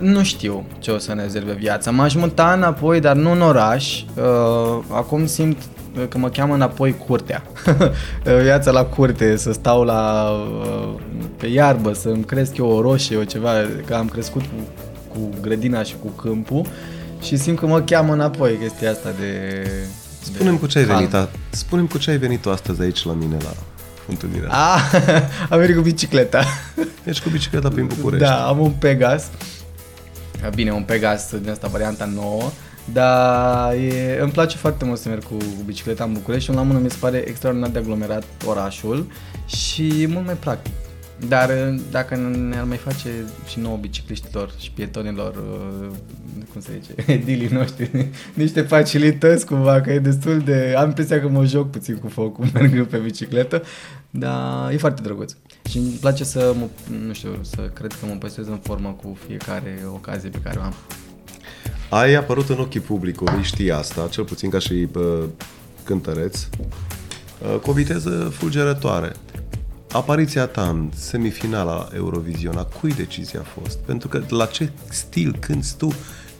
nu 0.00 0.22
știu 0.24 0.64
ce 0.78 0.90
o 0.90 0.98
să 0.98 1.14
ne 1.14 1.22
rezerve 1.22 1.52
viața. 1.52 1.90
M-aș 1.90 2.14
muta 2.14 2.52
înapoi, 2.52 3.00
dar 3.00 3.16
nu 3.16 3.30
în 3.30 3.40
oraș. 3.42 4.02
Uh, 4.02 4.78
acum 4.90 5.26
simt 5.26 5.56
uh, 5.96 6.08
că 6.08 6.18
mă 6.18 6.28
cheamă 6.28 6.54
înapoi 6.54 6.96
curtea. 7.06 7.42
viața 8.42 8.70
la 8.70 8.84
curte, 8.84 9.36
să 9.36 9.52
stau 9.52 9.82
la 9.84 10.30
uh, 10.62 10.94
pe 11.36 11.46
iarbă, 11.46 11.92
să-mi 11.92 12.24
cresc 12.24 12.56
eu 12.56 12.66
o 12.66 12.80
roșie, 12.80 13.16
o 13.16 13.24
ceva, 13.24 13.50
că 13.86 13.94
am 13.94 14.06
crescut 14.08 14.40
cu, 14.42 14.68
cu 15.12 15.28
grădina 15.40 15.82
și 15.82 15.94
cu 16.02 16.08
câmpul 16.08 16.66
și 17.22 17.36
simt 17.36 17.58
că 17.58 17.66
mă 17.66 17.80
cheamă 17.80 18.12
înapoi 18.12 18.58
chestia 18.62 18.90
asta 18.90 19.08
de... 19.20 19.66
Spune-mi 20.22 20.54
de 20.54 20.60
cu 20.60 20.66
ce 20.66 20.78
ai 20.78 20.84
calm. 20.84 20.98
venit, 20.98 21.14
a- 21.14 21.28
spune-mi 21.50 21.88
cu 21.88 21.98
ce 21.98 22.10
ai 22.10 22.16
venit 22.18 22.40
tu 22.40 22.50
astăzi 22.50 22.80
aici 22.82 23.04
la 23.04 23.12
mine 23.12 23.36
la 23.42 23.50
întâlnirea. 24.08 24.48
Ah, 24.50 24.80
am 25.50 25.58
venit 25.58 25.76
cu 25.76 25.82
bicicleta. 25.82 26.44
Ești 27.04 27.22
cu 27.22 27.28
bicicleta 27.28 27.68
prin 27.68 27.86
București. 27.86 28.24
Da, 28.26 28.46
am 28.46 28.58
un 28.58 28.70
Pegas. 28.70 29.26
Bine, 30.54 30.72
un 30.72 30.82
Pegas 30.82 31.34
din 31.40 31.50
asta 31.50 31.68
varianta 31.68 32.04
nouă. 32.04 32.50
Dar 32.92 33.74
e, 33.74 34.18
îmi 34.20 34.32
place 34.32 34.56
foarte 34.56 34.84
mult 34.84 34.98
să 34.98 35.08
merg 35.08 35.24
cu, 35.24 35.34
cu 35.36 35.62
bicicleta 35.66 36.04
în 36.04 36.12
București 36.12 36.50
și 36.50 36.56
la 36.56 36.62
mână 36.62 36.78
mi 36.78 36.90
se 36.90 36.96
pare 37.00 37.24
extraordinar 37.26 37.70
de 37.70 37.78
aglomerat 37.78 38.24
orașul 38.46 39.06
și 39.46 40.02
e 40.02 40.06
mult 40.06 40.24
mai 40.24 40.34
practic. 40.34 40.72
Dar 41.28 41.50
dacă 41.90 42.16
ne-ar 42.16 42.64
mai 42.64 42.76
face 42.76 43.10
și 43.48 43.58
nouă 43.58 43.76
bicicliștilor 43.76 44.52
și 44.58 44.70
pietonilor, 44.70 45.34
uh, 45.36 45.88
cum 46.52 46.60
se 46.60 46.80
zice, 46.80 46.94
edilii 47.12 47.48
noștri, 47.48 48.08
niște 48.34 48.60
facilități 48.60 49.46
cumva, 49.46 49.80
că 49.80 49.92
e 49.92 49.98
destul 49.98 50.38
de... 50.38 50.74
Am 50.76 50.86
impresia 50.86 51.20
că 51.20 51.28
mă 51.28 51.44
joc 51.44 51.70
puțin 51.70 51.96
cu 51.96 52.08
focul 52.08 52.46
mergând 52.54 52.86
pe 52.86 52.96
bicicletă, 52.96 53.62
dar 54.10 54.72
e 54.72 54.76
foarte 54.76 55.02
drăguț. 55.02 55.32
Și 55.68 55.78
îmi 55.78 55.98
place 56.00 56.24
să, 56.24 56.54
mă, 56.58 56.66
nu 57.06 57.12
știu, 57.12 57.38
să 57.42 57.70
cred 57.72 57.92
că 57.92 58.06
mă 58.06 58.14
păstrez 58.14 58.46
în 58.46 58.58
formă 58.62 58.96
cu 59.02 59.18
fiecare 59.26 59.82
ocazie 59.92 60.28
pe 60.28 60.38
care 60.38 60.58
o 60.58 60.62
am. 60.62 60.74
Ai 61.90 62.14
apărut 62.14 62.48
în 62.48 62.58
ochii 62.58 62.80
publicului, 62.80 63.42
știi 63.42 63.72
asta, 63.72 64.08
cel 64.10 64.24
puțin 64.24 64.50
ca 64.50 64.58
și 64.58 64.88
uh, 64.94 65.24
cântăreț, 65.84 66.38
uh, 66.42 67.58
cu 67.62 67.70
o 67.70 67.72
viteză 67.72 68.10
fulgerătoare. 68.10 69.12
Apariția 69.92 70.46
ta 70.46 70.68
în 70.68 70.90
semifinala 70.94 71.88
Eurovision, 71.94 72.56
a 72.56 72.62
cui 72.62 72.92
decizia 72.92 73.40
a 73.40 73.60
fost? 73.60 73.78
Pentru 73.78 74.08
că 74.08 74.22
la 74.28 74.46
ce 74.46 74.70
stil 74.88 75.36
cânti 75.40 75.74
tu, 75.76 75.94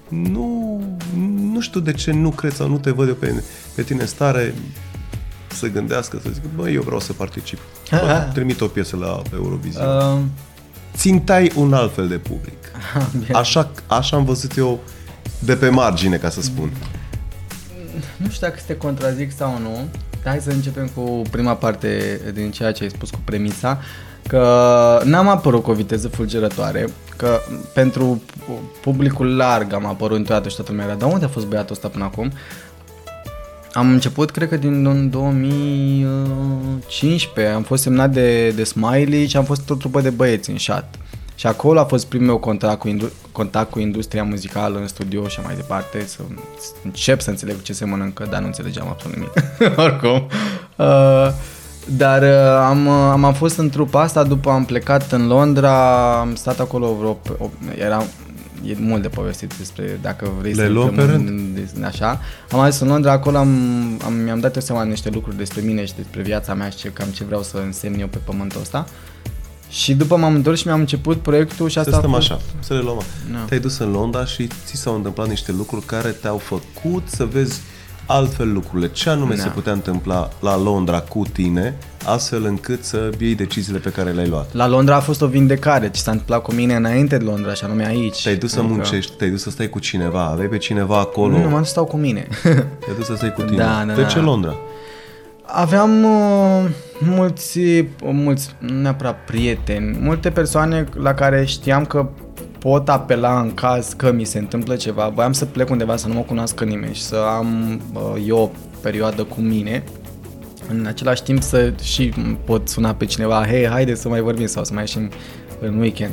nu, 0.08 0.80
nu 1.52 1.60
știu 1.60 1.80
de 1.80 1.92
ce 1.92 2.12
nu 2.12 2.30
cred 2.30 2.52
sau 2.52 2.68
nu 2.68 2.78
te 2.78 2.90
văd 2.90 3.08
eu 3.08 3.14
pe, 3.14 3.42
pe 3.74 3.82
tine 3.82 4.00
în 4.00 4.06
stare 4.06 4.54
să 5.52 5.66
gândească, 5.66 6.18
să 6.22 6.28
zic, 6.32 6.42
băi, 6.56 6.74
eu 6.74 6.82
vreau 6.82 7.00
să 7.00 7.12
particip. 7.12 7.58
Bă, 7.90 8.30
trimit 8.32 8.60
o 8.60 8.66
piesă 8.66 8.96
la 8.96 9.22
Eurovision. 9.34 9.86
Uh. 9.86 10.12
Uh, 10.14 10.20
Țintai 10.96 11.52
un 11.54 11.72
alt 11.72 11.94
fel 11.94 12.08
de 12.08 12.16
public. 12.16 12.72
bine. 13.20 13.38
Așa, 13.38 13.70
așa 13.86 14.16
am 14.16 14.24
văzut 14.24 14.56
eu 14.56 14.80
de 15.38 15.56
pe 15.56 15.68
margine, 15.68 16.16
ca 16.16 16.28
să 16.28 16.42
spun. 16.42 16.72
nu 18.16 18.28
știu 18.28 18.46
dacă 18.46 18.58
să 18.58 18.64
te 18.66 18.76
contrazic 18.76 19.36
sau 19.36 19.58
nu, 19.58 19.88
hai 20.24 20.40
să 20.40 20.50
începem 20.50 20.88
cu 20.94 21.22
prima 21.30 21.54
parte 21.54 22.20
din 22.34 22.50
ceea 22.50 22.72
ce 22.72 22.82
ai 22.82 22.90
spus 22.90 23.10
cu 23.10 23.18
premisa, 23.24 23.80
că 24.28 25.00
n-am 25.04 25.28
apărut 25.28 25.62
cu 25.62 25.70
o 25.70 25.74
viteză 25.74 26.08
fulgerătoare, 26.08 26.88
că 27.16 27.40
pentru 27.74 28.22
publicul 28.80 29.36
larg 29.36 29.72
am 29.72 29.86
apărut 29.86 30.16
întotdeauna 30.16 30.48
și 30.48 30.56
toată 30.56 30.70
lumea 30.70 30.86
era, 30.86 30.94
dar 30.94 31.12
unde 31.12 31.24
a 31.24 31.28
fost 31.28 31.46
băiatul 31.46 31.74
ăsta 31.74 31.88
până 31.88 32.04
acum? 32.04 32.32
Am 33.72 33.90
început, 33.90 34.30
cred 34.30 34.48
că 34.48 34.56
din 34.56 35.10
2015, 35.10 37.54
am 37.54 37.62
fost 37.62 37.82
semnat 37.82 38.10
de, 38.10 38.50
de 38.50 38.64
Smiley 38.64 39.26
și 39.26 39.36
am 39.36 39.44
fost 39.44 39.70
o 39.70 39.74
trupă 39.74 40.00
de 40.00 40.10
băieți 40.10 40.50
în 40.50 40.56
șat. 40.56 40.94
Și 41.34 41.46
acolo 41.46 41.80
a 41.80 41.84
fost 41.84 42.06
primul 42.06 42.26
meu 42.26 42.38
contact 42.38 42.78
cu, 42.78 42.88
indu- 42.88 43.12
contact 43.32 43.70
cu 43.70 43.78
industria 43.78 44.22
muzicală 44.22 44.78
în 44.78 44.86
studio 44.86 45.28
și 45.28 45.40
mai 45.44 45.54
departe, 45.54 46.04
să 46.06 46.18
încep 46.84 47.20
să 47.20 47.30
înțeleg 47.30 47.62
ce 47.62 47.72
se 47.72 47.84
mănâncă, 47.84 48.26
dar 48.30 48.40
nu 48.40 48.46
înțelegeam 48.46 48.88
absolut 48.88 49.16
nimic, 49.16 49.32
oricum. 49.86 50.26
Uh, 50.76 51.28
dar 51.96 52.22
uh, 52.22 52.68
am, 52.68 52.86
uh, 52.86 52.92
am, 52.92 53.24
am 53.24 53.34
fost 53.34 53.58
în 53.58 53.68
trupa 53.68 54.00
asta, 54.00 54.22
după 54.22 54.50
am 54.50 54.64
plecat 54.64 55.12
în 55.12 55.26
Londra, 55.26 56.20
am 56.20 56.34
stat 56.34 56.60
acolo 56.60 56.92
vreo... 56.92 57.18
Era, 57.78 58.04
e 58.64 58.74
mult 58.78 59.02
de 59.02 59.08
povestit 59.08 59.54
despre 59.58 59.98
dacă 60.02 60.30
vrei 60.38 60.52
Le 60.52 60.62
să 60.64 60.68
luăm 60.68 60.94
pe 60.94 61.00
intrăm 61.00 61.20
în- 61.76 61.84
așa. 61.84 62.20
Am 62.50 62.58
ajuns 62.58 62.78
în 62.80 62.88
Londra, 62.88 63.12
acolo 63.12 63.36
am, 63.36 63.48
am, 64.04 64.12
mi-am 64.12 64.40
dat 64.40 64.54
eu 64.56 64.62
seama 64.62 64.82
de 64.82 64.88
niște 64.88 65.10
lucruri 65.10 65.36
despre 65.36 65.60
mine 65.60 65.84
și 65.84 65.94
despre 65.96 66.22
viața 66.22 66.54
mea 66.54 66.68
și 66.68 66.76
ce, 66.76 66.88
cam 66.92 67.08
ce 67.08 67.24
vreau 67.24 67.42
să 67.42 67.56
însemn 67.64 68.00
eu 68.00 68.06
pe 68.06 68.18
pământul 68.24 68.60
ăsta. 68.60 68.86
Și 69.70 69.94
după 69.94 70.16
m-am 70.16 70.34
întors 70.34 70.60
și 70.60 70.66
mi-am 70.66 70.80
început 70.80 71.16
proiectul 71.22 71.66
și 71.68 71.72
Să 71.72 71.78
asta 71.80 71.96
stăm 71.98 72.10
a 72.14 72.16
fost... 72.16 72.30
așa, 72.30 72.40
să 72.60 72.74
le 72.74 72.80
luăm. 72.80 73.02
Da. 73.32 73.38
Te-ai 73.38 73.60
dus 73.60 73.78
în 73.78 73.90
Londra 73.90 74.24
și 74.24 74.46
ți 74.64 74.76
s-au 74.76 74.94
întâmplat 74.94 75.28
niște 75.28 75.52
lucruri 75.52 75.84
care 75.84 76.08
te-au 76.08 76.38
făcut 76.38 77.02
să 77.06 77.24
vezi 77.24 77.60
altfel 78.08 78.52
lucrurile. 78.52 78.88
Ce 78.92 79.10
anume 79.10 79.34
Da. 79.34 79.42
se 79.42 79.48
putea 79.48 79.72
întâmpla 79.72 80.28
la 80.40 80.56
Londra 80.58 81.00
cu 81.00 81.22
tine, 81.32 81.74
astfel 82.04 82.44
încât 82.44 82.84
să 82.84 83.10
iei 83.20 83.34
deciziile 83.34 83.78
pe 83.78 83.90
care 83.90 84.10
le-ai 84.10 84.28
luat. 84.28 84.54
La 84.54 84.68
Londra 84.68 84.96
a 84.96 85.00
fost 85.00 85.22
o 85.22 85.26
vindecare, 85.26 85.90
ce 85.90 86.00
s-a 86.00 86.10
întâmplat 86.10 86.42
cu 86.42 86.52
mine 86.52 86.74
înainte 86.74 87.16
de 87.16 87.24
Londra 87.24 87.52
și 87.54 87.64
anume 87.64 87.86
aici. 87.86 88.22
Te-ai 88.22 88.36
dus 88.36 88.50
să 88.52 88.58
Adică- 88.58 88.74
muncești, 88.74 89.16
te-ai 89.16 89.30
dus 89.30 89.42
să 89.42 89.50
stai 89.50 89.68
cu 89.68 89.78
cineva, 89.78 90.24
aveai 90.24 90.48
pe 90.48 90.58
cineva 90.58 90.98
acolo, 90.98 91.36
Nu, 91.36 91.42
nu, 91.42 91.48
m-am 91.48 91.56
dus 91.58 91.64
să 91.66 91.70
stau 91.72 91.84
cu 91.84 91.96
mine. 91.96 92.26
te-ai 92.42 92.96
dus 92.96 93.06
să 93.06 93.14
stai 93.16 93.32
cu 93.32 93.42
tine. 93.42 93.56
Da, 93.56 93.84
da, 93.86 93.92
de 93.94 94.00
da. 94.02 94.06
ce 94.08 94.18
Londra? 94.18 94.54
Aveam 95.50 96.04
uh, 96.04 96.64
mulți, 96.98 97.60
mulți, 98.02 98.54
nu 98.58 98.80
neapărat 98.80 99.24
prieteni, 99.24 99.98
multe 100.00 100.30
persoane 100.30 100.84
la 100.94 101.14
care 101.14 101.44
știam 101.44 101.84
că 101.84 102.08
pot 102.58 102.88
apela 102.88 103.40
în 103.40 103.54
caz 103.54 103.92
că 103.92 104.12
mi 104.12 104.24
se 104.24 104.38
întâmplă 104.38 104.76
ceva. 104.76 105.08
Voiam 105.08 105.32
să 105.32 105.44
plec 105.44 105.70
undeva 105.70 105.96
să 105.96 106.08
nu 106.08 106.14
mă 106.14 106.20
cunoască 106.20 106.64
nimeni 106.64 106.94
și 106.94 107.02
să 107.02 107.16
am 107.16 107.80
uh, 107.94 108.24
eu 108.26 108.38
o 108.38 108.50
perioadă 108.80 109.24
cu 109.24 109.40
mine. 109.40 109.84
În 110.68 110.86
același 110.86 111.22
timp 111.22 111.42
să 111.42 111.72
și 111.82 112.12
pot 112.44 112.68
suna 112.68 112.94
pe 112.94 113.04
cineva, 113.04 113.46
hei, 113.46 113.66
haide 113.66 113.94
să 113.94 114.08
mai 114.08 114.20
vorbim 114.20 114.46
sau 114.46 114.64
să 114.64 114.72
mai 114.72 114.82
ieșim 114.82 115.10
în 115.60 115.78
weekend. 115.78 116.12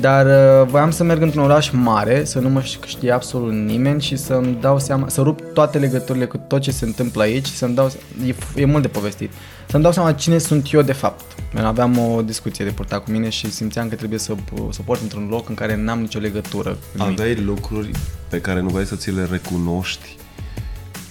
Dar 0.00 0.26
uh, 0.26 0.68
voiam 0.70 0.90
să 0.90 1.04
merg 1.04 1.22
într-un 1.22 1.42
oraș 1.42 1.70
mare, 1.70 2.24
să 2.24 2.38
nu 2.38 2.48
mă 2.48 2.62
știe 2.86 3.10
absolut 3.12 3.52
nimeni 3.52 4.00
și 4.02 4.16
să-mi 4.16 4.58
dau 4.60 4.78
seama, 4.78 5.08
să 5.08 5.20
rup 5.20 5.40
toate 5.54 5.78
legăturile 5.78 6.24
cu 6.24 6.36
tot 6.46 6.60
ce 6.60 6.70
se 6.70 6.84
întâmplă 6.84 7.22
aici 7.22 7.46
și 7.46 7.56
să-mi 7.56 7.74
dau 7.74 7.88
se- 7.88 7.98
e, 8.26 8.34
e 8.60 8.64
mult 8.64 8.82
de 8.82 8.88
povestit. 8.88 9.30
Să-mi 9.68 9.82
dau 9.82 9.92
seama 9.92 10.12
cine 10.12 10.38
sunt 10.38 10.72
eu 10.72 10.82
de 10.82 10.92
fapt. 10.92 11.24
Eu 11.58 11.66
aveam 11.66 11.98
o 11.98 12.22
discuție 12.22 12.64
de 12.64 12.70
purtat 12.70 13.04
cu 13.04 13.10
mine 13.10 13.28
și 13.28 13.50
simțeam 13.52 13.88
că 13.88 13.94
trebuie 13.94 14.18
să, 14.18 14.34
să 14.70 14.80
port 14.84 15.00
într-un 15.02 15.26
loc 15.30 15.48
în 15.48 15.54
care 15.54 15.76
n-am 15.76 16.00
nicio 16.00 16.18
legătură 16.18 16.70
cu 16.70 17.02
nimic. 17.02 17.20
Aveai 17.20 17.34
lucruri 17.44 17.90
pe 18.28 18.40
care 18.40 18.60
nu 18.60 18.68
vrei 18.68 18.86
să 18.86 18.94
ți 18.96 19.10
le 19.10 19.26
recunoști 19.30 20.16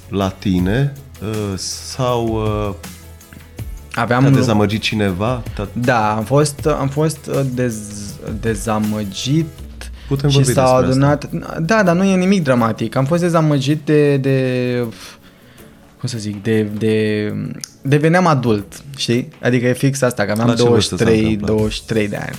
la 0.09 0.29
tine 0.29 0.93
uh, 1.21 1.53
sau 1.57 2.27
uh, 2.27 2.73
Aveam 3.93 4.21
te-a 4.21 4.29
lu- 4.29 4.35
dezamăgit 4.35 4.81
cineva? 4.81 5.43
Te-a... 5.55 5.67
Da, 5.73 6.15
am 6.15 6.23
fost, 6.23 6.65
am 6.79 6.87
fost 6.87 7.17
uh, 7.27 7.39
dez, 7.53 7.75
dezamăgit 8.41 9.45
Putem 10.07 10.29
și 10.29 10.35
vorbi 10.35 10.51
s-au 10.51 10.85
despre 10.85 11.05
adunat... 11.05 11.29
Da, 11.61 11.83
dar 11.83 11.95
nu 11.95 12.03
e 12.03 12.15
nimic 12.15 12.43
dramatic. 12.43 12.95
Am 12.95 13.05
fost 13.05 13.21
dezamăgit 13.21 13.85
de... 13.85 14.17
de 14.17 14.83
cum 15.99 16.09
să 16.09 16.17
zic, 16.17 16.43
de, 16.43 16.61
de, 16.63 17.33
deveneam 17.81 18.25
adult, 18.27 18.81
știi? 18.97 19.27
Adică 19.41 19.67
e 19.67 19.73
fix 19.73 20.01
asta, 20.01 20.25
că 20.25 20.31
aveam 20.31 20.47
La 20.47 20.53
ce 20.53 20.63
vârstă 20.63 20.95
s-a 20.95 21.03
23, 21.03 21.31
întâmplat? 21.33 21.57
23 21.57 22.07
de 22.07 22.15
ani. 22.15 22.35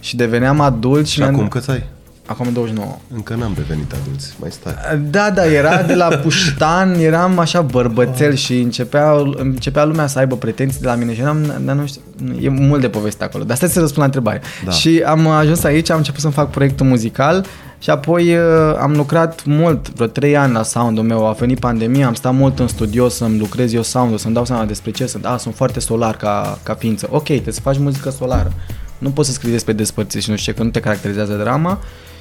Și 0.00 0.16
deveneam 0.16 0.60
adult 0.60 1.06
și, 1.06 1.12
Și 1.12 1.18
mi-am- 1.18 1.34
acum 1.34 1.48
câți 1.48 1.70
ai? 1.70 1.84
Acum 2.30 2.52
29. 2.52 2.96
Încă 3.14 3.34
n-am 3.34 3.52
devenit 3.54 3.92
adulți, 3.92 4.34
mai 4.40 4.50
stai. 4.50 4.74
Da, 5.10 5.30
da, 5.30 5.46
era 5.46 5.82
de 5.82 5.94
la 5.94 6.06
puștan, 6.22 6.94
eram 6.94 7.38
așa 7.38 7.60
bărbățel 7.60 8.34
și 8.34 8.60
începea, 8.60 9.12
începea 9.36 9.84
lumea 9.84 10.06
să 10.06 10.18
aibă 10.18 10.36
pretenții 10.36 10.80
de 10.80 10.86
la 10.86 10.94
mine 10.94 11.14
și 11.14 11.20
eram, 11.20 11.54
dar 11.64 11.74
nu 11.74 11.86
știu, 11.86 12.00
e 12.40 12.48
mult 12.48 12.80
de 12.80 12.88
poveste 12.88 13.24
acolo. 13.24 13.44
Dar 13.44 13.56
stai 13.56 13.68
să 13.68 13.80
răspund 13.80 13.98
la 13.98 14.04
întrebare. 14.04 14.40
Da. 14.64 14.70
Și 14.70 15.02
am 15.06 15.26
ajuns 15.26 15.64
aici, 15.64 15.90
am 15.90 15.96
început 15.96 16.20
să-mi 16.20 16.32
fac 16.32 16.50
proiectul 16.50 16.86
muzical 16.86 17.46
și 17.78 17.90
apoi 17.90 18.36
uh, 18.36 18.42
am 18.80 18.92
lucrat 18.96 19.44
mult, 19.44 19.92
vreo 19.94 20.06
3 20.06 20.36
ani 20.36 20.52
la 20.52 20.62
sound-ul 20.62 21.04
meu, 21.04 21.26
a 21.26 21.32
venit 21.32 21.58
pandemia, 21.58 22.06
am 22.06 22.14
stat 22.14 22.34
mult 22.34 22.58
în 22.58 22.68
studio 22.68 23.08
să-mi 23.08 23.38
lucrez 23.38 23.72
eu 23.72 23.82
sound-ul, 23.82 24.18
să-mi 24.18 24.34
dau 24.34 24.44
seama 24.44 24.64
despre 24.64 24.90
ce 24.90 25.06
sunt. 25.06 25.26
A, 25.26 25.36
sunt 25.36 25.54
foarte 25.54 25.80
solar 25.80 26.16
ca, 26.16 26.58
ca 26.62 26.74
ființă. 26.74 27.06
Ok, 27.10 27.24
trebuie 27.24 27.54
să 27.54 27.60
faci 27.60 27.78
muzică 27.78 28.10
solară. 28.10 28.52
Nu 28.98 29.10
poți 29.10 29.28
să 29.28 29.34
scrii 29.34 29.52
despre 29.52 29.72
despărțiri 29.72 30.22
și 30.22 30.30
nu 30.30 30.36
știu 30.36 30.52
ce, 30.52 30.58
că 30.58 30.64
nu 30.64 30.70
te 30.70 30.80
caracterizează 30.80 31.32
drama. 31.34 31.78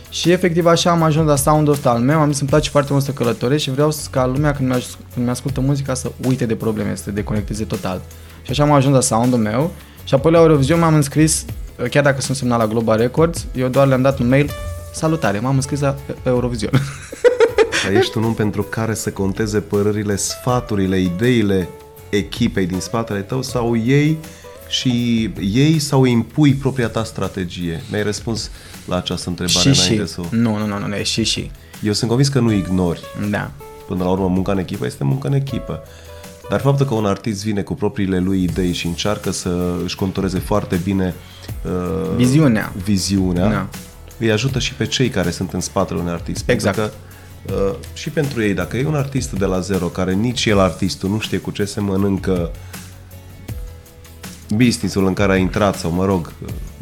Și 0.09 0.31
efectiv 0.31 0.65
așa 0.65 0.91
am 0.91 1.03
ajuns 1.03 1.27
la 1.27 1.35
sound-ul 1.35 1.73
ăsta 1.73 1.89
al 1.89 1.99
meu, 1.99 2.19
am 2.19 2.31
zis 2.31 2.39
îmi 2.39 2.49
place 2.49 2.69
foarte 2.69 2.91
mult 2.91 3.03
să 3.03 3.11
călătoresc 3.11 3.63
și 3.63 3.71
vreau 3.71 3.95
ca 4.11 4.25
lumea 4.25 4.53
când 4.53 4.73
mi, 4.73 4.85
când 5.13 5.25
mi 5.25 5.31
ascultă 5.31 5.61
muzica 5.61 5.93
să 5.93 6.11
uite 6.27 6.45
de 6.45 6.55
probleme, 6.55 6.95
să 6.95 7.03
se 7.03 7.11
deconecteze 7.11 7.63
total. 7.63 8.01
Și 8.41 8.51
așa 8.51 8.63
am 8.63 8.71
ajuns 8.71 8.93
la 8.93 9.01
sound-ul 9.01 9.39
meu 9.39 9.71
și 10.03 10.13
apoi 10.13 10.31
la 10.31 10.39
Eurovision 10.39 10.79
m-am 10.79 10.93
înscris, 10.93 11.45
chiar 11.89 12.03
dacă 12.03 12.21
sunt 12.21 12.37
semnat 12.37 12.59
la 12.59 12.67
Global 12.67 12.97
Records, 12.97 13.45
eu 13.55 13.67
doar 13.67 13.87
le-am 13.87 14.01
dat 14.01 14.19
un 14.19 14.27
mail, 14.27 14.49
salutare, 14.93 15.39
m-am 15.39 15.55
înscris 15.55 15.79
la 15.79 15.95
Eurovision. 16.23 16.71
Dar 17.83 17.93
ești 17.93 18.17
un 18.17 18.23
om 18.23 18.33
pentru 18.33 18.63
care 18.63 18.93
să 18.93 19.09
conteze 19.09 19.59
părerile, 19.59 20.15
sfaturile, 20.15 20.99
ideile 20.99 21.69
echipei 22.09 22.65
din 22.65 22.79
spatele 22.79 23.19
tău 23.19 23.41
sau 23.41 23.77
ei 23.77 24.17
și 24.67 25.23
ei 25.53 25.79
sau 25.79 26.05
impui 26.05 26.53
propria 26.53 26.87
ta 26.87 27.03
strategie? 27.03 27.83
Mi-ai 27.89 28.03
răspuns 28.03 28.51
la 28.89 28.95
această 28.95 29.29
întrebare 29.29 29.59
și 29.59 29.73
și. 29.73 29.81
înainte 29.85 30.05
să 30.05 30.21
o... 30.21 30.23
Nu, 30.29 30.57
nu, 30.57 30.65
nu, 30.79 30.87
nu, 30.87 30.95
e 30.95 31.03
și 31.03 31.23
și. 31.23 31.51
Eu 31.83 31.93
sunt 31.93 32.09
convins 32.09 32.29
că 32.29 32.39
nu 32.39 32.51
ignori. 32.51 33.01
Da. 33.29 33.51
Până 33.87 34.03
la 34.03 34.09
urmă, 34.09 34.27
munca 34.27 34.51
în 34.51 34.57
echipă 34.57 34.85
este 34.85 35.03
muncă 35.03 35.27
în 35.27 35.33
echipă. 35.33 35.83
Dar 36.49 36.59
faptul 36.59 36.85
că 36.85 36.93
un 36.93 37.05
artist 37.05 37.43
vine 37.43 37.61
cu 37.61 37.73
propriile 37.73 38.19
lui 38.19 38.43
idei 38.43 38.71
și 38.73 38.87
încearcă 38.87 39.31
să 39.31 39.73
își 39.83 39.95
contureze 39.95 40.39
foarte 40.39 40.75
bine 40.83 41.13
uh, 41.65 42.15
Viziunea. 42.15 42.73
viziunea 42.83 43.49
Da. 43.49 43.67
îi 44.19 44.31
ajută 44.31 44.59
și 44.59 44.73
pe 44.73 44.85
cei 44.85 45.09
care 45.09 45.31
sunt 45.31 45.53
în 45.53 45.59
spatele 45.59 45.99
unui 45.99 46.11
artist. 46.11 46.49
Exact. 46.49 46.75
Pentru 46.77 46.93
că 47.47 47.53
uh, 47.53 47.75
și 47.93 48.09
pentru 48.09 48.41
ei, 48.41 48.53
dacă 48.53 48.77
e 48.77 48.85
un 48.85 48.95
artist 48.95 49.31
de 49.31 49.45
la 49.45 49.59
zero, 49.59 49.85
care 49.85 50.13
nici 50.13 50.45
el 50.45 50.59
artistul 50.59 51.09
nu 51.09 51.19
știe 51.19 51.37
cu 51.37 51.51
ce 51.51 51.65
se 51.65 51.79
mănâncă 51.79 52.51
businessul 54.55 55.05
în 55.05 55.13
care 55.13 55.31
a 55.31 55.35
intrat 55.35 55.75
sau, 55.75 55.91
mă 55.91 56.05
rog, 56.05 56.31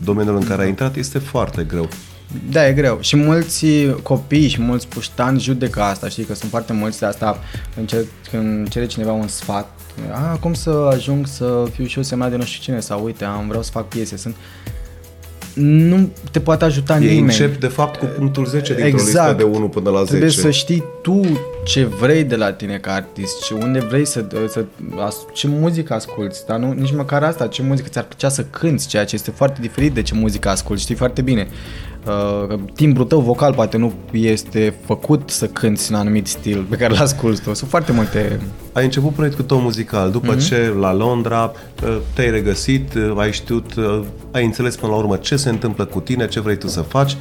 domeniul 0.03 0.35
în 0.35 0.43
care 0.43 0.61
a 0.63 0.67
intrat, 0.67 0.95
este 0.95 1.19
foarte 1.19 1.63
greu. 1.63 1.89
Da, 2.51 2.67
e 2.67 2.73
greu. 2.73 2.97
Și 3.01 3.15
mulți 3.15 3.65
copii 4.03 4.47
și 4.47 4.61
mulți 4.61 4.87
puștani 4.87 5.39
judecă 5.39 5.81
asta, 5.81 6.09
știi, 6.09 6.23
că 6.23 6.35
sunt 6.35 6.49
foarte 6.49 6.73
mulți 6.73 6.99
de 6.99 7.05
asta 7.05 7.39
când, 7.75 7.87
cer, 7.87 8.03
când 8.31 8.67
cere 8.67 8.85
cineva 8.85 9.11
un 9.11 9.27
sfat, 9.27 9.69
a, 10.11 10.37
cum 10.37 10.53
să 10.53 10.89
ajung 10.93 11.27
să 11.27 11.63
fiu 11.73 11.85
și 11.85 11.97
eu 11.97 12.03
semnat 12.03 12.29
de 12.29 12.35
nu 12.35 12.43
știu 12.43 12.61
cine 12.63 12.79
sau 12.79 13.03
uite, 13.03 13.25
am 13.25 13.47
vreau 13.47 13.63
să 13.63 13.71
fac 13.71 13.87
piese, 13.87 14.17
sunt 14.17 14.35
nu 15.53 16.09
te 16.31 16.39
poate 16.39 16.65
ajuta 16.65 16.93
Ei 16.93 16.99
nimeni. 16.99 17.21
încep, 17.21 17.59
de 17.59 17.67
fapt, 17.67 17.99
cu 17.99 18.05
punctul 18.05 18.45
10 18.45 18.73
dintr-o 18.73 18.87
Exact. 18.87 19.07
listă 19.07 19.33
de 19.37 19.57
1 19.57 19.67
până 19.69 19.89
la 19.89 19.97
10. 19.97 20.09
Trebuie 20.09 20.31
să 20.31 20.49
știi 20.49 20.83
tu 21.01 21.21
ce 21.67 21.83
vrei 21.85 22.23
de 22.23 22.35
la 22.35 22.51
tine 22.53 22.77
ca 22.77 22.93
artist 22.93 23.41
și 23.43 23.53
unde 23.53 23.79
vrei 23.79 24.05
să, 24.05 24.25
să 24.47 24.65
as- 25.05 25.25
ce 25.33 25.47
muzică 25.47 25.93
asculti, 25.93 26.37
dar 26.47 26.59
nu, 26.59 26.71
nici 26.71 26.93
măcar 26.93 27.23
asta, 27.23 27.47
ce 27.47 27.61
muzică 27.61 27.89
ți-ar 27.89 28.03
plăcea 28.03 28.29
să 28.29 28.43
cânti, 28.43 28.87
ceea 28.87 29.05
ce 29.05 29.15
este 29.15 29.31
foarte 29.31 29.61
diferit 29.61 29.93
de 29.93 30.01
ce 30.01 30.13
muzică 30.15 30.49
asculti, 30.49 30.81
știi 30.81 30.95
foarte 30.95 31.21
bine. 31.21 31.47
Uh, 32.05 32.47
că 32.47 32.55
timbrul 32.75 33.05
tău 33.05 33.19
vocal 33.19 33.53
poate 33.53 33.77
nu 33.77 33.93
este 34.11 34.73
făcut 34.85 35.29
să 35.29 35.45
cânti 35.47 35.85
în 35.89 35.95
anumit 35.95 36.27
stil 36.27 36.65
pe 36.69 36.75
care 36.75 36.93
l-asculti 36.93 37.41
tu. 37.41 37.53
Sunt 37.53 37.69
foarte 37.69 37.91
multe... 37.91 38.39
Ai 38.73 38.83
început 38.83 39.13
proiectul 39.13 39.43
tău 39.45 39.59
muzical, 39.59 40.11
după 40.11 40.31
Mhm. 40.31 40.37
mm-hmm. 40.37 40.47
ce 40.47 40.73
la 40.79 40.93
Londra 40.93 41.51
uh, 41.83 41.97
te-ai 42.13 42.29
regăsit, 42.31 42.93
uh, 42.93 43.13
ai 43.17 43.31
știut, 43.31 43.75
uh, 43.75 43.99
ai 44.31 44.45
înțeles 44.45 44.75
până 44.75 44.91
la 44.91 44.97
urmă 44.97 45.15
ce 45.15 45.35
se 45.35 45.49
întâmplă 45.49 45.85
cu 45.85 45.99
tine, 45.99 46.27
ce 46.27 46.39
vrei 46.39 46.57
tu 46.57 46.67
să 46.67 46.81
faci. 46.81 47.17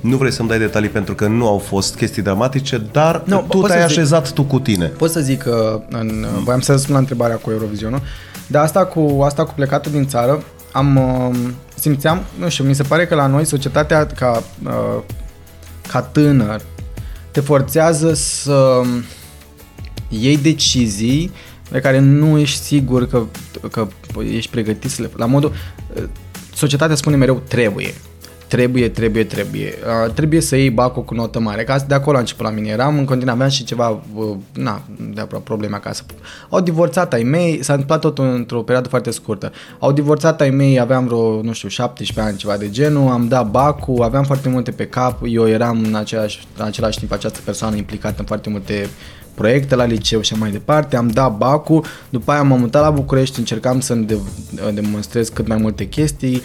Nu 0.00 0.16
vrei 0.16 0.32
să-mi 0.32 0.48
dai 0.48 0.58
detalii 0.58 0.88
pentru 0.88 1.14
că 1.14 1.26
nu 1.26 1.46
au 1.48 1.58
fost 1.58 1.94
chestii 1.96 2.22
dramatice, 2.22 2.82
dar 2.92 3.22
Nu, 3.24 3.36
tu 3.36 3.56
pot 3.58 3.60
să 3.60 3.66
te-ai 3.76 3.86
zic- 3.88 3.90
așezat 3.90 4.32
tu 4.32 4.42
cu 4.42 4.58
tine. 4.60 4.86
Pot 4.86 5.10
să 5.10 5.20
zic 5.20 5.42
că 5.42 5.80
în, 5.90 6.26
voiam 6.44 6.60
să 6.60 6.72
răspund 6.72 6.92
la 6.94 6.98
întrebarea 7.00 7.36
cu 7.36 7.50
Eurovisionul, 7.50 8.00
dar 8.46 8.62
asta 8.62 8.84
cu, 8.86 9.22
asta 9.24 9.44
cu 9.44 9.52
plecatul 9.54 9.92
din 9.92 10.06
țară, 10.08 10.42
am, 10.72 10.96
uh, 10.96 11.36
simțeam, 11.74 12.22
nu 12.38 12.48
știu, 12.48 12.64
mi 12.64 12.74
se 12.74 12.82
pare 12.82 13.06
că 13.06 13.14
la 13.14 13.26
noi 13.26 13.44
societatea 13.44 14.06
ca, 14.06 14.42
uh, 14.64 15.02
ca 15.88 16.02
tânăr 16.02 16.60
te 17.30 17.40
forțează 17.40 18.14
să 18.14 18.80
iei 20.08 20.36
decizii 20.36 21.32
de 21.70 21.80
care 21.80 21.98
nu 21.98 22.38
ești 22.38 22.62
sigur 22.62 23.06
că, 23.08 23.22
că 23.70 23.86
ești 24.32 24.50
pregătit 24.50 24.90
să 24.90 25.02
le... 25.02 25.10
La 25.16 25.26
modul... 25.26 25.52
Societatea 26.54 26.96
spune 26.96 27.16
mereu 27.16 27.42
trebuie. 27.48 27.94
Trebuie, 28.48 28.88
trebuie, 28.88 29.24
trebuie. 29.24 29.74
Uh, 30.04 30.12
trebuie 30.12 30.40
să 30.40 30.56
iei 30.56 30.70
bacul 30.70 31.04
cu 31.04 31.14
notă 31.14 31.40
mare. 31.40 31.64
Ca 31.64 31.78
de 31.78 31.94
acolo 31.94 32.16
a 32.16 32.20
început 32.20 32.44
la 32.44 32.50
mine. 32.50 32.68
Eram 32.68 32.98
în 32.98 33.04
continuare, 33.04 33.36
aveam 33.36 33.50
și 33.50 33.64
ceva, 33.64 34.02
uh, 34.14 34.36
na, 34.52 34.82
de 35.14 35.26
probleme 35.44 35.76
acasă. 35.76 36.02
Au 36.48 36.60
divorțat 36.60 37.12
ai 37.12 37.22
mei, 37.22 37.62
s-a 37.62 37.72
întâmplat 37.72 38.00
tot 38.00 38.18
într-o 38.18 38.62
perioadă 38.62 38.88
foarte 38.88 39.10
scurtă. 39.10 39.52
Au 39.78 39.92
divorțat 39.92 40.40
ai 40.40 40.50
mei, 40.50 40.80
aveam 40.80 41.06
vreo, 41.06 41.42
nu 41.42 41.52
știu, 41.52 41.68
17 41.68 42.28
ani, 42.28 42.38
ceva 42.38 42.56
de 42.56 42.70
genul, 42.70 43.10
am 43.10 43.28
dat 43.28 43.50
bacul, 43.50 44.02
aveam 44.02 44.24
foarte 44.24 44.48
multe 44.48 44.70
pe 44.70 44.86
cap, 44.86 45.20
eu 45.28 45.48
eram 45.48 45.82
în 45.84 45.94
același, 45.94 46.46
în 46.56 46.64
același 46.64 46.98
timp 46.98 47.12
această 47.12 47.38
persoană 47.44 47.76
implicată 47.76 48.16
în 48.18 48.24
foarte 48.24 48.48
multe 48.48 48.88
proiecte 49.34 49.74
la 49.74 49.84
liceu 49.84 50.20
și 50.20 50.34
mai 50.34 50.50
departe, 50.50 50.96
am 50.96 51.08
dat 51.08 51.36
bacul, 51.36 51.84
după 52.10 52.32
aia 52.32 52.42
m-am 52.42 52.60
mutat 52.60 52.82
la 52.82 52.90
București, 52.90 53.38
încercam 53.38 53.80
să 53.80 53.98
demonstrez 54.74 55.28
cât 55.28 55.46
mai 55.48 55.56
multe 55.56 55.84
chestii, 55.84 56.42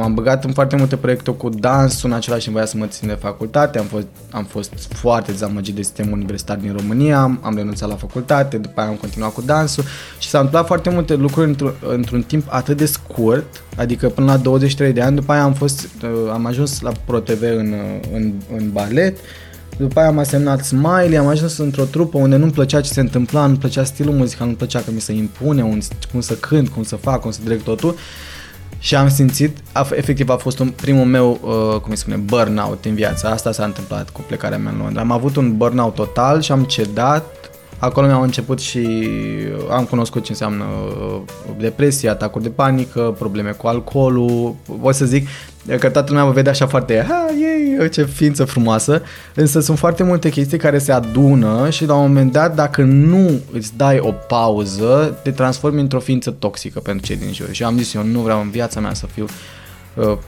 am 0.00 0.14
băgat 0.14 0.44
în 0.44 0.52
foarte 0.52 0.76
multe 0.76 0.96
proiecte 0.96 1.30
cu 1.30 1.48
dansul, 1.48 2.10
în 2.10 2.16
același 2.16 2.42
timp 2.42 2.54
voia 2.54 2.66
să 2.66 2.76
mă 2.76 2.86
țin 2.86 3.08
de 3.08 3.14
facultate, 3.20 3.78
am 3.78 3.84
fost, 3.84 4.06
am 4.30 4.44
fost 4.44 4.72
foarte 4.88 5.30
dezamăgit 5.30 5.74
de 5.74 5.82
sistemul 5.82 6.12
universitar 6.12 6.56
din 6.56 6.76
România, 6.76 7.20
am, 7.20 7.40
am 7.42 7.56
renunțat 7.56 7.88
la 7.88 7.94
facultate, 7.94 8.56
după 8.56 8.80
aia 8.80 8.88
am 8.88 8.94
continuat 8.94 9.32
cu 9.32 9.42
dansul 9.42 9.84
și 10.18 10.28
s-au 10.28 10.40
întâmplat 10.40 10.66
foarte 10.66 10.90
multe 10.90 11.14
lucruri 11.14 11.48
într-un, 11.48 11.72
într-un 11.88 12.22
timp 12.22 12.46
atât 12.48 12.76
de 12.76 12.86
scurt, 12.86 13.62
adică 13.76 14.08
până 14.08 14.26
la 14.26 14.36
23 14.36 14.92
de 14.92 15.00
ani, 15.00 15.16
după 15.16 15.32
aia 15.32 15.42
am 15.42 15.52
fost, 15.52 15.88
uh, 16.02 16.30
am 16.32 16.46
ajuns 16.46 16.80
la 16.80 16.92
ProTV 17.04 17.42
în, 17.42 17.72
uh, 17.72 18.08
în, 18.12 18.32
în 18.56 18.70
balet, 18.72 19.16
după 19.76 20.00
aia 20.00 20.08
am 20.08 20.24
semnat 20.24 20.64
Smiley, 20.64 21.16
am 21.16 21.26
ajuns 21.26 21.58
într-o 21.58 21.84
trupă 21.84 22.18
unde 22.18 22.36
nu-mi 22.36 22.52
plăcea 22.52 22.80
ce 22.80 22.92
se 22.92 23.00
întâmpla, 23.00 23.46
nu-mi 23.46 23.58
plăcea 23.58 23.84
stilul 23.84 24.14
muzical, 24.14 24.46
nu-mi 24.46 24.58
plăcea 24.58 24.80
că 24.80 24.90
mi 24.90 25.00
se 25.00 25.12
impune 25.12 25.62
un, 25.62 25.80
cum 26.12 26.20
să 26.20 26.34
cânt, 26.34 26.68
cum 26.68 26.82
să 26.82 26.96
fac, 26.96 27.20
cum 27.20 27.30
să 27.30 27.38
direct 27.42 27.64
totul 27.64 27.96
și 28.82 28.94
am 28.94 29.08
simțit, 29.08 29.56
a, 29.72 29.88
efectiv 29.94 30.28
a 30.28 30.36
fost 30.36 30.58
un 30.58 30.70
primul 30.70 31.04
meu, 31.04 31.30
uh, 31.42 31.80
cum 31.80 31.90
îi 31.90 31.96
spune, 31.96 32.16
burnout 32.16 32.84
în 32.84 32.94
viața. 32.94 33.28
Asta 33.28 33.52
s-a 33.52 33.64
întâmplat 33.64 34.10
cu 34.10 34.20
plecarea 34.20 34.58
mea 34.58 34.72
în 34.72 34.78
Londra. 34.78 35.00
Am 35.00 35.10
avut 35.10 35.36
un 35.36 35.56
burnout 35.56 35.94
total 35.94 36.40
și 36.40 36.52
am 36.52 36.64
cedat. 36.64 37.41
Acolo 37.82 38.06
mi-au 38.06 38.22
început 38.22 38.60
și 38.60 39.08
am 39.70 39.84
cunoscut 39.84 40.24
ce 40.24 40.30
înseamnă 40.30 40.64
uh, 40.64 41.20
depresie, 41.58 42.08
atacuri 42.08 42.44
de 42.44 42.50
panică, 42.50 43.14
probleme 43.18 43.50
cu 43.50 43.66
alcoolul. 43.66 44.54
O 44.80 44.92
să 44.92 45.04
zic, 45.04 45.28
că 45.78 45.88
toată 45.88 46.04
lumea 46.08 46.24
mă 46.24 46.32
vede 46.32 46.50
așa 46.50 46.66
foarte, 46.66 47.06
ha, 47.08 47.26
ei, 47.30 47.90
ce 47.90 48.04
ființă 48.04 48.44
frumoasă, 48.44 49.02
însă 49.34 49.60
sunt 49.60 49.78
foarte 49.78 50.02
multe 50.02 50.28
chestii 50.28 50.58
care 50.58 50.78
se 50.78 50.92
adună 50.92 51.70
și 51.70 51.86
la 51.86 51.94
un 51.94 52.00
moment 52.00 52.32
dat, 52.32 52.54
dacă 52.54 52.82
nu 52.82 53.40
îți 53.52 53.76
dai 53.76 53.98
o 53.98 54.12
pauză, 54.12 55.18
te 55.22 55.30
transformi 55.30 55.80
într-o 55.80 56.00
ființă 56.00 56.30
toxică 56.30 56.80
pentru 56.80 57.06
cei 57.06 57.16
din 57.16 57.32
jur. 57.32 57.48
Și 57.50 57.64
am 57.64 57.76
zis, 57.76 57.94
eu 57.94 58.04
nu 58.04 58.20
vreau 58.20 58.40
în 58.40 58.50
viața 58.50 58.80
mea 58.80 58.94
să 58.94 59.06
fiu 59.06 59.26
uh, 59.94 60.18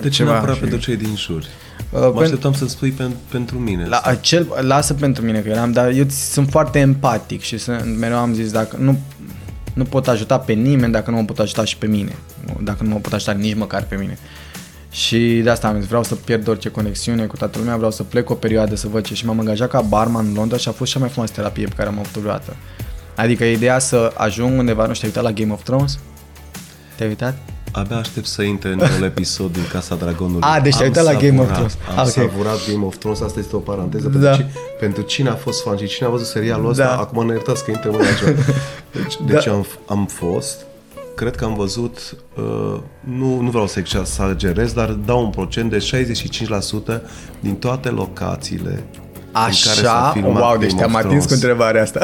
de 0.00 0.08
ce 0.08 0.24
neapărat 0.24 0.54
și... 0.54 0.60
pentru 0.60 0.78
cei 0.78 0.96
din 0.96 1.16
jur? 1.16 1.42
Uh, 1.90 2.10
mă 2.14 2.20
așteptam 2.20 2.52
să 2.52 2.68
spui 2.68 2.90
pen, 2.90 3.16
pentru 3.30 3.58
mine. 3.58 3.86
La, 3.86 4.00
acel, 4.04 4.46
lasă 4.60 4.94
pentru 4.94 5.24
mine 5.24 5.40
că 5.40 5.48
eram, 5.48 5.72
dar 5.72 5.90
eu 5.90 6.04
sunt 6.08 6.50
foarte 6.50 6.78
empatic 6.78 7.40
și 7.40 7.58
sunt, 7.58 7.98
mereu 7.98 8.16
am 8.16 8.34
zis, 8.34 8.50
dacă 8.50 8.76
nu, 8.80 8.98
nu 9.74 9.84
pot 9.84 10.08
ajuta 10.08 10.38
pe 10.38 10.52
nimeni 10.52 10.92
dacă 10.92 11.10
nu 11.10 11.16
mă 11.16 11.24
pot 11.24 11.38
ajuta 11.38 11.64
și 11.64 11.76
pe 11.76 11.86
mine. 11.86 12.14
Dacă 12.62 12.82
nu 12.82 12.88
mă 12.88 12.98
pot 12.98 13.12
ajuta 13.12 13.32
nici 13.32 13.56
măcar 13.56 13.82
pe 13.82 13.96
mine. 13.96 14.18
Și 14.90 15.40
de 15.42 15.50
asta 15.50 15.68
am 15.68 15.78
zis, 15.78 15.86
vreau 15.86 16.02
să 16.02 16.14
pierd 16.14 16.48
orice 16.48 16.68
conexiune 16.68 17.26
cu 17.26 17.36
toată 17.36 17.58
lumea, 17.58 17.76
vreau 17.76 17.90
să 17.90 18.02
plec 18.02 18.30
o 18.30 18.34
perioadă 18.34 18.74
să 18.76 18.88
văd 18.88 19.04
ce 19.04 19.14
și 19.14 19.26
m-am 19.26 19.38
angajat 19.38 19.68
ca 19.68 19.80
barman 19.80 20.26
în 20.26 20.34
Londra 20.34 20.56
și 20.56 20.68
a 20.68 20.72
fost 20.72 20.92
cea 20.92 20.98
mai 20.98 21.08
frumoasă 21.08 21.32
terapie 21.34 21.66
pe 21.66 21.74
care 21.76 21.88
am 21.88 21.98
avut-o 21.98 22.20
vreodată. 22.20 22.56
Adică 23.16 23.44
ideea 23.44 23.78
să 23.78 24.12
ajung 24.16 24.58
undeva, 24.58 24.86
nu 24.86 24.94
știu, 24.94 25.08
te-ai 25.08 25.24
uitat 25.24 25.36
la 25.36 25.42
Game 25.42 25.52
of 25.52 25.62
Thrones? 25.62 25.98
Te-ai 26.96 27.08
uitat? 27.08 27.36
Abia 27.72 27.96
aștept 27.96 28.26
să 28.26 28.42
intre 28.42 28.72
în 28.72 28.80
un 28.96 29.02
episod 29.04 29.52
din 29.52 29.66
Casa 29.72 29.94
Dragonului. 29.94 30.42
A, 30.42 30.60
deci 30.60 30.80
ai 30.80 30.86
uitat 30.86 31.04
la 31.04 31.14
Game 31.14 31.40
of 31.40 31.52
Thrones. 31.52 31.76
Am 31.88 31.92
okay. 31.98 32.10
savurat 32.10 32.70
Game 32.72 32.84
of 32.84 32.96
Thrones, 32.96 33.20
asta 33.20 33.38
este 33.38 33.56
o 33.56 33.58
paranteză. 33.58 34.08
Da. 34.08 34.30
Pentru, 34.30 34.46
ci, 34.46 34.78
pentru 34.80 35.02
cine 35.02 35.28
a 35.28 35.34
fost 35.34 35.62
fan 35.62 35.76
și 35.76 35.86
cine 35.86 36.08
a 36.08 36.10
văzut 36.10 36.26
serialul 36.26 36.70
ăsta, 36.70 36.84
da. 36.84 36.96
acum 36.96 37.26
ne 37.26 37.32
iertați 37.32 37.64
că 37.64 37.70
intrăm 37.70 37.94
în 37.94 38.00
acea. 38.00 38.34
Deci, 39.02 39.16
da. 39.26 39.32
deci 39.32 39.46
am, 39.46 39.66
am 39.86 40.06
fost, 40.06 40.64
cred 41.14 41.36
că 41.36 41.44
am 41.44 41.54
văzut, 41.54 42.16
uh, 42.36 42.80
nu, 43.00 43.40
nu 43.40 43.50
vreau 43.50 43.66
să 43.66 43.78
exagerez, 43.78 44.72
dar 44.72 44.88
dau 44.88 45.24
un 45.24 45.30
procent 45.30 45.70
de 45.70 46.06
65% 46.98 47.00
din 47.40 47.54
toate 47.54 47.88
locațiile 47.88 48.84
Așa? 49.32 49.70
în 49.70 49.74
care 49.74 49.86
s-a 49.86 50.10
filmat 50.12 50.42
wow, 50.42 50.56
deci 50.56 50.74
te-am 50.74 50.94
atins 50.94 51.26
cu 51.26 51.32
întrebarea 51.32 51.82
asta. 51.82 52.00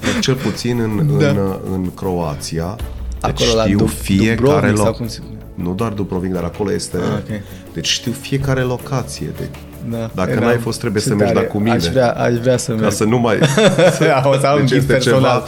Deci, 0.00 0.20
cel 0.20 0.34
puțin 0.34 0.80
în, 0.80 1.06
da. 1.18 1.28
în, 1.28 1.58
în 1.72 1.94
Croația, 1.94 2.76
deci 3.20 3.30
acolo 3.30 3.62
știu 3.62 3.78
la 3.78 3.86
fiecare 3.86 4.70
loc. 4.70 4.96
Cum 4.96 5.08
se... 5.08 5.20
Nu 5.54 5.74
doar 5.74 5.92
Dubrovnik, 5.92 6.32
dar 6.32 6.44
acolo 6.44 6.72
este... 6.72 6.96
Ah, 6.96 7.18
okay. 7.24 7.42
Deci 7.72 7.88
știu 7.88 8.12
fiecare 8.12 8.60
locație. 8.60 9.26
Deci 9.36 9.48
da, 9.90 10.10
Dacă 10.14 10.30
eram, 10.30 10.44
n-ai 10.44 10.58
fost, 10.58 10.80
trebuie 10.80 11.02
să 11.02 11.14
mergi 11.14 11.34
da 11.34 11.40
cu 11.40 11.58
mine. 11.58 11.74
Aș 11.74 11.84
vrea, 11.84 12.10
aș 12.10 12.34
vrea 12.34 12.56
să 12.56 12.70
merg. 12.70 12.82
Ca 12.82 12.90
să 12.90 13.04
nu 13.04 13.18
mai... 13.18 13.38
o 14.32 14.38
să 14.38 14.46
am 14.46 14.58
deci 14.58 14.70
este 14.70 14.92
personal. 14.92 15.20
ceva 15.20 15.44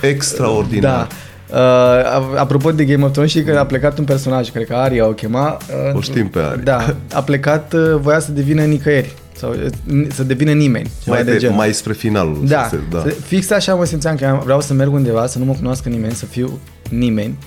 extraordinar. 0.00 0.92
Da. 0.92 1.06
Uh, 1.52 2.38
apropo 2.38 2.72
de 2.72 2.84
Game 2.84 3.04
of 3.04 3.10
Thrones, 3.10 3.30
și 3.30 3.42
că 3.42 3.58
a 3.58 3.66
plecat 3.66 3.98
un 3.98 4.04
personaj, 4.04 4.50
cred 4.50 4.66
că 4.66 4.74
Arya 4.74 5.06
o 5.06 5.12
chema. 5.12 5.56
Uh, 5.90 5.96
o 5.96 6.00
știm 6.00 6.28
pe 6.28 6.38
Arya. 6.38 6.62
Da, 6.62 6.96
a 7.12 7.22
plecat, 7.22 7.72
uh, 7.72 7.96
voia 8.00 8.18
să 8.18 8.32
devină 8.32 8.62
nicăieri 8.62 9.14
sau 9.36 9.50
uh, 9.50 10.06
să 10.12 10.22
devină 10.22 10.52
nimeni. 10.52 10.90
Mai, 11.06 11.24
de, 11.24 11.36
de 11.36 11.48
mai 11.48 11.72
spre 11.72 11.92
finalul. 11.92 12.38
Da, 12.44 12.66
se, 12.70 12.78
da. 12.90 13.04
Fix 13.24 13.50
așa 13.50 13.74
mă 13.74 13.84
simțeam 13.84 14.16
că 14.16 14.40
vreau 14.44 14.60
să 14.60 14.72
merg 14.72 14.92
undeva, 14.92 15.26
să 15.26 15.38
nu 15.38 15.44
mă 15.44 15.52
cunoască 15.52 15.88
nimeni, 15.88 16.12
să 16.12 16.24
fiu 16.24 16.58
nimeni 16.92 17.38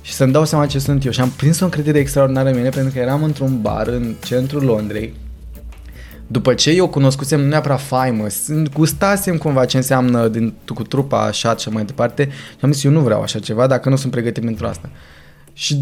și 0.00 0.12
să-mi 0.12 0.32
dau 0.32 0.44
seama 0.44 0.66
ce 0.66 0.78
sunt 0.78 1.04
eu. 1.04 1.12
Și 1.12 1.20
am 1.20 1.32
prins 1.36 1.60
o 1.60 1.64
încredere 1.64 1.98
extraordinară 1.98 2.48
în 2.48 2.56
mine 2.56 2.68
pentru 2.68 2.92
că 2.92 2.98
eram 2.98 3.22
într-un 3.22 3.60
bar 3.60 3.86
în 3.86 4.14
centrul 4.24 4.64
Londrei. 4.64 5.14
După 6.26 6.54
ce 6.54 6.70
eu 6.70 6.88
cunoscusem 6.88 7.40
nu 7.40 7.46
neapărat 7.46 7.80
faimă, 7.80 8.26
gustasem 8.72 9.36
cumva 9.36 9.64
ce 9.64 9.76
înseamnă 9.76 10.28
din, 10.28 10.54
cu 10.74 10.82
trupa 10.82 11.22
așa 11.22 11.56
și 11.56 11.68
mai 11.68 11.84
departe 11.84 12.28
și 12.50 12.64
am 12.64 12.72
zis 12.72 12.84
eu 12.84 12.90
nu 12.90 13.00
vreau 13.00 13.22
așa 13.22 13.38
ceva 13.38 13.66
dacă 13.66 13.88
nu 13.88 13.96
sunt 13.96 14.12
pregătit 14.12 14.44
pentru 14.44 14.66
asta. 14.66 14.90
Și 15.52 15.80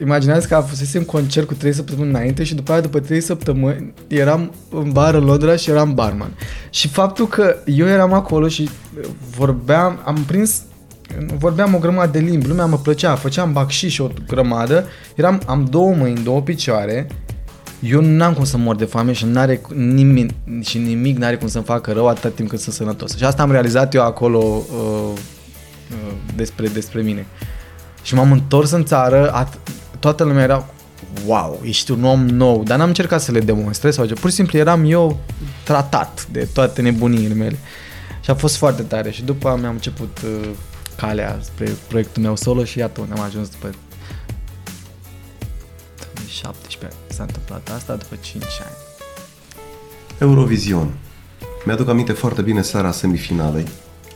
imaginează 0.00 0.46
că 0.46 0.54
a 0.54 0.60
fusesem 0.60 1.02
concert 1.02 1.46
cu 1.46 1.54
3 1.54 1.72
săptămâni 1.72 2.08
înainte 2.08 2.44
și 2.44 2.54
după 2.54 2.72
aia, 2.72 2.80
după 2.80 3.00
3 3.00 3.20
săptămâni, 3.20 3.92
eram 4.06 4.54
în 4.70 4.92
bar 4.92 5.14
în 5.14 5.24
Londra 5.24 5.56
și 5.56 5.70
eram 5.70 5.94
barman. 5.94 6.30
Și 6.70 6.88
faptul 6.88 7.28
că 7.28 7.56
eu 7.64 7.86
eram 7.86 8.12
acolo 8.12 8.48
și 8.48 8.70
vorbeam, 9.36 10.00
am 10.04 10.24
prins 10.26 10.62
vorbeam 11.38 11.74
o 11.74 11.78
grămadă 11.78 12.18
de 12.18 12.18
limbi, 12.18 12.46
lumea 12.46 12.66
mă 12.66 12.78
plăcea, 12.78 13.14
făceam 13.14 13.52
bacșiș 13.52 13.92
și 13.92 14.00
o 14.00 14.08
grămadă, 14.26 14.86
eram, 15.14 15.42
am 15.46 15.64
două 15.70 15.94
mâini, 15.94 16.22
două 16.22 16.40
picioare, 16.40 17.06
eu 17.80 18.00
n-am 18.00 18.32
cum 18.32 18.44
să 18.44 18.56
mor 18.56 18.76
de 18.76 18.84
foame 18.84 19.12
și, 19.12 19.24
n-are 19.24 19.60
nimic, 19.74 20.30
și 20.60 20.78
nimic 20.78 21.16
n-are 21.16 21.36
cum 21.36 21.48
să-mi 21.48 21.64
facă 21.64 21.92
rău 21.92 22.08
atât 22.08 22.34
timp 22.34 22.48
cât 22.48 22.60
sunt 22.60 22.74
sănătos. 22.74 23.16
Și 23.16 23.24
asta 23.24 23.42
am 23.42 23.50
realizat 23.50 23.94
eu 23.94 24.02
acolo 24.02 24.38
uh, 24.38 25.12
uh, 25.90 26.12
despre, 26.36 26.68
despre 26.68 27.02
mine. 27.02 27.26
Și 28.02 28.14
m-am 28.14 28.32
întors 28.32 28.70
în 28.70 28.84
țară, 28.84 29.44
at- 29.44 29.72
toată 29.98 30.24
lumea 30.24 30.42
era 30.42 30.66
wow, 31.26 31.60
ești 31.64 31.90
un 31.90 32.04
om 32.04 32.26
nou, 32.26 32.62
dar 32.62 32.78
n-am 32.78 32.88
încercat 32.88 33.20
să 33.20 33.32
le 33.32 33.40
demonstrez 33.40 33.94
sau 33.94 34.06
ce, 34.06 34.14
pur 34.14 34.30
și 34.30 34.36
simplu 34.36 34.58
eram 34.58 34.90
eu 34.90 35.18
tratat 35.64 36.26
de 36.30 36.48
toate 36.52 36.82
nebuniile 36.82 37.34
mele. 37.34 37.56
Și 38.20 38.30
a 38.30 38.34
fost 38.34 38.56
foarte 38.56 38.82
tare 38.82 39.10
și 39.10 39.22
după 39.22 39.58
mi-am 39.60 39.72
început 39.72 40.18
uh, 40.24 40.48
calea 41.00 41.38
spre 41.42 41.76
proiectul 41.88 42.22
meu 42.22 42.36
solo 42.36 42.64
și 42.64 42.78
iată 42.78 43.00
unde 43.00 43.14
am 43.14 43.20
ajuns 43.20 43.48
după 43.48 43.70
2017 46.14 46.98
s-a 47.08 47.22
întâmplat 47.22 47.70
asta 47.74 47.94
după 47.94 48.14
5 48.20 48.44
ani. 48.44 48.76
Eurovision. 50.18 50.94
Mi-aduc 51.64 51.88
aminte 51.88 52.12
foarte 52.12 52.42
bine 52.42 52.62
seara 52.62 52.90
semifinalei. 52.90 53.66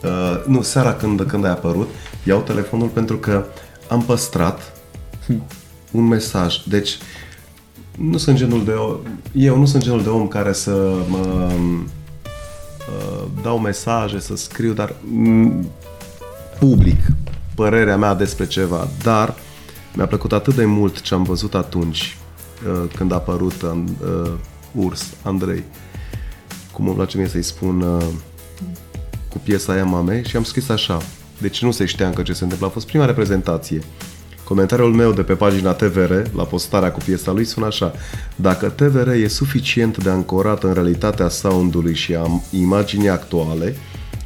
Uh, 0.05 0.45
nu, 0.47 0.63
seara 0.63 0.95
când, 0.95 1.23
când 1.23 1.45
ai 1.45 1.51
apărut, 1.51 1.89
iau 2.25 2.41
telefonul 2.41 2.89
pentru 2.89 3.17
că 3.17 3.45
am 3.89 4.03
păstrat 4.03 4.73
un 5.91 6.05
mesaj. 6.07 6.57
Deci, 6.65 6.99
nu 7.99 8.17
sunt 8.17 8.37
genul 8.37 8.65
de 8.65 8.71
om, 8.73 8.97
eu 9.33 9.59
nu 9.59 9.65
sunt 9.65 9.83
genul 9.83 10.03
de 10.03 10.09
om 10.09 10.29
care 10.29 10.53
să 10.53 10.95
mă 11.09 11.53
uh, 12.89 13.25
dau 13.43 13.59
mesaje, 13.59 14.21
să 14.21 14.37
scriu, 14.37 14.73
dar 14.73 14.95
public 16.69 17.01
părerea 17.55 17.97
mea 17.97 18.15
despre 18.15 18.47
ceva, 18.47 18.89
dar 19.03 19.35
mi-a 19.95 20.07
plăcut 20.07 20.33
atât 20.33 20.55
de 20.55 20.65
mult 20.65 21.01
ce 21.01 21.15
am 21.15 21.23
văzut 21.23 21.55
atunci 21.55 22.17
uh, 22.67 22.91
când 22.97 23.13
a 23.13 23.15
apărut 23.15 23.63
uh, 23.63 24.31
Urs, 24.75 25.15
Andrei, 25.23 25.65
cum 26.73 26.87
îmi 26.87 26.95
place 26.95 27.17
mie 27.17 27.29
să-i 27.29 27.43
spun 27.43 27.81
uh, 27.81 28.05
cu 29.29 29.39
piesa 29.39 29.73
aia 29.73 29.85
mame 29.85 30.23
și 30.23 30.37
am 30.37 30.45
scris 30.45 30.69
așa, 30.69 31.03
deci 31.41 31.63
nu 31.63 31.71
se 31.71 31.85
știa 31.85 32.07
încă 32.07 32.23
ce 32.23 32.33
se 32.33 32.43
întâmplă, 32.43 32.67
a 32.67 32.71
fost 32.71 32.87
prima 32.87 33.05
reprezentație. 33.05 33.81
Comentariul 34.45 34.93
meu 34.93 35.13
de 35.13 35.23
pe 35.23 35.35
pagina 35.35 35.73
TVR, 35.73 36.13
la 36.35 36.45
postarea 36.45 36.93
cu 36.93 36.99
piesa 37.05 37.33
lui, 37.33 37.45
sună 37.45 37.67
așa. 37.67 37.93
Dacă 38.37 38.69
TVR 38.69 39.09
e 39.09 39.29
suficient 39.29 40.03
de 40.03 40.11
ancorat 40.11 40.63
în 40.63 40.73
realitatea 40.73 41.29
soundului 41.29 41.95
și 41.95 42.15
a 42.15 42.41
imaginii 42.51 43.09
actuale, 43.09 43.77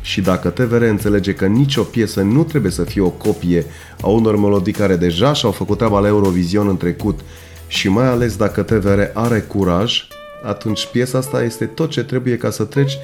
Și 0.07 0.21
dacă 0.21 0.49
TVR 0.49 0.83
înțelege 0.83 1.35
că 1.35 1.47
nicio 1.47 1.83
piesă 1.83 2.21
nu 2.23 2.45
trebuie 2.45 2.73
să 2.73 2.85
fie 2.85 3.01
o 3.01 3.09
copie 3.09 3.65
a 4.01 4.09
unor 4.09 4.37
melodii 4.37 4.73
care 4.73 4.97
deja 4.97 5.33
și-au 5.33 5.53
făcut 5.53 5.77
treaba 5.77 5.99
la 5.99 6.07
Eurovision 6.07 6.69
în 6.69 6.77
trecut 6.77 7.21
și 7.67 7.89
mai 7.89 8.07
ales 8.07 8.37
dacă 8.37 8.63
TVR 8.63 9.01
are 9.13 9.41
curaj, 9.41 10.03
atunci 10.45 10.87
piesa 10.93 11.19
asta 11.19 11.43
este 11.43 11.65
tot 11.65 11.91
ce 11.91 12.05
trebuie 12.05 12.37
ca 12.37 12.51
să 12.51 12.65
treci 12.65 12.99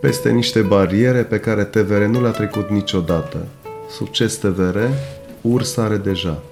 peste 0.00 0.30
niște 0.30 0.60
bariere 0.60 1.22
pe 1.22 1.38
care 1.38 1.64
TVR 1.64 2.02
nu 2.02 2.22
le-a 2.22 2.30
trecut 2.30 2.70
niciodată. 2.70 3.46
Succes 3.90 4.36
TVR, 4.36 4.78
urs 5.40 5.76
are 5.76 5.96
deja. 5.96 6.42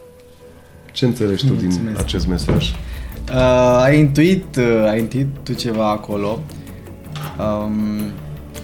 Ce 0.92 1.04
înțelegi 1.04 1.46
tu 1.46 1.52
Mulțumesc. 1.52 1.78
din 1.80 1.96
acest 1.98 2.26
mesaj? 2.26 2.70
Uh, 3.30 3.82
ai 3.82 3.98
intuit, 3.98 4.56
uh, 4.56 4.88
ai 4.88 4.98
intuit 4.98 5.26
tu 5.42 5.52
ceva 5.52 5.90
acolo. 5.90 6.42
Um, 7.38 8.12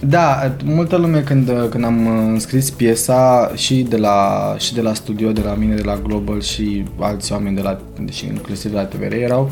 da, 0.07 0.55
multă 0.63 0.97
lume 0.97 1.19
când, 1.19 1.49
uh, 1.49 1.67
când 1.69 1.83
am 1.83 2.05
uh, 2.05 2.13
înscris 2.27 2.69
piesa 2.69 3.51
și 3.55 3.81
de 3.89 3.97
la 3.97 4.55
și 4.59 4.73
de 4.73 4.81
la 4.81 4.93
studio, 4.93 5.31
de 5.31 5.41
la 5.41 5.53
mine, 5.53 5.75
de 5.75 5.83
la 5.83 5.97
Global 5.97 6.41
și 6.41 6.85
alți 6.99 7.31
oameni 7.31 7.55
de 7.55 7.61
la 7.61 7.79
și 8.11 8.25
inclusiv 8.25 8.71
de 8.71 8.77
la 8.77 8.85
TVR 8.85 9.13
erau 9.13 9.51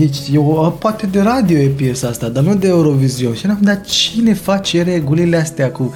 E, 0.00 0.10
e 0.32 0.38
o, 0.38 0.70
poate 0.70 1.06
de 1.06 1.20
radio 1.20 1.58
e 1.58 1.66
piesa 1.66 2.08
asta, 2.08 2.28
dar 2.28 2.42
nu 2.42 2.54
de 2.54 2.66
Eurovision. 2.66 3.34
Și 3.34 3.44
eram, 3.44 3.58
dar 3.62 3.80
cine 3.80 4.34
face 4.34 4.82
regulile 4.82 5.36
astea 5.36 5.70
cu 5.70 5.94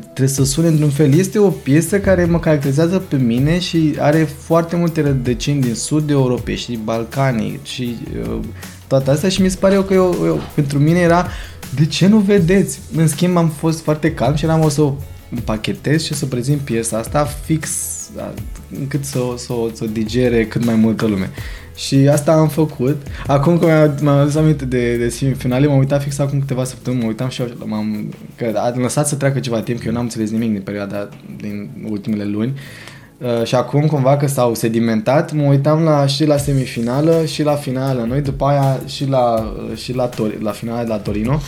trebuie 0.00 0.28
să 0.28 0.44
sune 0.44 0.66
într-un 0.66 0.90
fel. 0.90 1.14
Este 1.14 1.38
o 1.38 1.48
piesă 1.48 2.00
care 2.00 2.24
mă 2.24 2.38
caracterizează 2.38 2.98
pe 2.98 3.16
mine 3.16 3.58
și 3.58 3.94
are 3.98 4.28
foarte 4.38 4.76
multe 4.76 5.02
rădăcini 5.02 5.60
din 5.60 5.74
sud 5.74 6.10
Europei 6.10 6.56
și 6.56 6.78
Balcanii 6.84 7.60
și 7.62 7.96
uh, 8.30 8.38
toate 8.86 9.10
astea 9.10 9.28
și 9.28 9.42
mi 9.42 9.48
se 9.48 9.56
pare 9.60 9.74
eu 9.74 9.82
că 9.82 9.94
eu, 9.94 10.16
eu, 10.24 10.40
pentru 10.54 10.78
mine 10.78 10.98
era 10.98 11.26
de 11.74 11.86
ce 11.86 12.06
nu 12.06 12.18
vedeți? 12.18 12.80
În 12.96 13.08
schimb 13.08 13.36
am 13.36 13.48
fost 13.48 13.82
foarte 13.82 14.14
calm 14.14 14.34
și 14.34 14.44
eram 14.44 14.60
o 14.62 14.68
să 14.68 14.80
o 14.82 14.94
împachetez 15.30 16.02
și 16.04 16.14
să 16.14 16.26
prezint 16.26 16.60
piesa 16.60 16.98
asta 16.98 17.24
fix 17.24 17.70
da, 18.16 18.32
încât 18.78 19.04
să, 19.04 19.18
o- 19.18 19.36
să, 19.36 19.52
o- 19.52 19.68
să 19.74 19.84
o 19.84 19.86
digere 19.86 20.46
cât 20.46 20.64
mai 20.64 20.74
multă 20.74 21.06
lume. 21.06 21.30
Și 21.74 21.96
asta 21.96 22.32
am 22.32 22.48
făcut. 22.48 23.06
Acum 23.26 23.58
că 23.58 23.66
mi-am, 23.66 23.94
mi-am 24.00 24.16
adus 24.18 24.34
aminte 24.34 24.64
de, 24.64 24.96
de 24.96 25.08
semifinale, 25.08 25.66
m-am 25.66 25.78
uitat 25.78 26.02
fix 26.02 26.18
acum 26.18 26.38
câteva 26.38 26.64
săptămâni, 26.64 27.02
mă 27.02 27.08
uitam 27.08 27.28
și 27.28 27.40
eu, 27.40 27.48
m-am, 27.64 28.12
că 28.36 28.52
a 28.56 28.72
lăsat 28.76 29.08
să 29.08 29.14
treacă 29.14 29.40
ceva 29.40 29.60
timp, 29.60 29.78
că 29.80 29.86
eu 29.86 29.92
n-am 29.92 30.02
înțeles 30.02 30.30
nimic 30.30 30.50
din 30.52 30.60
perioada, 30.60 31.08
din 31.36 31.70
ultimele 31.90 32.24
luni. 32.24 32.50
Uh, 32.50 33.01
și 33.44 33.54
acum 33.54 33.86
cumva 33.86 34.16
că 34.16 34.26
s-au 34.26 34.54
sedimentat, 34.54 35.32
mă 35.32 35.42
uitam 35.42 35.82
la, 35.82 36.06
și 36.06 36.24
la 36.26 36.36
semifinală 36.36 37.24
și 37.24 37.42
la 37.42 37.54
finală. 37.54 38.04
Noi 38.08 38.20
după 38.20 38.44
aia 38.44 38.80
și 38.86 39.08
la, 39.08 39.34
uh, 39.70 39.76
și 39.76 39.94
la, 39.94 40.08
Tor- 40.08 40.38
la 40.40 40.50
finala 40.50 40.82
de 40.82 40.88
la 40.88 40.96
Torino. 40.98 41.40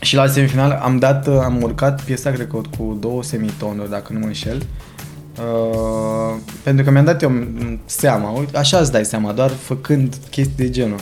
Și 0.00 0.14
la 0.14 0.26
semifinală 0.26 0.80
am 0.82 0.98
dat, 0.98 1.26
uh, 1.26 1.38
am 1.44 1.62
urcat 1.62 2.02
piesa, 2.02 2.30
cred 2.30 2.46
că 2.46 2.60
cu 2.78 2.96
două 3.00 3.22
semitonuri, 3.22 3.90
dacă 3.90 4.12
nu 4.12 4.18
mă 4.18 4.26
înșel. 4.26 4.62
Uh, 5.38 6.36
pentru 6.62 6.84
că 6.84 6.90
mi-am 6.90 7.04
dat 7.04 7.22
eu 7.22 7.30
m, 7.30 7.80
seama, 7.84 8.30
uite, 8.30 8.56
așa 8.58 8.78
îți 8.78 8.92
dai 8.92 9.04
seama, 9.04 9.32
doar 9.32 9.50
făcând 9.50 10.14
chestii 10.30 10.54
de 10.56 10.70
genul. 10.70 10.98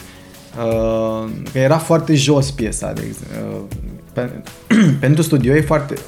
Uh, 0.67 1.31
că 1.53 1.59
era 1.59 1.79
foarte 1.79 2.15
jos 2.15 2.51
piesa, 2.51 2.93
de 2.93 3.03
exemplu. 3.07 3.57
Uh, 3.57 3.77
pe, 4.13 4.31
pentru 5.01 5.23
studio 5.23 5.55
e 5.55 5.61
foarte, 5.61 5.95
s- 5.95 6.01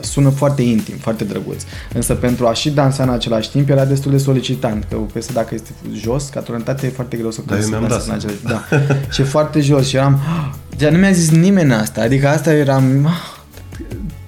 sună 0.00 0.28
foarte 0.28 0.62
intim, 0.62 0.96
foarte 0.96 1.24
drăguț. 1.24 1.62
Însă 1.94 2.14
pentru 2.14 2.46
a 2.46 2.52
și 2.52 2.70
dansa 2.70 3.02
în 3.02 3.08
același 3.08 3.50
timp 3.50 3.68
era 3.68 3.84
destul 3.84 4.10
de 4.10 4.18
solicitant, 4.18 4.86
că 4.90 4.96
o 4.96 5.00
piesă 5.00 5.32
dacă 5.32 5.54
este 5.54 5.70
jos, 5.92 6.28
ca 6.28 6.40
tonalitate 6.40 6.86
e 6.86 6.90
foarte 6.90 7.16
greu 7.16 7.30
să 7.30 7.40
Da, 7.46 7.54
eu 7.54 7.60
să 7.62 7.68
mi-am 7.68 7.86
dansezi 7.88 8.08
dat 8.08 8.22
în 8.22 8.28
același 8.28 8.42
Da. 8.52 8.76
și 9.10 9.20
e 9.20 9.24
foarte 9.24 9.60
jos 9.60 9.86
și 9.86 9.96
eram, 9.96 10.18
dar 10.78 10.90
nu 10.90 10.98
mi-a 10.98 11.10
zis 11.12 11.30
nimeni 11.30 11.72
asta, 11.72 12.00
adică 12.00 12.28
asta 12.28 12.52
eram, 12.52 13.06
"Ah, 13.06 13.36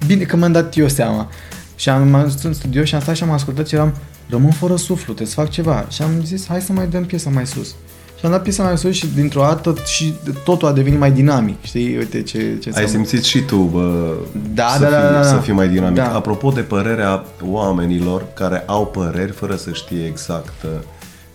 bine 0.05 0.23
că 0.23 0.35
mi-am 0.35 0.51
dat 0.51 0.77
eu 0.77 0.87
seama. 0.87 1.29
Și 1.75 1.89
am 1.89 2.13
am 2.15 2.23
dus 2.23 2.43
în 2.43 2.53
studio 2.53 2.83
și 2.83 2.95
am 2.95 3.01
stat 3.01 3.15
și 3.15 3.23
am 3.23 3.31
ascultat 3.31 3.67
și 3.67 3.75
eram, 3.75 3.93
rămân 4.29 4.51
fără 4.51 4.75
suflu, 4.75 5.03
trebuie 5.13 5.27
să 5.27 5.33
fac 5.33 5.49
ceva. 5.49 5.85
Și 5.89 6.01
am 6.01 6.11
zis, 6.25 6.47
hai 6.47 6.61
să 6.61 6.71
mai 6.73 6.87
dăm 6.87 7.05
piesa 7.05 7.29
mai 7.29 7.47
sus. 7.47 7.75
Și 8.21 8.27
am 8.27 8.33
dat 8.33 8.41
piesa 8.43 8.63
mai 8.63 8.77
sus 8.77 8.93
și 8.95 9.05
dintr-o 9.15 9.41
dată 9.41 9.75
și 9.85 10.13
totul 10.43 10.67
a 10.67 10.71
devenit 10.71 10.99
mai 10.99 11.11
dinamic. 11.11 11.63
Știi, 11.63 11.97
uite 11.97 12.21
ce, 12.21 12.37
ce 12.37 12.43
Ai 12.45 12.57
înseamnă. 12.65 12.89
simțit 12.89 13.23
și 13.23 13.39
tu 13.39 13.55
bă, 13.57 14.13
Da, 14.53 14.67
să, 14.77 14.79
da, 14.79 14.85
fii, 14.87 14.95
da, 14.95 15.01
da, 15.11 15.11
da. 15.11 15.23
să 15.23 15.35
fii 15.37 15.53
mai 15.53 15.67
dinamic. 15.69 15.95
Da. 15.97 16.13
Apropo 16.15 16.49
de 16.49 16.61
părerea 16.61 17.25
oamenilor 17.49 18.25
care 18.33 18.63
au 18.65 18.85
păreri 18.87 19.31
fără 19.31 19.55
să 19.55 19.69
știe 19.73 20.05
exact 20.05 20.53
uh, 20.63 20.69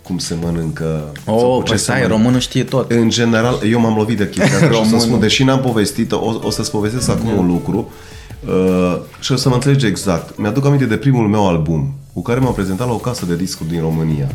cum 0.03 0.17
se 0.17 0.35
mănâncă 0.43 1.03
sau 1.25 1.35
Oh, 1.35 1.55
cu 1.57 1.63
ce 1.63 1.69
păi 1.69 1.77
se 1.77 1.83
stai, 1.83 1.95
mănâncă. 1.95 2.15
românul 2.17 2.39
știe 2.39 2.63
tot. 2.63 2.91
În 2.91 3.09
general, 3.09 3.59
eu 3.71 3.79
m-am 3.79 3.95
lovit 3.97 4.17
de 4.17 4.29
chestia 4.29 4.55
asta 4.57 4.65
și 4.71 4.71
o 4.71 4.73
să 4.73 4.77
Românul. 4.81 4.99
spun, 4.99 5.19
deși 5.19 5.43
n-am 5.43 5.59
povestit 5.59 6.11
o, 6.11 6.39
o 6.43 6.49
să-ți 6.49 6.71
povestesc 6.71 7.09
acum 7.09 7.37
un 7.37 7.47
lucru 7.47 7.91
uh, 8.47 8.97
și 9.19 9.31
o 9.31 9.35
să 9.35 9.49
mă 9.49 9.55
înțelegi 9.55 9.85
exact. 9.85 10.37
Mi-aduc 10.37 10.65
aminte 10.65 10.85
de 10.85 10.95
primul 10.97 11.27
meu 11.27 11.47
album 11.47 11.93
cu 12.13 12.21
care 12.21 12.39
m-am 12.39 12.53
prezentat 12.53 12.87
la 12.87 12.93
o 12.93 12.97
casă 12.97 13.25
de 13.25 13.35
discuri 13.35 13.69
din 13.69 13.79
România. 13.81 14.27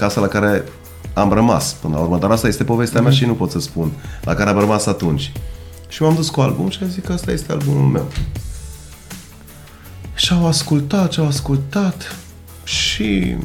Casa 0.00 0.20
la 0.20 0.26
care 0.26 0.64
am 1.12 1.32
rămas 1.32 1.72
până 1.72 1.94
la 1.94 2.00
urmă, 2.00 2.18
dar 2.18 2.30
asta 2.30 2.48
este 2.48 2.64
povestea 2.64 3.00
mea 3.00 3.10
și 3.10 3.24
nu 3.24 3.34
pot 3.34 3.50
să 3.50 3.60
spun, 3.60 3.92
la 4.22 4.34
care 4.34 4.50
am 4.50 4.58
rămas 4.58 4.86
atunci. 4.86 5.32
Și 5.88 6.02
m-am 6.02 6.14
dus 6.14 6.28
cu 6.28 6.40
album 6.40 6.68
și 6.68 6.78
am 6.82 6.88
zis 6.88 7.04
că 7.04 7.12
asta 7.12 7.30
este 7.30 7.52
albumul 7.52 7.88
meu. 7.88 8.08
Și 10.14 10.32
au 10.32 10.46
ascultat, 10.46 11.12
și 11.12 11.20
au 11.20 11.26
ascultat 11.26 12.16
și 12.64 13.36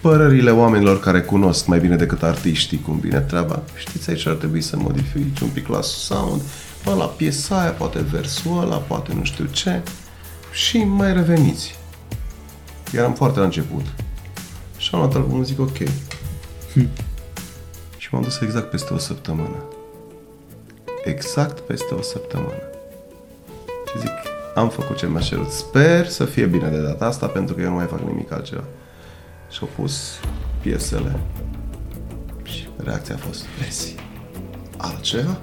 părerile 0.00 0.50
oamenilor 0.50 1.00
care 1.00 1.20
cunosc 1.20 1.66
mai 1.66 1.78
bine 1.78 1.96
decât 1.96 2.22
artiștii 2.22 2.80
cum 2.80 2.98
vine 2.98 3.20
treaba. 3.20 3.62
Știți, 3.74 4.10
aici 4.10 4.26
ar 4.26 4.34
trebui 4.34 4.60
să 4.60 4.76
modifici 4.76 5.40
un 5.40 5.48
pic 5.48 5.68
la 5.68 5.80
sound, 5.82 6.42
bă, 6.84 6.94
la 6.94 7.04
piesa 7.04 7.60
aia, 7.60 7.70
poate 7.70 8.04
versul 8.10 8.60
ăla, 8.60 8.76
poate 8.76 9.12
nu 9.14 9.24
știu 9.24 9.44
ce. 9.44 9.82
Și 10.52 10.78
mai 10.78 11.12
reveniți. 11.12 11.78
Eram 12.92 13.14
foarte 13.14 13.38
la 13.38 13.44
început. 13.44 13.86
Și 14.86 14.94
am 14.94 15.00
luat 15.00 15.14
albumul, 15.14 15.44
zic 15.44 15.60
ok. 15.60 15.76
Și 17.96 18.08
m-am 18.10 18.22
dus 18.22 18.40
exact 18.40 18.70
peste 18.70 18.92
o 18.92 18.98
săptămână. 18.98 19.64
Exact 21.04 21.60
peste 21.60 21.94
o 21.94 22.02
săptămână. 22.02 22.62
Și 23.86 23.98
zic, 24.00 24.10
am 24.54 24.68
făcut 24.68 24.96
ce 24.96 25.06
mi-a 25.06 25.20
cerut. 25.20 25.50
Sper 25.50 26.08
să 26.08 26.24
fie 26.24 26.46
bine 26.46 26.68
de 26.68 26.82
data 26.82 27.06
asta, 27.06 27.26
pentru 27.26 27.54
că 27.54 27.60
eu 27.60 27.68
nu 27.68 27.74
mai 27.74 27.86
fac 27.86 28.00
nimic 28.00 28.32
altceva. 28.32 28.64
Și 29.50 29.58
au 29.60 29.68
pus 29.76 30.20
piesele. 30.60 31.20
Și 32.42 32.68
reacția 32.76 33.14
a 33.14 33.18
fost, 33.18 33.44
vezi, 33.60 33.94
altceva? 34.76 35.40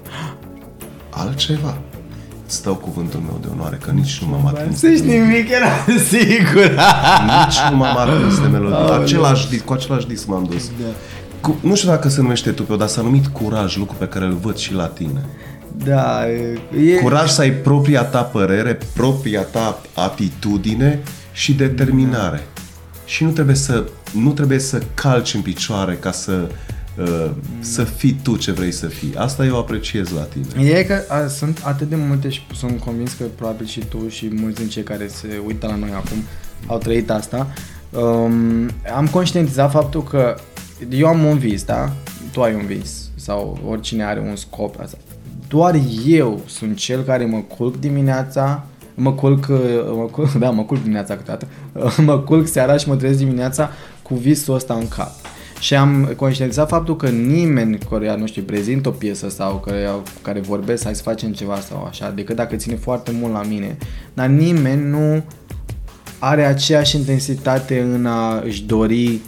Altceva? 1.10 1.78
Îți 2.46 2.62
dau 2.62 2.74
cuvântul 2.74 3.20
meu 3.20 3.38
de 3.40 3.48
onoare, 3.52 3.78
că 3.82 3.90
nici 3.90 4.22
nu 4.22 4.28
m-am 4.28 4.46
atins. 4.46 4.78
Să 4.78 4.92
știi 4.96 5.18
nimic, 5.18 5.48
era 5.48 5.68
sigur. 6.08 6.70
Nici 7.24 7.58
nu 7.70 7.76
m-am 7.76 7.96
atins 7.96 8.40
de 8.40 8.46
melodie. 8.46 8.76
Aoleu. 8.76 9.02
Același 9.02 9.48
disc, 9.48 9.64
cu 9.64 9.72
același 9.72 10.06
disc 10.06 10.26
m-am 10.26 10.46
dus. 10.50 10.70
Da. 10.80 10.86
Cu, 11.40 11.56
nu 11.60 11.74
știu 11.74 11.88
dacă 11.88 12.08
se 12.08 12.20
numește 12.20 12.50
tupeu, 12.50 12.76
dar 12.76 12.88
s-a 12.88 13.02
numit 13.02 13.26
curaj, 13.26 13.76
lucru 13.76 13.96
pe 13.98 14.06
care 14.06 14.24
îl 14.24 14.38
văd 14.42 14.56
și 14.56 14.74
la 14.74 14.86
tine. 14.86 15.24
Da, 15.76 16.30
e... 16.30 16.94
Curaj 17.02 17.30
să 17.30 17.40
ai 17.40 17.50
propria 17.50 18.02
ta 18.02 18.22
părere, 18.22 18.78
propria 18.94 19.42
ta 19.42 19.80
atitudine 19.94 21.02
și 21.32 21.52
determinare. 21.52 22.46
Și 23.04 23.24
nu 23.24 23.30
trebuie 23.30 23.56
să, 23.56 23.84
nu 24.12 24.30
trebuie 24.30 24.58
să 24.58 24.82
calci 24.94 25.34
în 25.34 25.40
picioare 25.40 25.94
ca 25.94 26.12
să, 26.12 26.48
uh, 26.98 27.30
să 27.60 27.84
fii 27.84 28.18
tu 28.22 28.36
ce 28.36 28.52
vrei 28.52 28.72
să 28.72 28.86
fii. 28.86 29.14
Asta 29.16 29.44
eu 29.44 29.58
apreciez 29.58 30.10
la 30.10 30.22
tine. 30.22 30.68
E 30.68 30.84
că 30.84 31.02
a, 31.08 31.26
sunt 31.26 31.60
atât 31.64 31.88
de 31.88 31.96
multe 31.96 32.28
și 32.28 32.40
sunt 32.54 32.80
convins 32.80 33.12
că 33.12 33.24
probabil 33.34 33.66
și 33.66 33.80
tu 33.88 34.08
și 34.08 34.30
mulți 34.32 34.60
din 34.60 34.68
cei 34.68 34.82
care 34.82 35.06
se 35.06 35.42
uită 35.46 35.66
la 35.66 35.76
noi 35.76 35.90
acum 35.94 36.18
au 36.66 36.78
trăit 36.78 37.10
asta. 37.10 37.52
Um, 37.90 38.70
am 38.94 39.06
conștientizat 39.10 39.70
faptul 39.70 40.02
că 40.02 40.36
eu 40.88 41.06
am 41.06 41.24
un 41.24 41.38
vis, 41.38 41.64
da? 41.64 41.92
Tu 42.32 42.42
ai 42.42 42.54
un 42.54 42.66
vis 42.66 43.08
sau 43.14 43.58
oricine 43.68 44.04
are 44.04 44.20
un 44.20 44.36
scop. 44.36 44.80
Asta. 44.80 44.96
Doar 45.48 45.80
eu 46.06 46.40
sunt 46.46 46.76
cel 46.76 47.02
care 47.02 47.24
mă 47.24 47.42
culc 47.56 47.76
dimineața, 47.76 48.66
mă 48.94 49.12
culc, 49.12 49.48
mă 49.96 50.08
culc 50.10 50.32
da, 50.44 50.50
mă 50.50 50.62
culc 50.62 50.80
dimineața 50.82 51.16
câteodată, 51.16 51.46
mă 52.06 52.18
culc 52.18 52.46
seara 52.46 52.76
și 52.76 52.88
mă 52.88 52.96
trezesc 52.96 53.18
dimineața 53.18 53.70
cu 54.02 54.14
visul 54.14 54.54
ăsta 54.54 54.74
în 54.74 54.88
cap. 54.88 55.12
Și 55.60 55.74
am 55.74 56.12
conștientizat 56.16 56.68
faptul 56.68 56.96
că 56.96 57.08
nimeni 57.08 57.78
care, 57.78 58.16
nu 58.16 58.26
știu, 58.26 58.42
prezintă 58.42 58.88
o 58.88 58.92
piesă 58.92 59.28
sau 59.28 59.56
care, 59.66 59.88
care 60.22 60.40
vorbesc, 60.40 60.84
hai 60.84 60.94
să 60.94 61.02
facem 61.02 61.32
ceva 61.32 61.60
sau 61.60 61.84
așa, 61.84 62.10
decât 62.10 62.36
dacă 62.36 62.56
ține 62.56 62.76
foarte 62.76 63.10
mult 63.12 63.32
la 63.32 63.42
mine, 63.42 63.76
dar 64.14 64.26
nimeni 64.26 64.88
nu 64.88 65.24
are 66.18 66.44
aceeași 66.44 66.96
intensitate 66.96 67.80
în 67.80 68.06
a 68.06 68.42
își 68.44 68.62
dori 68.62 69.20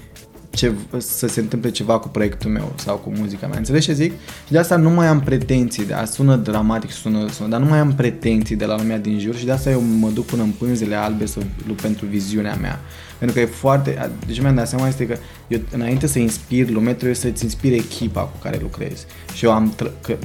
ce, 0.56 0.72
să 0.98 1.26
se 1.26 1.40
întâmple 1.40 1.70
ceva 1.70 1.98
cu 1.98 2.08
proiectul 2.08 2.50
meu 2.50 2.72
sau 2.76 2.96
cu 2.96 3.12
muzica 3.16 3.46
mea. 3.46 3.58
Înțelegi 3.58 3.86
ce 3.86 3.92
zic? 3.92 4.12
Și 4.46 4.52
de 4.52 4.58
asta 4.58 4.76
nu 4.76 4.90
mai 4.90 5.06
am 5.06 5.20
pretenții, 5.20 5.84
de 5.84 5.92
a 5.92 6.04
sună 6.04 6.36
dramatic, 6.36 6.90
sună, 6.90 7.28
sună, 7.30 7.48
dar 7.48 7.60
nu 7.60 7.66
mai 7.66 7.78
am 7.78 7.94
pretenții 7.94 8.56
de 8.56 8.64
la 8.64 8.76
lumea 8.76 8.98
din 8.98 9.18
jur 9.18 9.36
și 9.36 9.44
de 9.44 9.52
asta 9.52 9.70
eu 9.70 9.80
mă 9.80 10.10
duc 10.10 10.24
până 10.24 10.42
în 10.42 10.50
pânzele 10.50 10.94
albe 10.94 11.26
să 11.26 11.40
lupt 11.66 11.80
pentru 11.80 12.06
viziunea 12.06 12.54
mea. 12.54 12.80
Pentru 13.18 13.36
că 13.36 13.42
e 13.42 13.46
foarte... 13.46 14.10
Deci 14.26 14.40
mi-am 14.40 14.54
dat 14.54 14.68
seama 14.68 14.88
este 14.88 15.06
că 15.06 15.16
eu, 15.48 15.60
înainte 15.70 16.06
să 16.06 16.18
inspir 16.18 16.68
lumea, 16.68 16.94
trebuie 16.94 17.14
să-ți 17.14 17.44
inspire 17.44 17.74
echipa 17.74 18.20
cu 18.20 18.36
care 18.42 18.58
lucrezi. 18.62 19.04
Și 19.34 19.44
eu 19.44 19.52
am 19.52 19.74
tr- 19.74 20.00
că, 20.00 20.16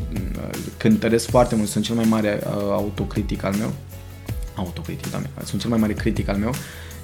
cântăresc 0.77 1.29
foarte 1.29 1.55
mult, 1.55 1.69
sunt 1.69 1.83
cel 1.83 1.95
mai 1.95 2.05
mare 2.09 2.39
uh, 2.43 2.51
autocritic 2.71 3.43
al 3.43 3.53
meu. 3.53 3.73
Autocritic, 4.55 5.09
doamne, 5.09 5.29
sunt 5.43 5.61
cel 5.61 5.69
mai 5.69 5.79
mare 5.79 5.93
critic 5.93 6.29
al 6.29 6.37
meu 6.37 6.53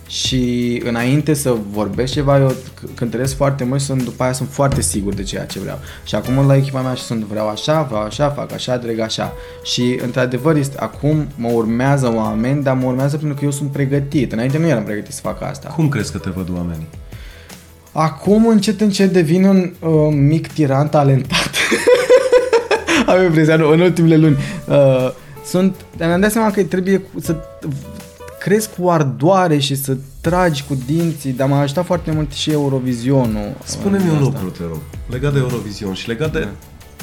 și 0.07 0.81
înainte 0.85 1.33
să 1.33 1.55
vorbesc 1.71 2.13
ceva, 2.13 2.39
eu 2.39 2.55
cântăresc 2.95 3.35
foarte 3.35 3.63
mult 3.63 3.79
și 3.79 3.85
sunt, 3.85 4.03
după 4.03 4.23
aia 4.23 4.31
sunt 4.31 4.49
foarte 4.51 4.81
sigur 4.81 5.13
de 5.13 5.23
ceea 5.23 5.45
ce 5.45 5.59
vreau. 5.59 5.79
Și 6.03 6.15
acum 6.15 6.47
la 6.47 6.55
echipa 6.55 6.81
mea 6.81 6.93
și 6.93 7.03
sunt 7.03 7.23
vreau 7.23 7.47
așa, 7.47 7.81
vreau 7.81 8.03
așa, 8.03 8.29
fac 8.29 8.53
așa, 8.53 8.77
dreg 8.77 8.99
așa. 8.99 9.33
Și 9.63 9.99
într-adevăr 10.03 10.55
este, 10.55 10.77
acum 10.79 11.27
mă 11.35 11.49
urmează 11.51 12.13
oameni, 12.15 12.63
dar 12.63 12.75
mă 12.75 12.85
urmează 12.87 13.17
pentru 13.17 13.37
că 13.37 13.43
eu 13.45 13.51
sunt 13.51 13.71
pregătit. 13.71 14.31
Înainte 14.31 14.57
nu 14.57 14.67
eram 14.67 14.83
pregătit 14.83 15.13
să 15.13 15.21
fac 15.21 15.41
asta. 15.41 15.69
Cum 15.69 15.89
crezi 15.89 16.11
că 16.11 16.17
te 16.17 16.29
văd 16.29 16.49
oamenii? 16.55 16.87
Acum 17.91 18.47
încet 18.47 18.81
încet 18.81 19.13
devin 19.13 19.43
un 19.43 19.73
uh, 19.79 20.13
mic 20.13 20.47
tiran 20.47 20.89
talentat. 20.89 21.51
Am 23.05 23.23
impresia 23.23 23.53
în 23.53 23.79
ultimele 23.79 24.17
luni. 24.17 24.37
Uh, 24.67 25.11
sunt, 25.45 25.75
mi-am 25.97 26.19
dat 26.19 26.31
seama 26.31 26.51
că 26.51 26.63
trebuie 26.63 27.01
să 27.21 27.35
crezi 28.47 28.69
cu 28.77 28.89
ardoare 28.89 29.57
și 29.57 29.75
să 29.75 29.97
tragi 30.21 30.63
cu 30.67 30.77
dinții, 30.85 31.31
dar 31.31 31.47
m-a 31.47 31.59
ajutat 31.59 31.85
foarte 31.85 32.11
mult 32.11 32.31
și 32.31 32.51
Eurovizionul. 32.51 33.55
Spune-mi 33.63 34.09
un 34.09 34.19
lucru, 34.19 34.49
te 34.49 34.63
rog, 34.63 34.79
legat 35.09 35.33
de 35.33 35.39
Eurovision 35.39 35.93
și 35.93 36.07
legat 36.07 36.31
de 36.31 36.39
da. 36.39 36.49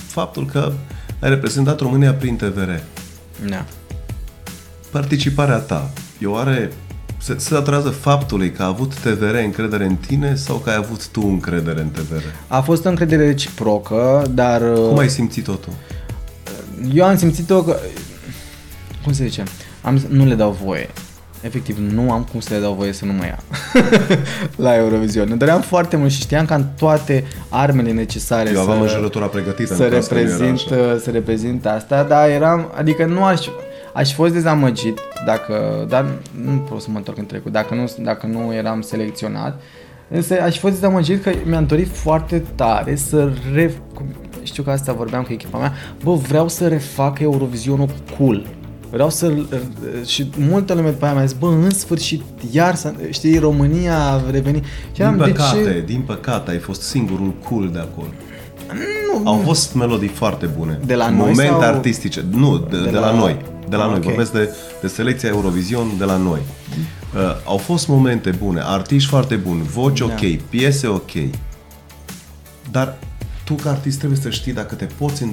faptul 0.06 0.46
că 0.46 0.72
ai 1.20 1.28
reprezentat 1.28 1.80
România 1.80 2.14
prin 2.14 2.36
TVR. 2.36 2.70
Da. 3.48 3.64
Participarea 4.90 5.58
ta, 5.58 5.90
e 6.18 6.26
oare 6.26 6.72
se, 7.18 7.34
se 7.38 7.54
datorează 7.54 7.88
faptului 7.88 8.50
că 8.50 8.62
a 8.62 8.66
avut 8.66 8.94
TVR 8.94 9.34
încredere 9.44 9.84
în 9.84 9.96
tine 9.96 10.34
sau 10.34 10.56
că 10.56 10.70
ai 10.70 10.76
avut 10.76 11.08
tu 11.08 11.20
încredere 11.26 11.80
în 11.80 11.88
TVR? 11.88 12.22
A 12.48 12.60
fost 12.60 12.84
o 12.84 12.88
încredere 12.88 13.24
reciprocă, 13.24 14.24
dar... 14.30 14.72
Cum 14.72 14.98
ai 14.98 15.08
simțit 15.08 15.44
totul? 15.44 15.72
Eu 16.92 17.04
am 17.04 17.16
simțit-o 17.16 17.62
că... 17.62 17.76
Cum 19.02 19.12
se 19.12 19.24
zice? 19.24 19.42
Am, 19.82 20.04
nu 20.08 20.24
le 20.24 20.34
dau 20.34 20.58
voie 20.64 20.88
efectiv 21.44 21.78
nu 21.78 22.12
am 22.12 22.22
cum 22.30 22.40
să 22.40 22.54
le 22.54 22.60
dau 22.60 22.72
voie 22.72 22.92
să 22.92 23.04
nu 23.04 23.12
mă 23.12 23.24
ia 23.24 23.38
la 24.66 24.76
Eurovision. 24.76 25.28
Ne 25.28 25.34
doream 25.34 25.60
foarte 25.60 25.96
mult 25.96 26.10
și 26.10 26.20
știam 26.20 26.44
că 26.44 26.52
am 26.52 26.72
toate 26.78 27.24
armele 27.48 27.92
necesare 27.92 28.50
Eu 28.50 28.60
aveam 28.60 28.76
să, 28.76 28.82
înjurătura 28.82 29.26
pregătită 29.26 29.74
să, 29.74 29.86
reprezint, 29.86 30.58
să 31.00 31.10
reprezint 31.12 31.66
asta, 31.66 32.02
dar 32.02 32.28
eram, 32.28 32.72
adică 32.74 33.04
nu 33.04 33.24
aș, 33.24 33.46
aș 33.92 34.08
fi 34.08 34.14
fost 34.14 34.32
dezamăgit 34.32 34.98
dacă, 35.26 35.86
dar 35.88 36.06
nu 36.44 36.58
pot 36.58 36.80
să 36.80 36.88
mă 36.90 36.96
întorc 36.96 37.18
în 37.18 37.26
trecut, 37.26 37.52
dacă 37.52 37.74
nu, 37.74 37.92
dacă 37.98 38.26
nu 38.26 38.54
eram 38.54 38.80
selecționat, 38.80 39.60
însă 40.08 40.40
aș 40.40 40.54
fi 40.54 40.58
fost 40.58 40.74
dezamăgit 40.74 41.22
că 41.22 41.30
mi-am 41.44 41.66
dorit 41.66 41.88
foarte 41.88 42.44
tare 42.54 42.96
să 42.96 43.32
re, 43.52 43.74
știu 44.42 44.62
că 44.62 44.70
asta 44.70 44.92
vorbeam 44.92 45.22
cu 45.22 45.32
echipa 45.32 45.58
mea, 45.58 45.72
bă, 46.02 46.14
vreau 46.14 46.48
să 46.48 46.68
refac 46.68 47.18
Eurovizionul 47.18 47.88
cool 48.18 48.46
Vreau 48.94 49.10
să 49.10 49.32
și 50.06 50.30
multă 50.38 50.74
lume 50.74 50.90
pe 50.90 51.04
aia 51.04 51.14
mi-a 51.14 51.24
zis, 51.24 51.36
bă, 51.38 51.46
în 51.46 51.70
sfârșit, 51.70 52.22
iar 52.50 52.74
să, 52.74 52.94
știi, 53.10 53.38
România 53.38 53.98
a 53.98 54.30
revenit. 54.30 54.64
Și 54.92 55.02
din 55.02 55.16
păcate, 55.16 55.62
de 55.62 55.72
ce... 55.72 55.82
din 55.86 56.00
păcate, 56.00 56.50
ai 56.50 56.58
fost 56.58 56.82
singurul 56.82 57.34
cool 57.48 57.70
de 57.72 57.78
acolo. 57.78 58.06
Nu, 58.72 59.30
Au 59.30 59.36
fost 59.44 59.74
melodii 59.74 60.08
foarte 60.08 60.46
bune. 60.46 60.80
De 60.86 60.94
la 60.94 61.08
Momente 61.08 61.42
noi 61.42 61.50
sau... 61.50 61.60
artistice. 61.60 62.24
Nu, 62.30 62.58
de, 62.58 62.82
de, 62.82 62.90
de 62.90 62.98
la, 62.98 63.10
la 63.10 63.16
noi. 63.16 63.36
De 63.68 63.76
la 63.76 63.82
ah, 63.82 63.88
noi. 63.88 63.98
Okay. 63.98 64.08
Vorbesc 64.08 64.32
de, 64.32 64.54
de 64.80 64.88
selecția 64.88 65.28
Eurovision 65.28 65.86
de 65.98 66.04
la 66.04 66.16
noi. 66.16 66.40
Uh, 67.14 67.20
au 67.44 67.56
fost 67.56 67.88
momente 67.88 68.30
bune, 68.30 68.60
artiști 68.64 69.08
foarte 69.08 69.34
buni, 69.34 69.62
voci 69.62 69.98
da. 69.98 70.04
ok, 70.04 70.40
piese 70.48 70.86
ok. 70.86 71.10
Dar 72.70 72.98
tu 73.44 73.54
ca 73.54 73.70
artist 73.70 73.98
trebuie 73.98 74.18
să 74.18 74.30
știi 74.30 74.52
dacă 74.52 74.74
te 74.74 74.84
poți, 74.84 75.24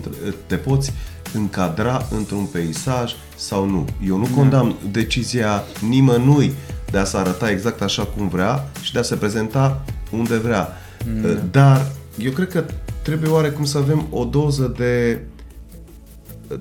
te 0.45 0.55
poți 0.55 0.93
încadra 1.33 2.07
într-un 2.09 2.45
peisaj 2.45 3.13
sau 3.35 3.69
nu. 3.69 3.85
Eu 4.07 4.17
nu 4.17 4.27
condamn 4.35 4.75
decizia 4.91 5.63
nimănui 5.89 6.53
de 6.91 6.97
a 6.97 7.03
se 7.03 7.17
arăta 7.17 7.49
exact 7.49 7.81
așa 7.81 8.03
cum 8.03 8.27
vrea 8.27 8.69
și 8.81 8.93
de 8.93 8.99
a 8.99 9.01
se 9.01 9.15
prezenta 9.15 9.85
unde 10.09 10.37
vrea. 10.37 10.67
Mm. 11.05 11.37
Dar 11.51 11.91
eu 12.17 12.31
cred 12.31 12.47
că 12.47 12.65
trebuie 13.01 13.29
oarecum 13.29 13.65
să 13.65 13.77
avem 13.77 14.07
o 14.09 14.23
doză 14.23 14.73
de 14.77 15.19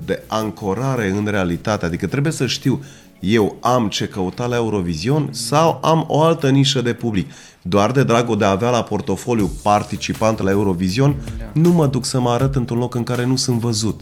de 0.04 0.22
ancorare 0.26 1.08
în 1.08 1.26
realitate. 1.26 1.84
Adică 1.84 2.06
trebuie 2.06 2.32
să 2.32 2.46
știu 2.46 2.82
eu 3.20 3.56
am 3.60 3.88
ce 3.88 4.08
căuta 4.08 4.46
la 4.46 4.56
Eurovision 4.56 5.28
sau 5.32 5.78
am 5.82 6.04
o 6.08 6.22
altă 6.22 6.50
nișă 6.50 6.80
de 6.80 6.92
public. 6.92 7.30
Doar 7.62 7.90
de 7.90 8.04
dragul 8.04 8.38
de 8.38 8.44
a 8.44 8.50
avea 8.50 8.70
la 8.70 8.82
portofoliu 8.82 9.50
participant 9.62 10.38
la 10.38 10.50
Eurovision, 10.50 11.16
da. 11.38 11.44
nu 11.52 11.70
mă 11.70 11.86
duc 11.86 12.04
să 12.04 12.20
mă 12.20 12.30
arăt 12.30 12.54
într-un 12.54 12.78
loc 12.78 12.94
în 12.94 13.02
care 13.02 13.26
nu 13.26 13.36
sunt 13.36 13.60
văzut. 13.60 14.00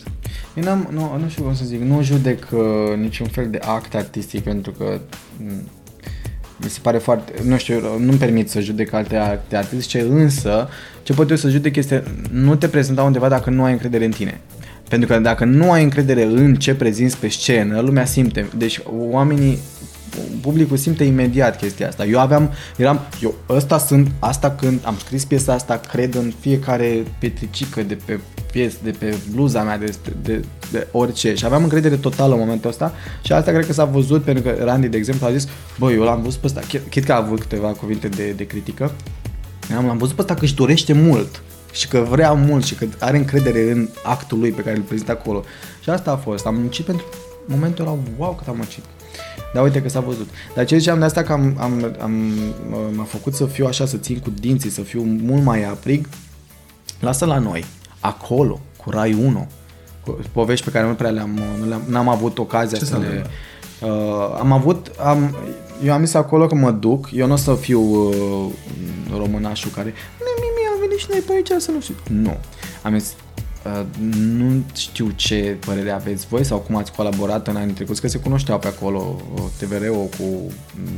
Eu 0.54 0.62
n-am, 0.62 0.88
nu, 0.90 1.18
nu 1.22 1.28
știu 1.28 1.42
cum 1.42 1.54
să 1.54 1.64
zic, 1.64 1.80
nu 1.80 2.02
judec 2.02 2.48
uh, 2.52 2.60
niciun 2.96 3.26
fel 3.26 3.50
de 3.50 3.58
act 3.64 3.94
artistic 3.94 4.42
pentru 4.42 4.70
că 4.70 5.00
mm, 5.36 5.62
mi 6.56 6.68
se 6.68 6.78
pare 6.82 6.98
foarte, 6.98 7.32
nu 7.44 7.56
știu, 7.56 7.80
nu-mi 7.98 8.18
permit 8.18 8.50
să 8.50 8.60
judec 8.60 8.92
alte 8.92 9.16
acte 9.16 9.56
artistice, 9.56 10.00
însă 10.00 10.68
ce 11.02 11.12
pot 11.12 11.30
eu 11.30 11.36
să 11.36 11.48
judec 11.48 11.76
este 11.76 12.04
nu 12.30 12.56
te 12.56 12.68
prezenta 12.68 13.02
undeva 13.02 13.28
dacă 13.28 13.50
nu 13.50 13.64
ai 13.64 13.72
încredere 13.72 14.04
în 14.04 14.10
tine. 14.10 14.40
Pentru 14.88 15.08
că 15.08 15.18
dacă 15.18 15.44
nu 15.44 15.70
ai 15.70 15.82
încredere 15.82 16.22
în 16.22 16.54
ce 16.54 16.74
prezinți 16.74 17.16
pe 17.16 17.28
scenă, 17.28 17.80
lumea 17.80 18.04
simte. 18.04 18.46
Deci 18.56 18.80
oamenii 19.10 19.58
publicul 20.40 20.76
simte 20.76 21.04
imediat 21.04 21.58
chestia 21.58 21.88
asta. 21.88 22.04
Eu 22.04 22.20
aveam, 22.20 22.50
eram, 22.76 23.00
eu 23.22 23.34
ăsta 23.48 23.78
sunt, 23.78 24.10
asta 24.18 24.50
când 24.50 24.80
am 24.84 24.96
scris 25.04 25.24
piesa 25.24 25.52
asta, 25.52 25.80
cred 25.90 26.14
în 26.14 26.32
fiecare 26.40 27.04
petricică 27.18 27.82
de 27.82 27.98
pe 28.04 28.20
pies, 28.52 28.74
de 28.82 28.90
pe 28.90 29.16
bluza 29.32 29.62
mea, 29.62 29.78
de, 29.78 29.94
de, 30.22 30.44
de 30.70 30.86
orice. 30.90 31.34
Și 31.34 31.44
aveam 31.44 31.62
încredere 31.62 31.96
totală 31.96 32.32
în 32.32 32.38
momentul 32.38 32.70
ăsta 32.70 32.94
și 33.24 33.32
asta 33.32 33.50
cred 33.50 33.66
că 33.66 33.72
s-a 33.72 33.84
văzut 33.84 34.22
pentru 34.22 34.42
că 34.42 34.56
Randy, 34.64 34.88
de 34.88 34.96
exemplu, 34.96 35.26
a 35.26 35.32
zis, 35.32 35.48
băi, 35.78 35.94
eu 35.94 36.02
l-am 36.02 36.22
văzut 36.22 36.38
pe 36.38 36.46
ăsta, 36.46 36.60
chit 36.90 37.04
că 37.04 37.12
a 37.12 37.16
avut 37.16 37.40
câteva 37.40 37.68
cuvinte 37.68 38.08
de, 38.08 38.30
de 38.36 38.46
critică, 38.46 38.92
l-am 39.68 39.98
văzut 39.98 40.14
pe 40.14 40.20
ăsta 40.20 40.34
că 40.34 40.44
își 40.44 40.54
dorește 40.54 40.92
mult 40.92 41.42
și 41.72 41.88
că 41.88 42.06
vrea 42.10 42.32
mult 42.32 42.64
și 42.64 42.74
că 42.74 42.86
are 42.98 43.16
încredere 43.16 43.70
în 43.70 43.88
actul 44.02 44.38
lui 44.38 44.50
pe 44.50 44.62
care 44.62 44.76
îl 44.76 44.82
prezintă 44.82 45.12
acolo. 45.12 45.44
Și 45.82 45.90
asta 45.90 46.10
a 46.10 46.16
fost. 46.16 46.46
Am 46.46 46.54
muncit 46.54 46.84
pentru 46.84 47.04
momentul 47.44 47.86
ăla, 47.86 47.96
wow, 48.16 48.34
cât 48.34 48.48
am 48.48 48.56
muncit. 48.56 48.84
Dar 49.54 49.62
uite 49.62 49.82
că 49.82 49.88
s-a 49.88 50.00
văzut. 50.00 50.28
Dar 50.54 50.64
ce 50.64 50.78
ziceam 50.78 50.98
de 50.98 51.04
asta 51.04 51.22
că 51.22 51.32
am, 51.32 51.56
am, 51.58 51.96
am, 52.00 52.12
m-a 52.92 53.04
făcut 53.04 53.34
să 53.34 53.46
fiu 53.46 53.66
așa, 53.66 53.86
să 53.86 53.96
țin 53.96 54.18
cu 54.18 54.30
dinții, 54.40 54.70
să 54.70 54.80
fiu 54.80 55.02
mult 55.02 55.42
mai 55.42 55.64
aprig, 55.64 56.08
lasă 57.00 57.24
la 57.24 57.38
noi, 57.38 57.64
acolo, 58.00 58.60
cu 58.76 58.90
Rai 58.90 59.12
1, 59.12 59.48
cu 60.04 60.18
povești 60.32 60.64
pe 60.64 60.70
care 60.70 60.86
nu 60.86 60.94
prea 60.94 61.10
le-am, 61.10 61.40
nu 61.60 61.68
le-am, 61.68 61.82
n-am 61.88 62.08
avut 62.08 62.38
ocazia 62.38 62.78
ce 62.78 62.84
să 62.84 62.98
le... 62.98 63.26
Uh, 63.80 64.36
am 64.38 64.52
avut, 64.52 64.90
am, 64.98 65.36
eu 65.84 65.92
am 65.92 66.04
zis 66.04 66.14
acolo 66.14 66.46
că 66.46 66.54
mă 66.54 66.70
duc, 66.70 67.08
eu 67.12 67.26
nu 67.26 67.32
o 67.32 67.36
să 67.36 67.54
fiu 67.54 67.80
uh, 67.80 68.52
românașul 69.16 69.70
care, 69.70 69.88
mi 69.88 70.26
am 70.26 70.34
venit 70.34 70.37
și 70.98 71.06
noi 71.10 71.20
pe 71.26 71.32
aici 71.32 71.62
să 71.62 71.70
nu 71.70 71.80
știu. 71.80 71.94
Nu. 72.08 72.36
Am 72.82 72.98
zis, 72.98 73.14
Uh, 73.64 73.84
nu 74.16 74.62
știu 74.74 75.10
ce 75.16 75.56
părere 75.66 75.90
aveți 75.90 76.26
voi 76.26 76.44
sau 76.44 76.58
cum 76.58 76.76
ați 76.76 76.92
colaborat 76.92 77.46
în 77.46 77.56
anii 77.56 77.74
trecuți, 77.74 78.00
că 78.00 78.08
se 78.08 78.18
cunoșteau 78.18 78.58
pe 78.58 78.66
acolo 78.66 79.16
uh, 79.34 79.42
TVR-ul 79.58 80.08
cu 80.18 80.52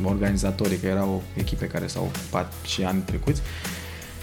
organizatorii, 0.04 0.76
că 0.76 0.86
erau 0.86 1.22
echipe 1.34 1.66
care 1.66 1.86
s-au 1.86 2.02
ocupat 2.14 2.52
și 2.66 2.82
anii 2.82 3.02
trecuți. 3.02 3.40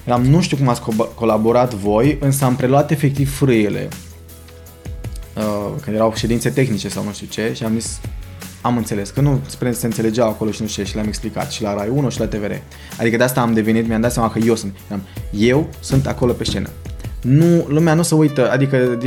Eram, 0.04 0.26
nu 0.26 0.42
știu 0.42 0.58
cum 0.58 0.68
ați 0.68 0.82
co- 0.82 1.16
colaborat 1.16 1.74
voi, 1.74 2.18
însă 2.20 2.46
am 2.46 2.56
preluat 2.56 2.92
efectiv 2.92 3.36
frâiele. 3.36 3.88
Uh, 5.36 5.74
când 5.82 5.96
erau 5.96 6.14
ședințe 6.16 6.50
tehnice 6.50 6.90
sau 6.90 7.04
nu 7.04 7.14
știu 7.14 7.28
ce 7.28 7.54
și 7.54 7.64
am 7.64 7.80
zis, 7.80 8.00
am 8.62 8.78
înțeles, 8.78 9.10
că 9.10 9.22
nu 9.22 9.40
spre 9.46 9.72
se 9.72 9.86
înțelegeau 9.86 10.30
acolo 10.30 10.52
și 10.52 10.62
nu 10.62 10.68
știu 10.68 10.84
ce 10.84 10.90
și 10.90 10.96
le-am 10.96 11.08
explicat 11.08 11.52
și 11.52 11.62
la 11.62 11.74
Rai 11.74 11.90
1 11.90 12.10
și 12.10 12.20
la 12.20 12.28
TVR. 12.28 12.52
Adică 13.00 13.18
de 13.18 13.24
asta 13.24 13.42
am 13.42 13.54
devenit, 13.54 13.88
mi-am 13.88 14.02
dat 14.02 14.12
seama 14.12 14.32
că 14.32 14.40
eu 14.40 14.56
sunt, 14.56 14.76
eu 15.32 15.70
sunt 15.80 16.08
acolo 16.08 16.32
pe 16.32 16.44
scenă 16.44 16.70
nu, 17.22 17.66
lumea 17.68 17.94
nu 17.94 18.02
se 18.02 18.16
uită, 18.16 18.52
adică 18.52 19.00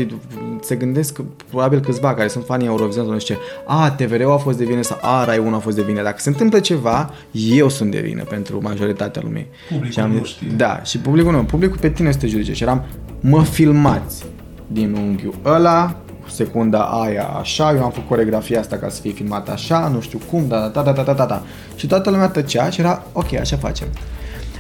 se 0.61 0.75
gândesc 0.75 1.21
probabil 1.49 1.81
câțiva 1.81 2.15
care 2.15 2.29
sunt 2.29 2.45
fanii 2.45 2.67
Eurovision 2.67 3.05
sau 3.05 3.13
nu 3.13 3.19
știu 3.19 3.35
ce, 3.35 3.41
a, 3.67 3.91
TVR-ul 3.91 4.33
a 4.33 4.37
fost 4.37 4.59
de 4.59 4.65
vină 4.65 4.83
sau 4.83 4.99
a, 5.01 5.25
Rai 5.25 5.39
1 5.39 5.55
a 5.55 5.59
fost 5.59 5.77
de 5.77 5.83
vină. 5.83 6.03
Dacă 6.03 6.19
se 6.19 6.29
întâmplă 6.29 6.61
ceva, 6.61 7.15
eu 7.31 7.69
sunt 7.69 7.91
de 7.91 8.01
vină 8.01 8.23
pentru 8.23 8.61
majoritatea 8.63 9.23
lumii. 9.25 9.47
Publicul 9.69 9.93
și 9.93 10.01
am, 10.01 10.11
nu 10.11 10.25
știe. 10.25 10.49
Da, 10.57 10.83
și 10.83 10.99
publicul 10.99 11.33
nu, 11.33 11.45
publicul 11.45 11.79
pe 11.81 11.91
tine 11.91 12.13
să 12.13 12.19
te 12.19 12.27
judece. 12.27 12.53
Și 12.53 12.63
eram, 12.63 12.85
mă 13.21 13.45
filmați 13.45 14.25
din 14.67 14.93
unghiul 14.93 15.35
ăla, 15.45 16.01
secunda 16.33 16.79
aia 16.81 17.25
așa, 17.25 17.73
eu 17.77 17.83
am 17.85 17.91
făcut 17.91 18.09
coregrafia 18.09 18.61
asta 18.61 18.77
ca 18.77 18.89
să 18.89 19.01
fie 19.01 19.13
filmat 19.13 19.49
așa, 19.49 19.89
nu 19.89 20.01
știu 20.01 20.21
cum, 20.31 20.45
da, 20.49 20.71
da, 20.75 20.83
da, 20.83 20.93
da, 20.93 21.03
da, 21.03 21.13
da, 21.13 21.25
da. 21.25 21.43
Și 21.77 21.87
toată 21.87 22.11
lumea 22.11 22.29
tăcea 22.29 22.71
și 22.71 22.81
era, 22.81 23.03
ok, 23.13 23.33
așa 23.35 23.57
facem. 23.57 23.87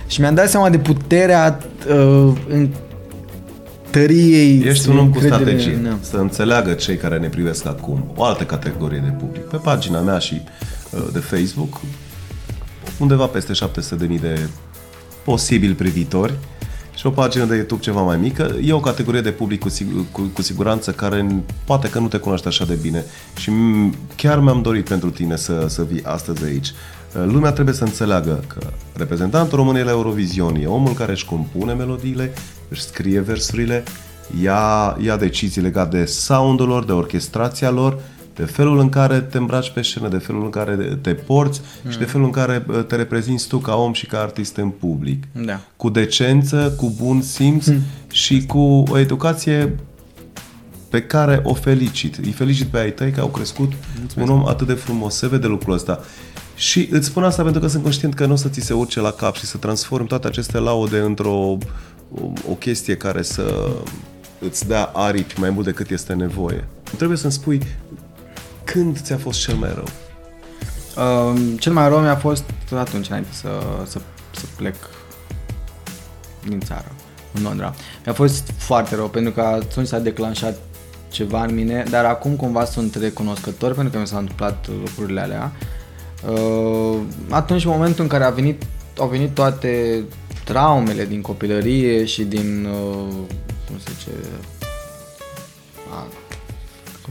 Și 0.06 0.20
mi-am 0.20 0.34
dat 0.34 0.48
seama 0.48 0.70
de 0.70 0.78
puterea 0.78 1.58
uh, 1.88 2.32
în 2.48 2.68
tăriei. 3.90 4.62
Ești 4.64 4.88
un 4.88 4.98
om 4.98 5.10
cu 5.10 5.18
încredere- 5.18 5.58
strategie. 5.58 5.80
Da. 5.84 5.96
Să 6.00 6.16
înțeleagă 6.16 6.72
cei 6.72 6.96
care 6.96 7.18
ne 7.18 7.28
privesc 7.28 7.66
acum 7.66 8.12
o 8.16 8.24
altă 8.24 8.44
categorie 8.44 9.02
de 9.04 9.10
public. 9.10 9.42
Pe 9.42 9.56
pagina 9.56 10.00
mea 10.00 10.18
și 10.18 10.40
uh, 10.90 11.00
de 11.12 11.18
Facebook, 11.18 11.80
undeva 12.98 13.26
peste 13.26 13.52
700.000 13.52 14.20
de 14.20 14.48
posibili 15.24 15.74
privitori 15.74 16.32
și 16.94 17.06
o 17.06 17.10
pagină 17.10 17.44
de 17.44 17.54
YouTube 17.54 17.80
ceva 17.82 18.02
mai 18.02 18.16
mică. 18.16 18.56
E 18.64 18.72
o 18.72 18.80
categorie 18.80 19.20
de 19.20 19.30
public 19.30 19.60
cu, 19.60 19.68
sig- 19.68 20.10
cu, 20.12 20.30
cu 20.32 20.42
siguranță 20.42 20.90
care 20.90 21.26
n- 21.26 21.54
poate 21.64 21.88
că 21.88 21.98
nu 21.98 22.08
te 22.08 22.18
cunoaște 22.18 22.48
așa 22.48 22.64
de 22.64 22.74
bine 22.82 23.04
și 23.36 23.50
m- 23.50 23.94
chiar 24.16 24.38
mi-am 24.40 24.62
dorit 24.62 24.88
pentru 24.88 25.10
tine 25.10 25.36
să, 25.36 25.66
să 25.68 25.82
vii 25.90 26.04
astăzi 26.04 26.44
aici. 26.44 26.68
Uh, 26.68 27.24
Lumea 27.26 27.52
trebuie 27.52 27.74
să 27.74 27.84
înțeleagă 27.84 28.44
că 28.46 28.66
reprezentantul 28.96 29.58
României 29.58 29.84
la 29.84 29.90
Eurovision 29.90 30.54
e 30.54 30.66
omul 30.66 30.92
care 30.92 31.12
își 31.12 31.24
compune 31.26 31.72
melodiile, 31.72 32.32
își 32.68 32.82
scrie 32.82 33.20
versurile, 33.20 33.84
ia, 34.42 34.96
ia 35.02 35.16
decizii 35.16 35.62
legate 35.62 35.98
de 35.98 36.04
soundul 36.04 36.68
lor, 36.68 36.84
de 36.84 36.92
orchestrația 36.92 37.70
lor, 37.70 37.98
de 38.34 38.44
felul 38.44 38.78
în 38.78 38.88
care 38.88 39.20
te 39.20 39.38
îmbraci 39.38 39.70
pe 39.70 39.82
scenă, 39.82 40.08
de 40.08 40.18
felul 40.18 40.44
în 40.44 40.50
care 40.50 40.98
te 41.00 41.14
porți 41.14 41.60
mm. 41.84 41.90
și 41.90 41.98
de 41.98 42.04
felul 42.04 42.26
în 42.26 42.32
care 42.32 42.64
uh, 42.68 42.84
te 42.84 42.96
reprezinți 42.96 43.48
tu 43.48 43.58
ca 43.58 43.74
om 43.74 43.92
și 43.92 44.06
ca 44.06 44.20
artist 44.20 44.56
în 44.56 44.68
public. 44.68 45.24
Da. 45.32 45.60
Cu 45.76 45.88
decență, 45.88 46.74
cu 46.76 46.92
bun 46.98 47.22
simț 47.22 47.66
mm. 47.66 47.80
și 48.10 48.46
cu 48.46 48.84
o 48.88 48.98
educație 48.98 49.74
pe 50.88 51.02
care 51.02 51.40
o 51.44 51.54
felicit. 51.54 52.16
Îi 52.16 52.32
felicit 52.32 52.66
pe 52.66 52.78
ai 52.78 52.92
tăi 52.92 53.10
că 53.10 53.20
au 53.20 53.28
crescut 53.28 53.72
Mulțumesc. 53.98 54.30
un 54.30 54.38
om 54.38 54.46
atât 54.46 54.66
de 54.66 54.72
frumos. 54.72 55.14
Se 55.14 55.28
vede 55.28 55.46
lucrul 55.46 55.74
ăsta. 55.74 56.00
Și 56.54 56.88
îți 56.90 57.06
spun 57.06 57.22
asta 57.22 57.42
pentru 57.42 57.60
că 57.60 57.66
sunt 57.66 57.82
conștient 57.82 58.14
că 58.14 58.26
nu 58.26 58.32
o 58.32 58.36
să 58.36 58.48
ți 58.48 58.60
se 58.60 58.72
urce 58.72 59.00
la 59.00 59.10
cap 59.10 59.36
și 59.36 59.46
să 59.46 59.56
transform 59.56 60.06
toate 60.06 60.26
aceste 60.26 60.58
laude 60.58 60.98
într-o 60.98 61.32
o, 61.32 61.58
o 62.50 62.54
chestie 62.58 62.96
care 62.96 63.22
să 63.22 63.70
îți 64.38 64.66
dea 64.66 64.84
aripi 64.84 65.40
mai 65.40 65.50
mult 65.50 65.66
decât 65.66 65.90
este 65.90 66.12
nevoie. 66.12 66.68
Trebuie 66.96 67.18
să-mi 67.18 67.32
spui 67.32 67.60
când 68.72 69.00
ți-a 69.00 69.16
fost 69.16 69.40
cel 69.40 69.54
mai 69.54 69.72
rău. 69.74 69.88
Uh, 70.96 71.40
cel 71.58 71.72
mai 71.72 71.88
rău 71.88 72.00
mi-a 72.00 72.16
fost 72.16 72.44
atunci 72.76 73.08
înainte 73.08 73.32
să, 73.32 73.48
să, 73.86 74.00
să 74.30 74.44
plec 74.56 74.74
din 76.48 76.60
țară, 76.60 76.92
în 77.34 77.42
Londra. 77.42 77.74
Mi-a 78.04 78.14
fost 78.14 78.52
foarte 78.56 78.94
rău 78.94 79.08
pentru 79.08 79.32
că 79.32 79.40
atunci 79.40 79.86
s-a 79.86 79.98
declanșat 79.98 80.58
ceva 81.08 81.44
în 81.44 81.54
mine, 81.54 81.84
dar 81.90 82.04
acum 82.04 82.36
cumva 82.36 82.64
sunt 82.64 82.94
recunoscător 82.94 83.74
pentru 83.74 83.92
că 83.92 83.98
mi 83.98 84.06
s-au 84.06 84.18
întâmplat 84.18 84.68
lucrurile 84.84 85.20
alea. 85.20 85.52
Uh, 86.28 86.98
atunci, 87.28 87.64
în 87.64 87.70
momentul 87.70 88.02
în 88.02 88.08
care 88.08 88.24
a 88.24 88.30
venit, 88.30 88.62
au 88.98 89.08
venit 89.08 89.34
toate 89.34 90.04
traumele 90.44 91.04
din 91.04 91.20
copilărie 91.20 92.04
și 92.04 92.22
din, 92.22 92.64
uh, 92.64 93.14
cum 93.66 93.78
se 93.78 93.92
zice, 93.98 94.10
a, 95.92 96.06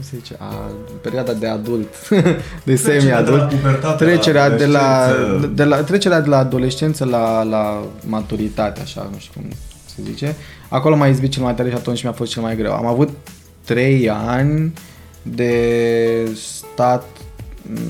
cum 0.00 0.08
se 0.10 0.16
zice, 0.16 0.36
a, 0.38 0.70
perioada 1.00 1.32
de 1.32 1.46
adult, 1.46 2.08
de 2.64 2.76
semi-adult, 2.76 3.48
pubertate 3.48 4.04
trecerea 4.04 4.46
la 4.46 4.56
de 4.56 4.66
la, 4.66 5.04
adolescență. 5.04 5.46
de 5.54 5.64
la, 5.64 5.76
trecerea 5.76 6.20
de 6.20 6.28
la 6.28 6.38
adolescență 6.38 7.04
la, 7.04 7.42
la 7.42 7.84
maturitate, 8.06 8.80
așa, 8.80 9.08
nu 9.12 9.18
știu 9.18 9.40
cum 9.40 9.50
se 9.86 10.02
zice. 10.04 10.36
Acolo 10.68 10.96
m-a 10.96 11.06
izbit 11.06 11.32
cel 11.32 11.42
mai 11.42 11.54
tare 11.54 11.68
și 11.68 11.74
atunci 11.74 12.02
mi-a 12.02 12.12
fost 12.12 12.32
cel 12.32 12.42
mai 12.42 12.56
greu. 12.56 12.72
Am 12.72 12.86
avut 12.86 13.08
trei 13.64 14.10
ani 14.10 14.72
de 15.22 15.62
stat 16.34 17.04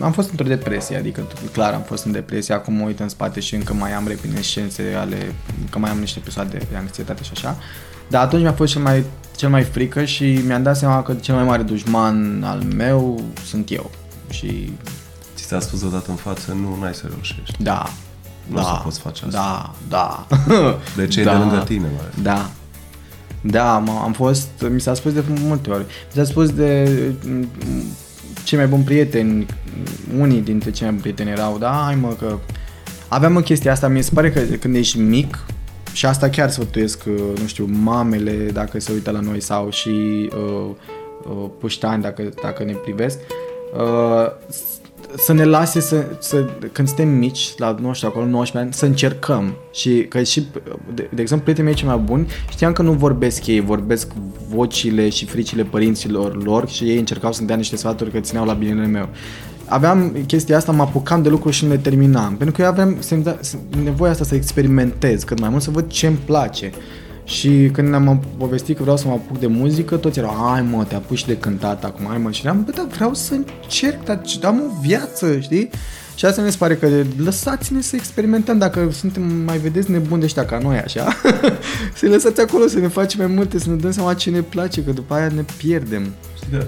am 0.01 0.13
fost 0.13 0.31
într-o 0.31 0.47
depresie, 0.47 0.97
adică 0.97 1.27
clar 1.53 1.73
am 1.73 1.83
fost 1.83 2.05
în 2.05 2.13
depresie, 2.13 2.55
acum 2.55 2.75
mă 2.75 2.85
uit 2.85 3.01
în 3.01 3.09
spate 3.09 3.41
și 3.41 3.55
încă 3.55 3.75
mai 3.75 3.93
am 3.93 4.09
reminiscențe 4.09 4.83
ale, 4.99 5.35
încă 5.61 5.79
mai 5.79 5.91
am 5.91 5.99
niște 5.99 6.19
episoade 6.19 6.57
de 6.71 6.77
anxietate 6.77 7.23
și 7.23 7.31
așa. 7.35 7.57
Dar 8.09 8.25
atunci 8.25 8.43
mi-a 8.43 8.53
fost 8.53 8.73
cel 8.73 8.83
mai, 8.83 9.05
cel 9.41 9.49
mai 9.49 9.63
frică 9.63 10.05
și 10.05 10.41
mi-am 10.47 10.63
dat 10.63 10.77
seama 10.77 11.03
că 11.03 11.15
cel 11.15 11.35
mai 11.35 11.45
mare 11.45 11.63
dușman 11.63 12.43
al 12.45 12.63
meu 12.77 13.23
sunt 13.47 13.71
eu. 13.71 13.91
Și 14.31 14.73
Ți 15.35 15.45
s-a 15.45 15.61
spus 15.61 15.83
odată 15.83 16.11
în 16.11 16.17
față, 16.17 16.53
nu, 16.61 16.77
n-ai 16.81 16.95
să 16.95 17.05
reușești. 17.09 17.63
da, 17.63 17.91
Nu 18.47 18.57
da, 18.57 18.61
o 18.63 18.65
să 18.65 18.81
poți 18.83 19.01
face 19.01 19.25
asta. 19.27 19.39
Da, 19.39 19.75
da. 19.89 20.27
De 20.97 21.07
cei 21.07 21.25
de 21.25 21.31
lângă 21.31 21.63
tine, 21.67 21.81
mai 21.87 22.01
ales. 22.01 22.15
Da. 22.23 22.51
Da, 23.41 23.83
m- 23.83 24.03
am 24.05 24.13
fost, 24.13 24.49
mi 24.71 24.81
s-a 24.81 24.95
spus 24.95 25.13
de 25.13 25.23
multe 25.41 25.71
ori. 25.71 25.83
Mi 25.83 26.13
s-a 26.15 26.25
spus 26.25 26.51
de 26.51 26.91
mm, 27.27 27.49
cei 28.45 28.59
mai 28.59 28.67
buni 28.67 28.83
prieteni, 28.85 29.47
unii 30.19 30.41
dintre 30.41 30.71
cei 30.71 30.81
mai 30.87 30.91
buni 30.91 31.01
prieteni 31.01 31.31
erau, 31.31 31.59
da, 31.59 31.83
hai 31.85 31.95
mă, 31.95 32.09
că 32.19 32.39
aveam 33.09 33.37
în 33.37 33.43
chestia 33.43 33.73
asta, 33.73 33.89
mi 33.89 34.03
se 34.03 34.11
pare 34.15 34.31
că 34.31 34.41
când 34.41 34.75
ești 34.75 34.99
mic, 34.99 35.39
și 35.93 36.07
asta 36.07 36.29
chiar 36.29 36.51
sfătuiesc, 36.51 37.05
uh, 37.07 37.39
nu 37.41 37.47
știu, 37.47 37.69
mamele 37.83 38.51
dacă 38.53 38.81
se 38.81 38.93
uită 38.93 39.11
la 39.11 39.21
noi 39.21 39.41
sau 39.41 39.71
și 39.71 39.89
uh, 40.37 40.71
uh, 41.29 41.51
puștani 41.59 42.03
dacă, 42.03 42.29
dacă 42.43 42.65
ne 42.65 42.73
privesc, 42.73 43.19
uh, 43.75 44.31
să 45.17 45.33
ne 45.33 45.45
lase 45.45 45.81
să, 45.81 46.07
să, 46.19 46.45
când 46.73 46.89
suntem 46.89 47.09
mici, 47.09 47.55
la, 47.57 47.77
nu 47.81 47.93
știu, 47.93 48.09
acolo 48.09 48.27
19 48.27 48.59
ani, 48.59 48.73
să 48.73 48.85
încercăm. 48.87 49.55
Și 49.73 50.07
că 50.09 50.23
și, 50.23 50.47
de, 50.95 51.09
de 51.15 51.21
exemplu, 51.21 51.45
prietenii 51.45 51.71
mei 51.71 51.75
cei 51.75 51.89
mai 51.89 51.99
buni, 51.99 52.27
știam 52.51 52.73
că 52.73 52.83
nu 52.83 52.93
vorbesc 52.93 53.47
ei, 53.47 53.61
vorbesc 53.61 54.13
vocile 54.49 55.09
și 55.09 55.27
fricile 55.27 55.63
părinților 55.63 56.45
lor 56.45 56.69
și 56.69 56.85
ei 56.85 56.99
încercau 56.99 57.33
să-mi 57.33 57.47
dea 57.47 57.57
niște 57.57 57.77
sfaturi 57.77 58.11
că 58.11 58.21
țineau 58.21 58.45
la 58.45 58.53
binele 58.53 58.87
meu. 58.87 59.09
Aveam 59.71 60.17
chestia 60.27 60.57
asta, 60.57 60.73
mă 60.73 60.83
apucam 60.83 61.23
de 61.23 61.29
lucruri 61.29 61.55
și 61.55 61.65
nu 61.65 61.71
le 61.71 61.77
terminam. 61.77 62.37
Pentru 62.37 62.57
că 62.57 62.63
eu 62.63 62.69
aveam 62.69 62.97
simțea, 62.99 63.39
nevoia 63.83 64.11
asta 64.11 64.25
să 64.25 64.35
experimentez 64.35 65.23
cât 65.23 65.41
mai 65.41 65.49
mult, 65.49 65.63
să 65.63 65.71
văd 65.71 65.91
ce 65.91 66.07
îmi 66.07 66.19
place. 66.25 66.71
Și 67.25 67.71
când 67.73 67.89
ne-am 67.89 68.25
povestit 68.37 68.77
că 68.77 68.83
vreau 68.83 68.97
să 68.97 69.07
mă 69.07 69.13
apuc 69.13 69.39
de 69.39 69.47
muzică, 69.47 69.97
toți 69.97 70.19
erau, 70.19 70.51
hai 70.51 70.63
mă, 70.63 70.85
te 70.85 70.95
apuci 70.95 71.27
de 71.27 71.37
cântat 71.37 71.85
acum, 71.85 72.07
hai 72.09 72.19
mă. 72.19 72.31
Și 72.31 72.43
eram, 72.45 72.65
bă, 72.65 72.71
dar 72.77 72.87
vreau 72.87 73.15
să 73.15 73.35
încerc, 73.35 74.05
dar 74.05 74.21
am 74.43 74.61
o 74.61 74.81
viață, 74.81 75.39
știi? 75.41 75.71
Și 76.15 76.25
asta 76.25 76.43
mi 76.43 76.51
se 76.51 76.57
pare 76.57 76.77
că 76.77 76.89
lăsați-ne 77.25 77.81
să 77.81 77.97
experimentăm 77.97 78.59
dacă 78.59 78.89
suntem, 78.93 79.23
mai 79.23 79.59
vedeți, 79.59 79.91
nebuni 79.91 80.21
de 80.21 80.27
ăștia 80.27 80.45
ca 80.45 80.59
noi, 80.59 80.79
așa. 80.79 81.09
să 81.95 82.07
lăsați 82.07 82.41
acolo 82.41 82.67
să 82.67 82.79
ne 82.79 82.89
facem 82.89 83.19
mai 83.19 83.35
multe, 83.35 83.59
să 83.59 83.69
ne 83.69 83.75
dăm 83.75 83.91
seama 83.91 84.15
ce 84.15 84.31
ne 84.31 84.41
place, 84.41 84.85
că 84.85 84.91
după 84.91 85.15
aia 85.15 85.29
ne 85.35 85.45
pierdem. 85.57 86.07
Știi 86.37 86.51
că 86.51 86.65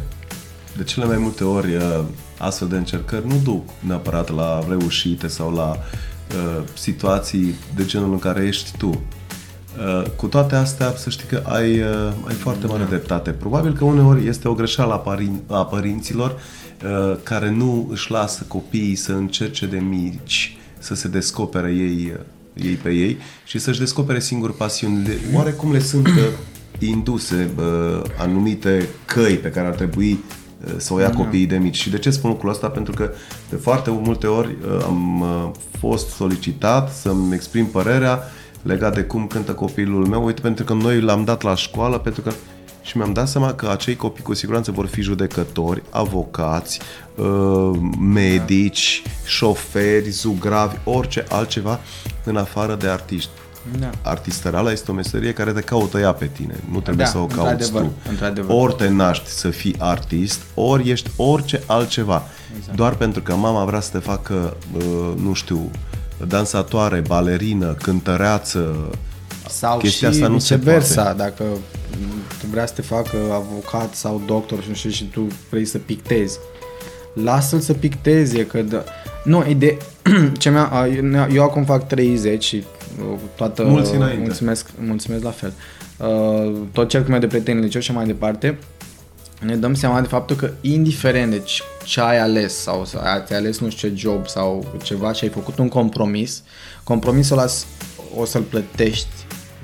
de 0.76 0.82
cele 0.82 1.06
mai 1.06 1.16
multe 1.16 1.44
ori 1.44 1.74
uh, 1.74 2.04
astfel 2.42 2.68
de 2.68 2.76
încercări 2.76 3.26
nu 3.26 3.40
duc 3.44 3.68
neapărat 3.80 4.34
la 4.34 4.64
reușite 4.68 5.28
sau 5.28 5.54
la 5.54 5.70
uh, 5.70 6.62
situații 6.74 7.54
de 7.74 7.84
genul 7.84 8.12
în 8.12 8.18
care 8.18 8.44
ești 8.46 8.76
tu. 8.76 8.86
Uh, 8.86 10.02
cu 10.16 10.26
toate 10.26 10.54
astea, 10.54 10.94
să 10.96 11.10
știi 11.10 11.28
că 11.28 11.42
ai, 11.46 11.80
uh, 11.80 12.12
ai 12.28 12.34
foarte 12.34 12.66
mare 12.66 12.84
dreptate. 12.84 13.30
Probabil 13.30 13.72
că 13.72 13.84
uneori 13.84 14.26
este 14.26 14.48
o 14.48 14.54
greșeală 14.54 14.92
a, 14.92 14.98
părin- 14.98 15.42
a 15.46 15.64
părinților 15.64 16.30
uh, 16.30 17.16
care 17.22 17.50
nu 17.50 17.88
își 17.90 18.10
lasă 18.10 18.44
copiii 18.48 18.94
să 18.94 19.12
încerce 19.12 19.66
de 19.66 19.78
mici 19.78 20.56
să 20.78 20.94
se 20.94 21.08
descopere 21.08 21.72
ei, 21.72 22.12
uh, 22.14 22.64
ei 22.64 22.74
pe 22.74 22.90
ei 22.90 23.18
și 23.44 23.58
să-și 23.58 23.78
descopere 23.78 24.20
singur 24.20 24.54
pasiunile. 24.54 25.18
Oarecum 25.34 25.72
le 25.72 25.80
sunt 25.80 26.06
uh, 26.06 26.14
induse 26.78 27.50
uh, 27.56 28.02
anumite 28.18 28.88
căi 29.04 29.34
pe 29.34 29.48
care 29.48 29.66
ar 29.66 29.74
trebui 29.74 30.10
uh, 30.12 30.41
să 30.76 30.94
o 30.94 31.00
ia 31.00 31.10
copiii 31.10 31.46
de 31.46 31.56
mici. 31.56 31.76
Și 31.76 31.90
de 31.90 31.98
ce 31.98 32.10
spun 32.10 32.30
lucrul 32.30 32.50
ăsta? 32.50 32.68
Pentru 32.68 32.92
că 32.92 33.10
de 33.50 33.56
foarte 33.56 33.90
multe 33.90 34.26
ori 34.26 34.48
uh, 34.48 34.84
am 34.84 35.20
uh, 35.20 35.50
fost 35.78 36.08
solicitat 36.08 36.92
să-mi 36.92 37.34
exprim 37.34 37.66
părerea 37.66 38.22
legat 38.62 38.94
de 38.94 39.02
cum 39.02 39.26
cântă 39.26 39.52
copilul 39.52 40.06
meu. 40.06 40.24
Uite, 40.24 40.40
pentru 40.40 40.64
că 40.64 40.72
noi 40.72 41.00
l-am 41.00 41.24
dat 41.24 41.42
la 41.42 41.54
școală, 41.54 41.98
pentru 41.98 42.22
că 42.22 42.32
și 42.82 42.96
mi-am 42.96 43.12
dat 43.12 43.28
seama 43.28 43.54
că 43.54 43.68
acei 43.68 43.96
copii 43.96 44.22
cu 44.22 44.34
siguranță 44.34 44.70
vor 44.70 44.86
fi 44.86 45.00
judecători, 45.00 45.82
avocați, 45.90 46.80
uh, 47.14 47.70
medici, 47.98 49.02
șoferi, 49.24 50.10
zugravi, 50.10 50.76
orice 50.84 51.24
altceva 51.28 51.80
în 52.24 52.36
afară 52.36 52.74
de 52.74 52.86
artiști. 52.86 53.30
Da. 53.78 53.90
Artisterala 54.02 54.72
este 54.72 54.90
o 54.90 54.94
meserie 54.94 55.32
care 55.32 55.52
te 55.52 55.60
caută 55.60 55.98
ea 55.98 56.12
pe 56.12 56.26
tine, 56.32 56.54
nu 56.70 56.80
trebuie 56.80 57.04
Da, 57.04 57.10
să 57.10 57.18
o 57.18 57.26
cauți 57.26 57.50
într-adevăr, 57.50 57.82
tu. 57.82 57.92
într-adevăr. 58.08 58.56
Ori 58.56 58.74
te 58.74 58.88
naști 58.88 59.28
să 59.28 59.48
fii 59.50 59.74
artist, 59.78 60.40
ori 60.54 60.90
ești 60.90 61.10
orice 61.16 61.62
altceva. 61.66 62.22
Exact. 62.56 62.76
Doar 62.76 62.94
pentru 62.94 63.22
că 63.22 63.34
mama 63.34 63.64
vrea 63.64 63.80
să 63.80 63.90
te 63.92 63.98
facă, 63.98 64.56
uh, 64.76 64.82
nu 65.22 65.32
știu, 65.32 65.70
dansatoare, 66.26 67.00
balerină, 67.00 67.72
cântăreață, 67.72 68.90
Sau 69.48 69.78
Chestia 69.78 70.10
și 70.10 70.14
asta 70.14 70.28
nu 70.28 70.38
se 70.38 70.54
viceversa, 70.56 71.02
poate. 71.02 71.16
dacă 71.16 71.44
tu 72.40 72.46
vrea 72.50 72.66
să 72.66 72.72
te 72.74 72.82
facă 72.82 73.16
avocat 73.32 73.94
sau 73.94 74.22
doctor 74.26 74.62
și 74.62 74.68
nu 74.68 74.74
știu 74.74 74.90
și 74.90 75.04
tu 75.04 75.26
vrei 75.50 75.64
să 75.64 75.78
pictezi. 75.78 76.38
Lasă-l 77.24 77.60
să 77.60 77.72
picteze, 77.72 78.46
că 78.46 78.62
da... 78.62 78.84
Nu, 79.24 79.44
ide... 79.48 79.76
ce 80.38 80.48
mea, 80.50 80.64
a, 80.64 80.86
eu 81.32 81.42
acum 81.42 81.64
fac 81.64 81.86
30 81.86 82.44
și 82.44 82.56
uh, 82.56 82.62
toată... 83.36 83.62
Mulți 83.64 83.94
înainte. 83.94 84.20
Mulțumesc, 84.22 84.66
mulțumesc 84.78 85.22
la 85.22 85.30
fel. 85.30 85.52
Uh, 85.96 86.52
tot 86.72 86.88
cercul 86.88 87.10
meu 87.10 87.18
de 87.20 87.26
prieteni 87.26 87.58
în 87.58 87.64
liceu 87.64 87.80
și 87.80 87.92
mai 87.92 88.06
departe, 88.06 88.58
ne 89.40 89.56
dăm 89.56 89.74
seama 89.74 90.00
de 90.00 90.06
faptul 90.06 90.36
că 90.36 90.50
indiferent 90.60 91.30
de 91.30 91.38
ce- 91.38 91.62
ce 91.84 92.00
ai 92.00 92.18
ales 92.20 92.56
sau 92.56 92.84
să 92.84 92.98
ai 92.98 93.22
ți-ai 93.26 93.38
ales 93.38 93.58
nu 93.58 93.70
știu 93.70 93.88
ce 93.88 93.94
job 93.96 94.28
sau 94.28 94.66
ceva 94.82 95.12
și 95.12 95.24
ai 95.24 95.30
făcut 95.30 95.58
un 95.58 95.68
compromis, 95.68 96.42
compromisul 96.84 97.38
ăla 97.38 97.46
s- 97.46 97.66
o 98.16 98.24
să-l 98.24 98.42
plătești 98.42 99.06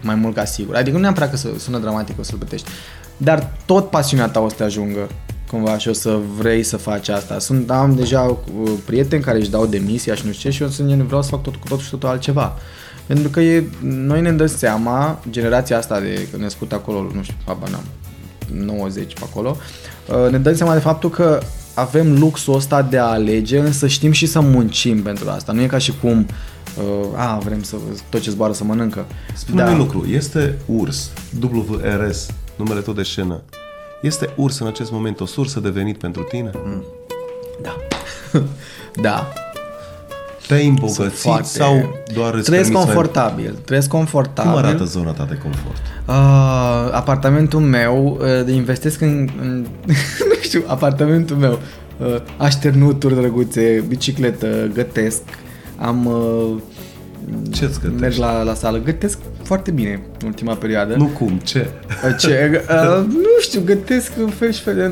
mai 0.00 0.14
mult 0.14 0.34
ca 0.34 0.44
sigur. 0.44 0.74
Adică 0.76 0.96
nu 0.96 1.02
neapărat 1.02 1.30
că 1.30 1.36
să 1.36 1.48
sună 1.58 1.78
dramatic 1.78 2.18
o 2.18 2.22
să-l 2.22 2.38
plătești, 2.38 2.68
dar 3.16 3.52
tot 3.66 3.90
pasiunea 3.90 4.28
ta 4.28 4.40
o 4.40 4.48
să 4.48 4.54
te 4.54 4.62
ajungă 4.62 5.08
cumva 5.50 5.78
și 5.78 5.88
o 5.88 5.92
să 5.92 6.18
vrei 6.36 6.62
să 6.62 6.76
faci 6.76 7.08
asta. 7.08 7.38
Sunt, 7.38 7.70
am 7.70 7.94
deja 7.94 8.20
uh, 8.22 8.70
prieteni 8.84 9.22
care 9.22 9.38
își 9.38 9.50
dau 9.50 9.66
demisia 9.66 10.14
și 10.14 10.26
nu 10.26 10.32
știu 10.32 10.50
ce 10.50 10.56
și 10.56 10.62
eu 10.62 10.68
sunt, 10.68 10.88
vreau 11.02 11.22
să 11.22 11.28
fac 11.28 11.42
tot 11.42 11.56
cu 11.56 11.68
tot 11.68 11.80
și 11.80 11.90
totul 11.90 12.08
altceva. 12.08 12.56
Pentru 13.09 13.28
că 13.28 13.40
e, 13.40 13.64
noi 13.82 14.20
ne 14.20 14.32
dăm 14.32 14.46
seama, 14.46 15.20
generația 15.30 15.78
asta 15.78 16.00
de 16.00 16.28
născut 16.38 16.72
acolo, 16.72 17.11
nu 17.14 17.22
știu, 17.22 17.34
habar 17.46 17.68
n-am, 17.68 17.84
90 18.66 19.12
pe 19.12 19.20
acolo, 19.24 19.56
uh, 20.09 20.30
ne 20.30 20.38
dăm 20.38 20.54
seama 20.54 20.72
de 20.72 20.78
faptul 20.78 21.11
că 21.11 21.40
avem 21.74 22.18
luxul 22.18 22.54
ăsta 22.54 22.82
de 22.82 22.98
a 22.98 23.04
alege, 23.04 23.59
însă 23.59 23.86
știm 23.86 24.12
și 24.12 24.26
să 24.26 24.40
muncim 24.40 25.02
pentru 25.02 25.30
asta. 25.30 25.52
Nu 25.52 25.62
e 25.62 25.66
ca 25.66 25.78
și 25.78 25.92
cum 26.00 26.26
uh, 26.78 27.18
a, 27.18 27.38
vrem 27.44 27.62
să 27.62 27.76
tot 28.09 28.20
ce 28.20 28.30
zboară 28.30 28.52
să 28.52 28.64
mănâncă. 28.64 29.06
Spune 29.34 29.62
da. 29.62 29.70
un 29.70 29.78
lucru, 29.78 30.06
este 30.11 30.59
URS, 30.66 31.11
WRS, 31.40 32.26
numele 32.56 32.80
tot 32.80 32.96
de 32.96 33.02
scenă. 33.02 33.40
Este 34.02 34.32
URS 34.36 34.59
în 34.59 34.66
acest 34.66 34.90
moment 34.90 35.20
o 35.20 35.26
sursă 35.26 35.61
de 35.61 35.68
venit 35.68 35.98
pentru 35.98 36.22
tine? 36.22 36.50
Mm. 36.54 36.84
Da. 37.62 37.76
da. 39.09 39.32
Te-ai 40.49 40.66
îmbogățit 40.66 41.18
foarte... 41.18 41.46
sau 41.46 41.94
doar 42.14 42.34
îți 42.34 42.44
Trăiesc 42.44 42.72
confortabil. 42.72 43.51
Mai... 43.53 43.62
Trăiesc 43.64 43.88
confortabil. 43.88 44.51
Cum 44.51 44.64
arată 44.64 44.84
zona 44.84 45.11
ta 45.11 45.26
de 45.28 45.38
confort? 45.42 45.76
Uh, 46.09 46.14
apartamentul 46.92 47.61
meu, 47.61 48.18
uh, 48.20 48.53
investesc 48.55 49.01
în, 49.01 49.28
în 49.40 49.66
nu 50.30 50.34
știu, 50.40 50.62
apartamentul 50.66 51.36
meu. 51.36 51.59
Uh, 51.99 52.16
așternuturi 52.36 53.14
drăguțe, 53.14 53.84
bicicletă, 53.88 54.70
gătesc. 54.74 55.22
Am 55.76 56.07
uh, 56.07 56.62
ce-ți 57.51 57.80
gătești? 57.80 58.01
Merg 58.01 58.16
la, 58.16 58.42
la 58.42 58.55
sală. 58.55 58.78
Gătesc 58.78 59.18
foarte 59.49 59.70
bine 59.70 60.01
în 60.20 60.26
ultima 60.26 60.55
perioadă. 60.55 60.94
Nu 60.96 61.07
cum, 61.07 61.40
ce? 61.44 61.70
ce? 62.18 62.64
Uh, 62.68 63.05
nu 63.24 63.40
știu, 63.40 63.61
gătesc 63.64 64.12
fel 64.38 64.53
și 64.53 64.61
fel 64.61 64.74
de 64.74 64.82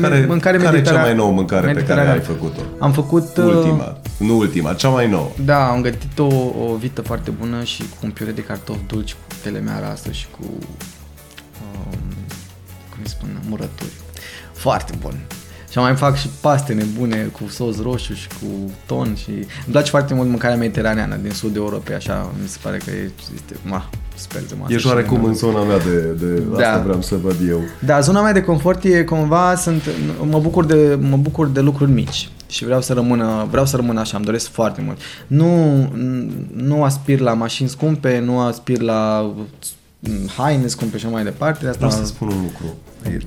care, 0.00 0.24
mâncare 0.28 0.58
Care 0.58 0.76
e 0.76 0.82
cea 0.82 1.00
mai 1.00 1.14
nouă 1.14 1.32
mâncare 1.32 1.72
pe 1.72 1.84
care 1.84 2.08
ai 2.08 2.20
făcut-o? 2.20 2.60
Am 2.78 2.92
făcut... 2.92 3.36
Uh, 3.36 3.44
ultima, 3.44 3.98
nu 4.18 4.36
ultima, 4.36 4.74
cea 4.74 4.88
mai 4.88 5.08
nouă. 5.08 5.30
Da, 5.44 5.68
am 5.70 5.80
gătit 5.80 6.18
o, 6.18 6.26
o 6.70 6.76
vită 6.78 7.02
foarte 7.02 7.30
bună 7.30 7.62
și 7.62 7.82
cu 7.82 7.98
un 8.02 8.10
piure 8.10 8.32
de 8.32 8.42
cartofi 8.42 8.80
dulci 8.86 9.12
cu 9.12 9.34
telemea 9.42 9.78
rasă 9.88 10.10
și 10.10 10.26
cu... 10.30 10.44
Um, 11.62 11.98
cum 12.90 12.98
îi 13.02 13.08
spun, 13.08 13.28
murături. 13.48 13.92
Foarte 14.52 14.92
bun. 15.00 15.14
Și 15.70 15.78
mai 15.78 15.94
fac 15.96 16.16
și 16.16 16.28
paste 16.40 16.72
nebune 16.72 17.16
cu 17.16 17.48
sos 17.48 17.82
roșu 17.82 18.14
și 18.14 18.28
cu 18.28 18.70
ton 18.86 19.14
și 19.14 19.30
îmi 19.30 19.46
place 19.70 19.90
foarte 19.90 20.14
mult 20.14 20.28
mâncarea 20.28 20.56
mediteraneană 20.56 21.16
din 21.22 21.30
sud 21.30 21.56
Europei, 21.56 21.94
așa 21.94 22.32
mi 22.42 22.48
se 22.48 22.58
pare 22.62 22.76
că 22.76 22.90
este, 23.34 23.56
ma, 23.62 23.90
sper 24.14 24.42
de 24.48 24.54
masă. 24.58 24.72
Ești 24.72 24.86
oarecum 24.86 25.24
în 25.24 25.34
zona 25.34 25.62
mea 25.62 25.78
de, 25.78 26.00
de 26.00 26.40
da. 26.40 26.68
asta 26.68 26.82
vreau 26.82 27.02
să 27.02 27.16
văd 27.16 27.36
eu. 27.48 27.60
Da, 27.84 28.00
zona 28.00 28.22
mea 28.22 28.32
de 28.32 28.42
confort 28.42 28.84
e 28.84 29.04
cumva, 29.04 29.54
sunt, 29.54 29.82
mă, 30.30 30.38
bucur 30.38 30.64
de, 30.64 30.98
mă 31.00 31.16
bucur 31.16 31.46
de 31.46 31.60
lucruri 31.60 31.90
mici 31.90 32.28
și 32.46 32.64
vreau 32.64 32.80
să 32.80 32.92
rămână, 32.92 33.46
vreau 33.50 33.66
să 33.66 33.76
rămână 33.76 34.00
așa, 34.00 34.16
îmi 34.16 34.26
doresc 34.26 34.50
foarte 34.50 34.80
mult. 34.80 34.98
Nu, 35.26 35.82
nu 36.54 36.84
aspir 36.84 37.20
la 37.20 37.32
mașini 37.32 37.68
scumpe, 37.68 38.18
nu 38.18 38.40
aspir 38.40 38.80
la 38.80 39.32
haine 40.36 40.66
scumpe 40.66 40.98
și 40.98 41.06
mai 41.06 41.24
departe. 41.24 41.66
Asta 41.66 41.86
vreau 41.86 42.02
să 42.02 42.06
spun 42.06 42.28
un 42.28 42.42
lucru, 42.42 42.74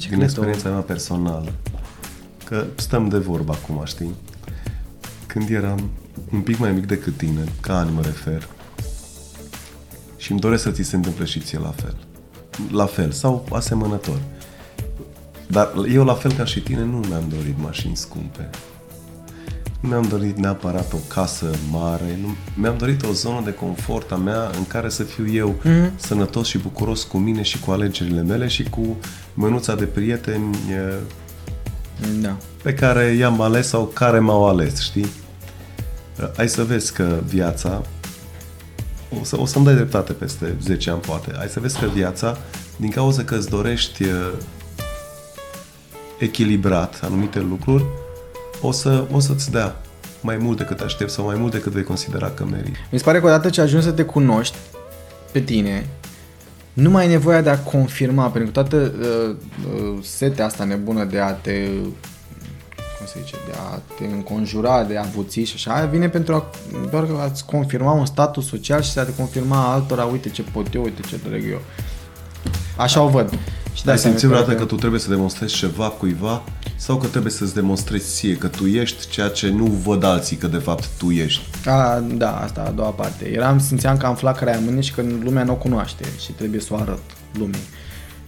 din 0.10 0.22
experiența 0.22 0.70
mea 0.70 0.80
personală 0.80 1.52
Că 2.54 2.66
stăm 2.76 3.10
de 3.10 3.18
vorbă 3.18 3.52
acum, 3.52 3.82
știi? 3.86 4.16
Când 5.28 5.50
eram 5.50 5.90
un 6.34 6.42
pic 6.42 6.58
mai 6.58 6.72
mic 6.72 6.86
decât 6.86 7.18
tine, 7.18 7.44
ca 7.62 7.78
ani 7.78 7.92
mă 7.92 8.02
refer, 8.02 8.48
și 10.18 10.32
îmi 10.32 10.40
doresc 10.40 10.64
să 10.64 10.72
ți 10.72 10.84
se 10.84 10.96
întâmple 10.96 11.26
și 11.26 11.40
ție 11.40 11.60
la 11.60 11.74
fel. 11.76 11.96
La 12.72 12.86
fel, 12.86 13.12
sau 13.12 13.46
asemănător. 13.52 14.18
Dar 15.48 15.74
eu, 15.92 16.04
la 16.04 16.14
fel 16.14 16.34
ca 16.34 16.46
și 16.46 16.62
tine, 16.62 16.84
nu 16.84 16.98
mi-am 16.98 17.26
dorit 17.30 17.56
mașini 17.62 17.96
scumpe. 17.96 18.50
Nu 19.80 19.90
mi-am 19.90 20.08
dorit 20.08 20.38
neapărat 20.38 20.94
o 20.94 20.98
casă 21.08 21.52
mare, 21.72 22.18
nu, 22.22 22.28
mi-am 22.56 22.78
dorit 22.78 23.04
o 23.04 23.12
zonă 23.12 23.42
de 23.46 23.54
confort 23.54 24.12
a 24.12 24.16
mea 24.16 24.52
în 24.58 24.68
care 24.68 24.90
să 24.90 25.04
fiu 25.04 25.32
eu 25.32 25.56
mm-hmm. 25.60 25.96
sănătos 25.96 26.48
și 26.48 26.58
bucuros 26.58 27.04
cu 27.04 27.18
mine 27.18 27.42
și 27.42 27.60
cu 27.60 27.72
alegerile 27.72 28.22
mele 28.22 28.48
și 28.48 28.64
cu 28.64 28.98
mânuța 29.34 29.76
de 29.76 29.86
prieteni 29.86 30.56
da. 32.22 32.38
pe 32.64 32.74
care 32.74 33.06
i-am 33.06 33.42
ales 33.42 33.68
sau 33.68 33.86
care 33.86 34.20
m-au 34.20 34.48
ales, 34.48 34.82
știi? 34.82 35.12
Ai 36.38 36.50
să 36.50 36.64
vezi 36.64 36.94
că 36.94 37.20
viața, 37.26 37.82
o, 39.22 39.24
să, 39.24 39.40
o 39.40 39.46
să-mi 39.46 39.66
dai 39.66 39.74
dreptate 39.74 40.14
peste 40.14 40.56
10 40.62 40.90
ani 40.90 41.00
poate, 41.00 41.32
ai 41.40 41.48
să 41.48 41.60
vezi 41.60 41.80
că 41.80 41.86
viața, 41.86 42.38
din 42.76 42.90
cauza 42.90 43.24
că 43.24 43.36
îți 43.36 43.50
dorești 43.50 44.04
uh, 44.04 44.32
echilibrat 46.18 47.00
anumite 47.04 47.40
lucruri, 47.40 47.86
o, 48.62 48.72
să, 48.72 49.04
o 49.12 49.20
să-ți 49.20 49.52
dea 49.52 49.76
mai 50.22 50.38
mult 50.38 50.58
decât 50.58 50.80
aștepți 50.80 51.14
sau 51.14 51.26
mai 51.26 51.36
mult 51.36 51.52
decât 51.52 51.72
vei 51.72 51.84
considera 51.84 52.30
că 52.30 52.46
meriți. 52.46 52.80
Mi 52.92 52.98
se 52.98 53.04
pare 53.04 53.20
că 53.20 53.26
odată 53.26 53.50
ce 53.50 53.62
ajungi 53.62 53.86
să 53.86 53.92
te 53.92 54.04
cunoști 54.04 54.58
pe 55.32 55.40
tine 55.40 55.86
nu 56.74 56.90
mai 56.90 57.04
ai 57.04 57.10
nevoia 57.10 57.42
de 57.42 57.50
a 57.50 57.60
confirma, 57.60 58.30
pentru 58.30 58.52
că 58.52 58.62
toată 58.62 58.94
uh, 59.00 59.36
uh, 59.74 60.04
setea 60.04 60.46
asta 60.46 60.64
nebună 60.64 61.04
de 61.04 61.20
a 61.20 61.32
te 61.32 61.68
cum 62.98 63.06
se 63.06 63.20
zice, 63.24 63.36
de 63.46 63.54
a 63.58 63.80
te 63.98 64.14
înconjura 64.14 64.84
de 64.84 64.98
avuții 64.98 65.46
și 65.46 65.54
așa, 65.56 65.86
vine 65.86 66.10
pentru 66.10 66.34
a, 66.34 66.46
doar 66.90 67.06
că 67.06 67.14
ați 67.22 67.46
confirma 67.46 67.92
un 67.92 68.06
status 68.06 68.48
social 68.48 68.82
și 68.82 68.92
să 68.92 69.04
te 69.04 69.16
confirma 69.16 69.74
altora, 69.74 70.04
uite 70.04 70.30
ce 70.30 70.42
pot 70.42 70.74
eu, 70.74 70.84
uite 70.84 71.02
ce 71.02 71.20
trec 71.20 71.44
eu. 71.50 71.62
Așa 72.78 73.02
o 73.02 73.08
văd. 73.08 73.34
Și 73.74 73.90
Ai 73.90 73.98
simțit 73.98 74.28
vreodată 74.28 74.56
că 74.56 74.66
tu 74.66 74.76
trebuie 74.76 75.00
să 75.00 75.10
demonstrezi 75.10 75.56
ceva 75.56 75.90
cuiva 75.90 76.44
sau 76.76 76.98
că 76.98 77.08
trebuie 77.08 77.32
să-ți 77.32 77.54
demonstrezi 77.54 78.16
ție 78.16 78.36
că 78.36 78.48
tu 78.48 78.66
ești 78.66 79.10
ceea 79.10 79.28
ce 79.30 79.50
nu 79.50 79.66
văd 79.66 80.04
alții 80.04 80.36
că 80.36 80.48
de 80.48 80.58
fapt 80.58 80.90
tu 80.98 81.12
ești? 81.12 81.42
A, 81.66 82.00
da, 82.00 82.38
asta 82.38 82.64
a 82.68 82.72
doua 82.72 82.90
parte. 82.90 83.30
Eram, 83.30 83.60
simțeam 83.60 83.98
că 83.98 84.06
am 84.06 84.16
flacăra 84.16 84.52
aia 84.52 84.60
mâine 84.60 84.82
și 84.82 84.94
că 84.94 85.04
lumea 85.24 85.44
nu 85.44 85.52
o 85.52 85.56
cunoaște 85.56 86.06
și 86.24 86.32
trebuie 86.32 86.60
să 86.62 86.68
o 86.72 86.76
arăt 86.76 87.02
lumii. 87.38 87.64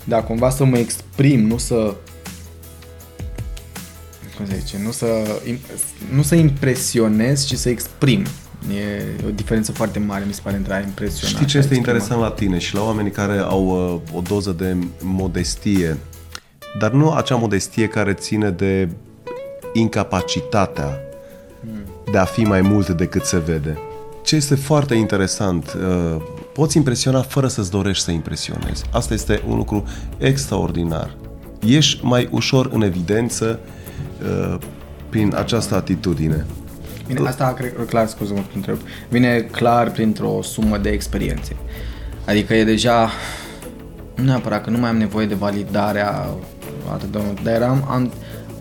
Dar 0.04 0.24
cumva 0.24 0.50
să 0.50 0.64
mă 0.64 0.78
exprim, 0.78 1.48
nu 1.48 1.58
să 1.58 1.96
cum 4.36 4.46
se 4.46 4.58
zice, 4.66 4.78
nu 4.84 4.92
să, 4.92 5.06
nu 6.14 6.22
să 6.22 6.36
impresionez, 6.36 7.46
ci 7.46 7.54
să 7.54 7.70
exprim. 7.70 8.26
E 8.74 9.26
o 9.28 9.30
diferență 9.30 9.72
foarte 9.72 10.00
mare, 10.00 10.24
mi 10.28 10.34
se 10.34 10.42
pare, 10.44 10.56
între 10.56 10.74
a 10.74 10.80
impresiona 10.80 11.34
Știi 11.34 11.46
ce 11.46 11.58
este 11.58 11.76
interesant 11.76 12.22
la 12.22 12.32
tine 12.32 12.58
și 12.58 12.76
la 12.76 12.84
oamenii 12.84 13.12
care 13.12 13.38
au 13.38 13.94
uh, 14.14 14.18
o 14.18 14.22
doză 14.22 14.52
de 14.52 14.78
modestie, 15.02 15.98
dar 16.80 16.92
nu 16.92 17.12
acea 17.12 17.36
modestie 17.36 17.88
care 17.88 18.14
ține 18.14 18.50
de 18.50 18.90
incapacitatea 19.74 21.00
hmm. 21.62 22.12
de 22.12 22.18
a 22.18 22.26
fi 22.26 22.44
mai 22.44 22.62
mult 22.62 22.90
decât 22.90 23.24
se 23.24 23.38
vede. 23.38 23.78
Ce 24.24 24.36
este 24.36 24.56
foarte 24.56 24.96
interesant, 24.96 25.78
uh, 25.78 26.22
poți 26.54 26.78
impresiona 26.78 27.22
fără 27.22 27.48
să-ți 27.48 27.72
dorești 27.72 28.04
să 28.04 28.12
impresionezi. 28.12 28.84
Asta 28.92 29.14
este 29.14 29.42
un 29.48 29.56
lucru 29.56 29.84
extraordinar. 30.18 31.16
Ești 31.66 32.06
mai 32.06 32.28
ușor 32.32 32.70
în 32.74 32.82
evidență 32.82 33.60
uh, 34.22 34.58
prin 35.10 35.34
această 35.36 35.76
atitudine. 35.76 36.46
Vine, 37.08 37.28
asta 37.28 37.54
cred 37.54 37.74
clar, 37.88 38.08
scuze-mă 38.08 38.40
că 38.40 38.52
întreb, 38.56 38.78
vine 39.10 39.40
clar 39.40 39.92
printr-o 39.92 40.40
sumă 40.42 40.78
de 40.78 40.90
experiențe. 40.90 41.56
Adică 42.26 42.54
e 42.54 42.64
deja, 42.64 43.10
nu 44.16 44.24
neapărat 44.24 44.64
că 44.64 44.70
nu 44.70 44.78
mai 44.78 44.90
am 44.90 44.98
nevoie 44.98 45.26
de 45.26 45.36
validarea 45.36 46.30
atât 46.92 47.12
de 47.12 47.20
mult, 47.22 47.44
dar 47.44 47.54
eram, 47.54 47.86
am, 47.90 48.12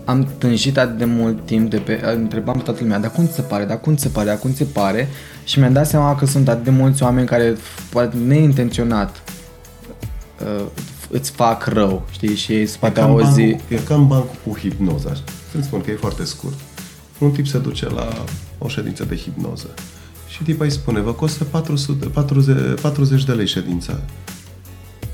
am 0.05 0.27
tânjit 0.37 0.77
atât 0.77 0.97
de 0.97 1.05
mult 1.05 1.45
timp 1.45 1.69
de 1.69 1.77
pe, 1.77 2.01
întrebam 2.15 2.55
pe 2.55 2.63
toată 2.63 2.79
lumea, 2.81 2.99
dar 2.99 3.11
cum 3.11 3.27
ți 3.27 3.33
se 3.33 3.41
pare, 3.41 3.65
dar 3.65 3.79
cum 3.79 3.95
ți 3.95 4.01
se 4.01 4.09
pare, 4.09 4.27
dar 4.27 4.37
cum 4.37 4.51
ți 4.51 4.57
se 4.57 4.63
pare? 4.63 5.07
Și 5.43 5.59
mi-am 5.59 5.73
dat 5.73 5.87
seama 5.87 6.15
că 6.15 6.25
sunt 6.25 6.47
atât 6.47 6.63
de 6.63 6.69
mulți 6.69 7.03
oameni 7.03 7.27
care 7.27 7.57
poate 7.89 8.17
neintenționat 8.25 9.23
uh, 10.43 10.65
îți 11.09 11.31
fac 11.31 11.65
rău, 11.65 12.05
știi, 12.11 12.35
și 12.35 12.51
ei 12.51 12.65
spate 12.65 12.99
auzi... 12.99 13.41
E 13.41 13.75
ca 13.87 13.95
în 13.95 14.07
bancul 14.07 14.35
cu 14.47 14.57
hipnoza, 14.57 15.13
să 15.51 15.61
spun 15.61 15.81
că 15.81 15.91
e 15.91 15.95
foarte 15.95 16.23
scurt 16.23 16.53
un 17.19 17.31
tip 17.31 17.47
se 17.47 17.57
duce 17.57 17.89
la 17.89 18.23
o 18.57 18.67
ședință 18.67 19.03
de 19.03 19.15
hipnoză 19.15 19.67
și 20.27 20.43
tipa 20.43 20.63
îi 20.63 20.71
spune, 20.71 20.99
vă 20.99 21.13
costă 21.13 21.43
400, 21.43 22.05
40, 22.05 22.79
40 22.79 23.23
de 23.23 23.31
lei 23.31 23.47
ședința. 23.47 23.99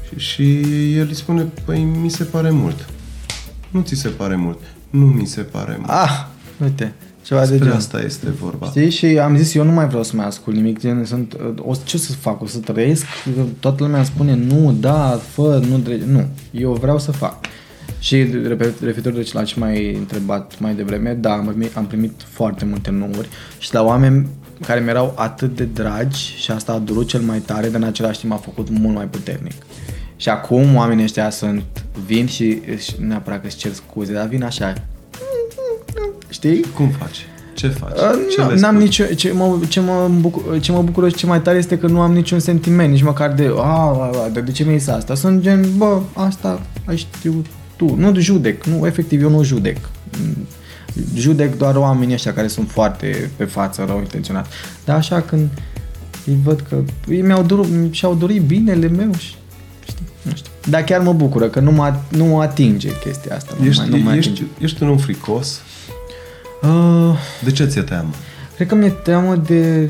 Și, 0.10 0.20
și 0.20 0.94
el 0.98 1.08
îi 1.08 1.16
spune, 1.16 1.48
păi 1.66 1.80
mi 1.84 2.10
se 2.10 2.24
pare 2.24 2.50
mult. 2.50 2.90
Nu 3.70 3.82
ți 3.82 3.96
se 3.96 4.08
pare 4.10 4.36
mult. 4.36 4.60
Nu 4.90 5.06
mi 5.06 5.26
se 5.26 5.42
pare 5.42 5.76
mult. 5.78 5.90
Ah, 5.90 6.26
uite, 6.64 6.94
ceva 7.24 7.40
Despre 7.40 7.58
de 7.58 7.64
genul. 7.64 7.78
asta 7.80 8.02
este 8.02 8.30
vorba. 8.30 8.68
Știi? 8.68 8.90
Și 8.90 9.06
am 9.06 9.38
zis, 9.38 9.54
eu 9.54 9.64
nu 9.64 9.72
mai 9.72 9.88
vreau 9.88 10.04
să 10.04 10.16
mai 10.16 10.26
ascult 10.26 10.56
nimic. 10.56 10.80
Gen, 10.80 11.06
sunt, 11.06 11.36
o, 11.58 11.74
ce 11.84 11.98
să 11.98 12.12
fac? 12.12 12.42
O 12.42 12.46
să 12.48 12.58
trăiesc? 12.58 13.06
Toată 13.60 13.84
lumea 13.84 14.04
spune, 14.04 14.36
nu, 14.36 14.76
da, 14.80 15.20
fă, 15.32 15.64
nu, 15.70 15.82
nu. 16.06 16.28
Eu 16.52 16.74
vreau 16.74 17.00
să 17.00 17.12
fac. 17.12 17.46
Și 18.02 18.28
referitor 18.84 19.14
de 19.14 19.30
la 19.34 19.44
ce 19.44 19.60
mai 19.60 19.96
întrebat 19.96 20.60
mai 20.60 20.74
devreme, 20.74 21.14
da, 21.14 21.32
am 21.34 21.46
primit, 21.46 21.78
am 21.78 21.86
primit 21.86 22.12
foarte 22.30 22.66
multe 22.66 22.90
numuri 22.90 23.28
și 23.58 23.74
la 23.74 23.84
oameni 23.84 24.28
care 24.66 24.80
mi-erau 24.80 25.14
atât 25.16 25.56
de 25.56 25.64
dragi 25.64 26.36
și 26.38 26.52
asta 26.52 26.72
a 26.74 26.78
durut 26.78 27.08
cel 27.08 27.22
mai 27.22 27.40
tare, 27.40 27.68
dar 27.70 27.82
în 27.82 27.88
același 27.88 28.20
timp 28.20 28.34
a 28.34 28.36
făcut 28.36 28.70
mult 28.70 28.96
mai 28.96 29.06
puternic. 29.06 29.54
Și 30.16 30.30
acum 30.30 30.76
oamenii 30.76 31.04
ăștia 31.04 31.30
sunt, 31.30 31.64
vin 32.06 32.28
și, 32.28 32.62
și 32.78 32.94
neapărat 33.00 33.42
că 33.42 33.48
își 33.48 33.56
cer 33.58 33.72
scuze, 33.74 34.14
dar 34.14 34.28
vin 34.28 34.44
așa, 34.44 34.74
știi? 36.30 36.66
Cum 36.76 36.90
faci? 36.90 37.26
Ce 37.54 37.68
faci? 37.68 37.98
Uh, 37.98 38.28
Ce 38.32 38.42
nu, 38.42 38.50
le 38.50 38.60
n-am 38.60 38.74
spui? 38.74 38.84
nicio, 38.84 39.06
ce, 39.06 39.32
mă, 39.32 39.60
ce, 39.68 39.80
mă 39.80 40.12
bucur, 40.20 40.60
ce 40.60 40.72
mă 40.72 40.82
bucură 40.82 41.10
și 41.10 41.16
ce 41.16 41.26
mai 41.26 41.42
tare 41.42 41.58
este 41.58 41.78
că 41.78 41.88
nu 41.88 42.02
am 42.02 42.14
niciun 42.14 42.40
sentiment, 42.40 42.92
nici 42.92 43.04
măcar 43.04 43.34
de, 43.34 43.52
a, 43.56 43.62
a, 43.62 44.12
a 44.26 44.30
de, 44.34 44.42
de 44.42 44.52
ce 44.52 44.64
mi-ai 44.64 44.80
zis 44.80 44.88
asta? 44.88 45.16
Sunt 45.16 45.42
gen, 45.42 45.66
bă, 45.78 46.00
asta 46.14 46.62
ai 46.86 46.98
știut 46.98 47.46
tu. 47.88 47.96
Nu 47.96 48.20
judec, 48.20 48.64
nu, 48.66 48.86
efectiv 48.86 49.22
eu 49.22 49.30
nu 49.30 49.44
judec. 49.44 49.78
Mm, 50.20 50.48
Judec 51.16 51.58
doar 51.58 51.76
oamenii 51.76 52.14
ăștia 52.14 52.34
care 52.34 52.48
sunt 52.48 52.70
foarte 52.70 53.30
pe 53.36 53.44
față, 53.44 53.84
rău 53.88 53.98
intenționat. 54.00 54.48
Dar 54.86 54.96
așa 54.96 55.22
când 55.22 55.50
îi 56.26 56.38
văd 56.44 56.64
că 56.70 56.78
ei 57.10 57.22
mi-au 57.22 57.44
dorit, 57.44 57.94
și-au 57.94 58.16
dorit 58.16 58.42
binele 58.42 58.88
meu 58.88 59.14
și 59.18 59.36
știi, 59.88 60.06
nu 60.22 60.32
știu. 60.36 60.52
Dar 60.70 60.84
chiar 60.84 61.02
mă 61.02 61.14
bucură 61.14 61.48
că 61.50 61.60
nu 61.60 61.72
mă, 61.72 61.94
nu 62.10 62.26
mă 62.26 62.42
atinge 62.42 62.90
chestia 63.04 63.36
asta. 63.36 63.56
Nu 63.60 63.66
Ești, 63.66 63.82
mai, 63.82 63.90
nu 63.90 63.98
mai 63.98 64.18
ești, 64.18 64.32
atinge. 64.32 64.52
ești 64.60 64.84
un 64.84 64.90
om 64.90 64.98
fricos? 64.98 65.62
Uh, 66.64 67.18
De 67.44 67.52
ce 67.52 67.66
ți-e 67.66 67.82
teamă? 67.82 68.10
Cred 68.56 68.68
că 68.68 68.76
mi-e 68.76 68.90
teamă 68.90 69.36
de... 69.36 69.90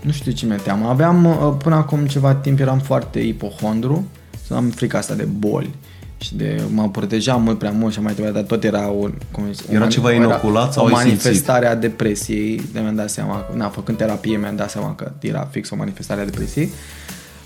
Nu 0.00 0.10
știu 0.12 0.32
ce 0.32 0.46
mi-e 0.46 0.56
teamă. 0.56 0.88
Aveam, 0.88 1.24
uh, 1.24 1.54
până 1.62 1.74
acum 1.74 2.06
ceva 2.06 2.34
timp, 2.34 2.60
eram 2.60 2.78
foarte 2.78 3.18
ipohondru. 3.20 4.06
Să 4.46 4.54
am 4.54 4.68
frica 4.68 4.98
asta 4.98 5.14
de 5.14 5.28
boli. 5.38 5.70
Și 6.18 6.36
de 6.36 6.60
mă 6.72 6.88
protejam 6.88 7.42
mult 7.42 7.58
prea 7.58 7.70
mult 7.70 7.92
și 7.92 8.00
mai 8.00 8.14
departe, 8.14 8.34
dar 8.38 8.46
tot 8.46 8.64
era 8.64 8.80
un... 8.86 9.12
Cum 9.30 9.44
zice, 9.52 9.72
Era 9.72 9.84
un- 9.84 9.90
ceva 9.90 10.12
inoculat 10.12 10.72
sau 10.72 10.82
o 10.84 10.86
ai 10.86 10.92
simțit? 10.94 11.22
manifestare 11.24 11.66
a 11.66 11.74
depresiei. 11.74 12.62
De 12.72 12.80
mi-am 12.80 12.94
dat 12.94 13.10
seama, 13.10 13.44
na, 13.54 13.68
făcând 13.68 13.98
terapie 13.98 14.36
mi-am 14.36 14.56
dat 14.56 14.70
seama 14.70 14.94
că 14.94 15.12
era 15.20 15.48
fix 15.50 15.70
o 15.70 15.76
manifestare 15.76 16.20
a 16.20 16.24
depresiei. 16.24 16.70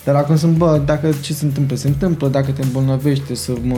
Dar 0.05 0.15
acum 0.15 0.37
sunt, 0.37 0.57
bă, 0.57 0.81
dacă 0.85 1.15
ce 1.21 1.33
se 1.33 1.45
întâmplă, 1.45 1.77
se 1.77 1.89
întâmplă, 1.89 2.29
dacă 2.29 2.51
te 2.51 2.63
îmbolnăvești, 2.63 3.35
să 3.35 3.53
mă, 3.63 3.77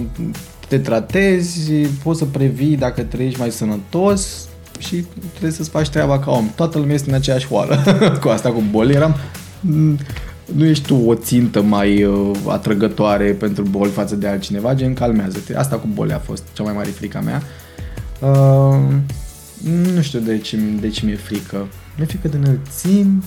te 0.68 0.78
tratezi, 0.78 1.70
poți 2.02 2.18
să 2.18 2.24
previi 2.24 2.76
dacă 2.76 3.02
trăiești 3.02 3.38
mai 3.40 3.50
sănătos 3.50 4.48
și 4.78 5.04
trebuie 5.30 5.50
să-ți 5.52 5.70
faci 5.70 5.88
treaba 5.88 6.18
ca 6.18 6.30
om. 6.30 6.50
Toată 6.54 6.78
lumea 6.78 6.94
este 6.94 7.08
în 7.10 7.14
aceeași 7.16 7.46
oală 7.50 7.82
cu 8.22 8.28
asta, 8.28 8.50
cu 8.50 8.62
boli. 8.70 8.94
Eram, 8.94 9.16
"Mm, 9.60 9.98
nu 10.54 10.64
ești 10.64 10.86
tu 10.86 10.94
o 10.96 11.14
țintă 11.14 11.62
mai 11.62 12.04
uh, 12.04 12.30
atrăgătoare 12.46 13.32
pentru 13.32 13.64
boli 13.64 13.90
față 13.90 14.16
de 14.16 14.26
altcineva, 14.28 14.74
gen 14.74 14.94
calmează-te. 14.94 15.56
Asta 15.56 15.76
cu 15.76 15.86
boli 15.92 16.12
a 16.12 16.18
fost 16.18 16.42
cea 16.52 16.62
mai 16.62 16.72
mare 16.72 16.88
frica 16.88 17.20
mea. 17.20 17.42
Uh, 18.18 18.78
nu 19.94 20.02
știu 20.02 20.18
de 20.18 20.38
ce, 20.38 20.56
de 20.80 20.88
ce 20.88 21.04
mi-e 21.04 21.16
frică. 21.16 21.66
Mi-e 21.96 22.06
frică 22.06 22.28
de 22.28 22.36
înălțimi. 22.36 23.24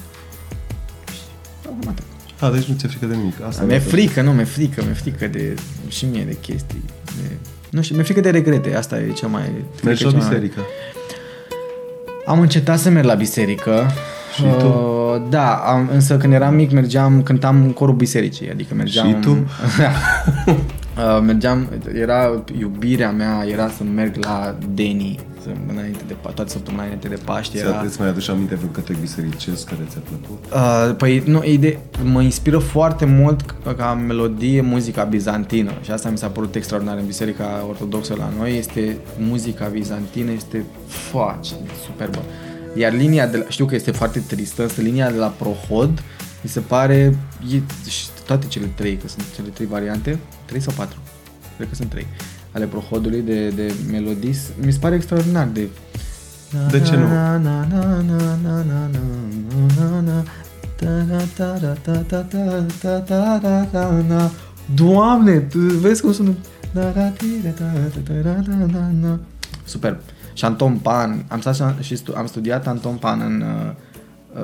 Acum 1.65 1.87
atât. 1.87 2.03
A, 2.39 2.49
deci 2.51 2.63
nu 2.63 2.75
ți-e 2.75 2.87
frică 2.87 3.05
de 3.05 3.15
nimic. 3.15 3.33
Asta 3.47 3.63
Mi-e 3.63 3.75
e 3.75 3.79
frică, 3.79 4.21
nu, 4.21 4.31
mi-e 4.31 4.43
frică, 4.43 4.81
mi-e 4.83 4.93
frică 4.93 5.27
de, 5.27 5.53
și 5.87 6.05
mie 6.05 6.23
de 6.23 6.37
chestii. 6.41 6.83
De, 7.05 7.35
nu 7.69 7.81
știu, 7.81 7.95
mi-e 7.95 8.03
frică 8.03 8.19
de 8.19 8.29
regrete, 8.29 8.75
asta 8.75 8.99
e 8.99 9.11
cea 9.11 9.27
mai... 9.27 9.51
Mergi 9.83 10.03
frică 10.03 10.03
la 10.03 10.11
cea 10.11 10.17
mai- 10.17 10.27
biserică. 10.27 10.61
Am 12.25 12.39
încetat 12.39 12.79
să 12.79 12.89
merg 12.89 13.05
la 13.05 13.13
biserică. 13.13 13.91
Și 14.35 14.43
tu? 14.59 14.67
Uh, 14.67 15.21
da, 15.29 15.53
am, 15.53 15.89
însă 15.93 16.17
când 16.17 16.33
eram 16.33 16.55
mic 16.55 16.71
mergeam, 16.71 17.21
cântam 17.21 17.55
în 17.55 17.71
corul 17.71 17.95
bisericii, 17.95 18.49
adică 18.51 18.75
mergeam... 18.75 19.07
Și 19.07 19.13
tu? 19.13 19.29
uh, 20.97 21.21
mergeam, 21.25 21.67
era 21.93 22.43
iubirea 22.59 23.11
mea, 23.11 23.45
era 23.47 23.69
să 23.69 23.83
merg 23.95 24.15
la 24.25 24.55
Deni, 24.73 25.19
să, 25.41 25.49
înainte 25.71 25.99
de, 26.07 26.13
Pa- 26.13 26.33
toată 26.33 26.51
săptămâna 26.51 26.83
înainte 26.83 27.07
de 27.07 27.17
Paște. 27.25 27.57
Ți-a, 27.57 27.67
Era, 27.67 27.81
îți 27.85 27.99
mai 27.99 28.09
aduci 28.09 28.29
aminte 28.29 28.55
vreun 28.55 28.71
cântec 28.71 28.97
bisericesc 28.99 29.67
care 29.69 29.81
ți-a 29.89 30.01
plăcut? 30.09 30.43
Uh, 30.53 30.95
păi, 30.97 31.23
nu, 31.25 31.43
ide- 31.43 31.79
mă 32.03 32.21
inspiră 32.21 32.57
foarte 32.57 33.05
mult 33.05 33.41
ca, 33.63 33.73
ca 33.73 33.93
melodie 34.07 34.61
muzica 34.61 35.03
bizantină 35.03 35.71
și 35.81 35.91
asta 35.91 36.09
mi 36.09 36.17
s-a 36.17 36.27
părut 36.27 36.55
extraordinar 36.55 36.97
în 36.97 37.05
biserica 37.05 37.65
ortodoxă 37.69 38.15
la 38.17 38.29
noi, 38.37 38.57
este 38.57 38.97
muzica 39.19 39.65
bizantină, 39.65 40.31
este 40.31 40.63
foarte 40.87 41.47
superbă. 41.85 42.19
Iar 42.75 42.93
linia 42.93 43.27
de 43.27 43.37
la, 43.37 43.43
știu 43.47 43.65
că 43.65 43.75
este 43.75 43.91
foarte 43.91 44.19
tristă, 44.19 44.61
însă 44.61 44.81
linia 44.81 45.11
de 45.11 45.17
la 45.17 45.27
Prohod 45.27 46.03
mi 46.41 46.49
se 46.49 46.59
pare, 46.59 47.17
e, 47.53 47.61
toate 48.25 48.45
cele 48.47 48.65
trei, 48.75 48.97
că 48.97 49.07
sunt 49.07 49.23
cele 49.35 49.47
trei 49.47 49.67
variante, 49.67 50.19
trei 50.45 50.59
sau 50.59 50.73
patru, 50.77 50.99
cred 51.55 51.69
că 51.69 51.75
sunt 51.75 51.89
trei, 51.89 52.07
ale 52.51 52.65
Prohodului 52.65 53.21
de, 53.21 53.49
de 53.49 53.73
melodii, 53.91 54.35
mi 54.61 54.71
se 54.71 54.79
pare 54.79 54.95
extraordinar 54.95 55.47
de 55.47 55.67
de 56.71 56.81
ce 56.81 56.95
nu? 56.95 57.05
Doamne, 64.75 65.47
vezi 65.79 66.01
cum 66.01 66.13
sună? 66.13 66.33
Superb. 69.63 69.97
Și 70.35 70.45
Anton 70.45 70.77
Pan, 70.77 71.25
am 71.27 71.39
stat 71.39 71.75
și 71.79 71.95
stu- 71.95 72.13
am 72.17 72.25
studiat 72.25 72.67
Anton 72.67 72.95
Pan 72.95 73.21
în 73.21 73.41
uh, 73.41 73.71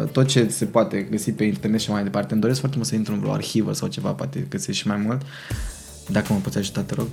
uh, 0.02 0.08
tot 0.10 0.28
ce 0.28 0.48
se 0.50 0.66
poate 0.66 1.08
găsi 1.12 1.32
pe 1.32 1.44
internet 1.44 1.80
și 1.80 1.92
mai 1.92 2.04
departe. 2.04 2.32
Îmi 2.32 2.42
doresc 2.42 2.60
foarte 2.60 2.78
mult 2.78 2.90
să 2.90 2.96
intru 2.96 3.14
în 3.14 3.20
vreo 3.20 3.32
arhivă 3.32 3.74
sau 3.74 3.88
ceva, 3.88 4.10
poate 4.10 4.46
găsești 4.50 4.82
și 4.82 4.88
mai 4.88 4.98
mult. 5.06 5.22
Dacă 6.08 6.34
mă 6.34 6.40
poți 6.40 6.58
ajuta, 6.58 6.82
te 6.82 6.94
rog. 6.96 7.08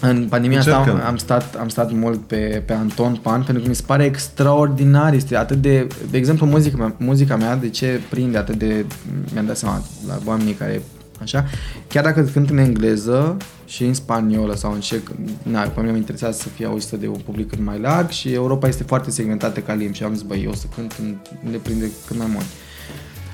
În 0.00 0.26
pandemia 0.28 0.58
asta 0.58 0.76
Încercăm. 0.76 1.00
am, 1.00 1.06
am 1.06 1.16
stat, 1.16 1.54
am 1.54 1.68
stat 1.68 1.92
mult 1.92 2.26
pe, 2.26 2.62
pe 2.66 2.72
Anton 2.72 3.18
Pan 3.22 3.42
pentru 3.42 3.62
că 3.62 3.68
mi 3.68 3.74
se 3.74 3.82
pare 3.86 4.04
extraordinar, 4.04 5.14
este 5.14 5.36
atât 5.36 5.62
de, 5.62 5.86
de 6.10 6.16
exemplu, 6.16 6.46
muzica 6.46 6.76
mea, 6.76 6.94
muzica 6.98 7.36
mea, 7.36 7.56
de 7.56 7.68
ce 7.68 8.00
prinde 8.10 8.38
atât 8.38 8.58
de, 8.58 8.86
mi-am 9.32 9.46
dat 9.46 9.56
seama 9.56 9.82
la 10.06 10.18
oamenii 10.24 10.52
care, 10.52 10.82
așa, 11.20 11.44
chiar 11.88 12.04
dacă 12.04 12.22
cânt 12.22 12.50
în 12.50 12.58
engleză 12.58 13.36
și 13.66 13.84
în 13.84 13.94
spaniolă 13.94 14.54
sau 14.54 14.72
în 14.72 14.80
cec, 14.80 15.10
na, 15.42 15.60
pe 15.60 15.80
mine 15.80 15.90
mă 15.90 15.96
interesează 15.96 16.38
să 16.38 16.48
fie 16.48 16.66
auzită 16.66 16.96
de 16.96 17.08
un 17.08 17.20
public 17.24 17.48
cât 17.48 17.58
mai 17.58 17.78
larg 17.78 18.10
și 18.10 18.32
Europa 18.32 18.68
este 18.68 18.82
foarte 18.82 19.10
segmentată 19.10 19.60
ca 19.60 19.74
limbi 19.74 19.96
și 19.96 20.02
am 20.02 20.12
zis, 20.12 20.22
băi, 20.22 20.42
eu 20.42 20.50
o 20.50 20.54
să 20.54 20.66
cânt, 20.74 20.94
în, 21.00 21.16
le 21.50 21.56
prinde 21.56 21.90
cât 22.06 22.16
mai 22.18 22.26
mult. 22.32 22.44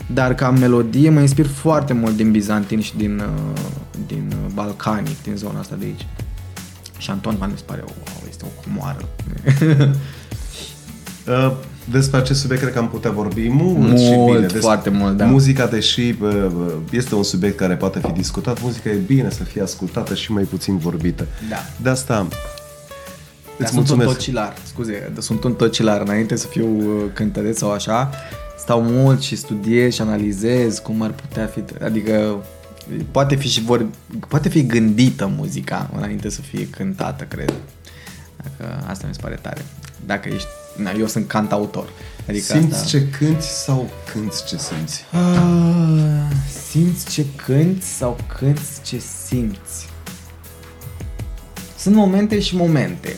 Dar 0.07 0.35
ca 0.35 0.51
melodie 0.51 1.11
mă 1.11 1.21
inspir 1.21 1.47
foarte 1.47 1.93
mult 1.93 2.17
din 2.17 2.31
bizantin 2.31 2.81
și 2.81 2.97
din, 2.97 3.19
uh, 3.19 3.61
din 4.07 4.33
uh, 4.33 4.53
balcanic, 4.55 5.23
din 5.23 5.37
zona 5.37 5.59
asta 5.59 5.77
de 5.79 5.85
aici. 5.85 6.07
Și 6.99 7.11
Anton 7.11 7.35
Pan 7.35 7.51
mi 7.51 7.57
se 7.57 7.63
pare, 7.67 7.85
wow, 7.87 8.29
este 8.29 8.45
o 8.45 8.63
comoară. 8.63 9.09
Uh, 11.27 11.53
Despre 11.91 12.19
acest 12.19 12.41
subiect 12.41 12.63
cred 12.63 12.75
că 12.75 12.79
am 12.81 12.89
putea 12.89 13.11
vorbi 13.11 13.49
mult, 13.49 13.77
Mult, 13.79 13.99
și 13.99 14.09
bine. 14.27 14.39
Despre 14.39 14.61
foarte 14.61 14.91
mult, 14.91 15.17
da. 15.17 15.25
Muzica, 15.25 15.67
deși 15.67 16.15
uh, 16.21 16.47
este 16.91 17.15
un 17.15 17.23
subiect 17.23 17.57
care 17.57 17.75
poate 17.75 17.99
fi 17.99 18.13
discutat, 18.13 18.63
muzica 18.63 18.91
e 18.91 18.95
bine 19.07 19.31
să 19.31 19.45
fie 19.45 19.63
ascultată 19.63 20.15
și 20.15 20.33
mai 20.33 20.43
puțin 20.43 20.79
vorbită. 20.79 21.27
Da. 21.49 21.57
De 21.83 21.89
asta 21.89 22.15
Dar 22.15 22.29
îți 23.57 23.73
sunt 23.73 23.89
un 23.89 23.95
mulțumesc. 23.97 24.13
tocilar, 24.13 24.55
scuze, 24.63 25.13
sunt 25.19 25.45
un 25.45 25.55
tocilar. 25.55 26.01
Înainte 26.01 26.37
să 26.37 26.47
fiu 26.47 26.67
uh, 26.79 27.05
cântăreț 27.13 27.59
sau 27.59 27.71
așa, 27.73 28.11
stau 28.59 28.83
mult 28.83 29.21
și 29.21 29.37
studiez 29.37 29.93
și 29.93 30.01
analizez 30.01 30.79
cum 30.79 31.03
ar 31.03 31.11
putea 31.11 31.47
fi, 31.47 31.85
adică 31.85 32.37
poate 33.11 33.35
fi 33.35 33.49
și 33.49 33.63
vor, 33.63 33.87
poate 34.29 34.49
fi 34.49 34.67
gândită 34.67 35.33
muzica 35.37 35.91
înainte 35.97 36.31
să 36.31 36.41
fie 36.41 36.67
cântată, 36.69 37.25
cred. 37.25 37.53
Dacă 38.37 38.85
asta 38.87 39.07
mi 39.09 39.15
se 39.15 39.21
pare 39.23 39.39
tare. 39.43 39.65
Dacă 40.07 40.29
ești, 40.29 40.49
na, 40.77 40.91
eu 40.91 41.07
sunt 41.07 41.27
cantautor. 41.27 41.89
Adică 42.29 42.45
Simți 42.45 42.75
asta... 42.75 42.87
ce 42.87 43.09
cânti 43.19 43.47
sau 43.47 43.91
cânti 44.13 44.45
ce 44.45 44.57
simți? 44.57 45.05
Ah, 45.11 46.37
simți 46.71 47.11
ce 47.11 47.25
cânti 47.47 47.85
sau 47.85 48.17
cânti 48.39 48.61
ce 48.83 48.99
simți? 49.27 49.89
Sunt 51.79 51.95
momente 51.95 52.41
și 52.41 52.57
momente. 52.57 53.17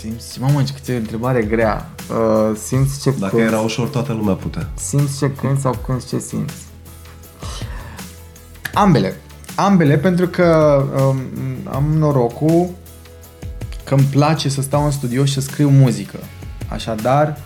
Simți, 0.00 0.40
mamă, 0.40 0.62
ce 0.62 0.72
câte 0.72 0.96
întrebare 0.96 1.42
grea. 1.42 1.90
Uh, 2.10 2.56
simți 2.66 3.00
ce 3.00 3.10
Dacă 3.10 3.36
cânti, 3.36 3.46
era 3.46 3.60
ușor, 3.60 3.88
toată 3.88 4.12
lumea 4.12 4.34
putea. 4.34 4.68
simți 4.74 5.18
ce 5.18 5.30
cânti 5.30 5.60
sau 5.60 5.78
cânti 5.86 6.06
ce 6.06 6.18
simți? 6.18 6.54
Ambele. 8.74 9.16
Ambele 9.54 9.98
pentru 9.98 10.26
că 10.26 10.82
um, 11.08 11.16
am 11.72 11.84
norocul 11.84 12.70
că 13.94 14.00
îmi 14.00 14.08
place 14.10 14.48
să 14.48 14.62
stau 14.62 14.84
în 14.84 14.90
studio 14.90 15.24
și 15.24 15.32
să 15.32 15.40
scriu 15.40 15.68
muzică. 15.68 16.18
Așadar, 16.68 17.38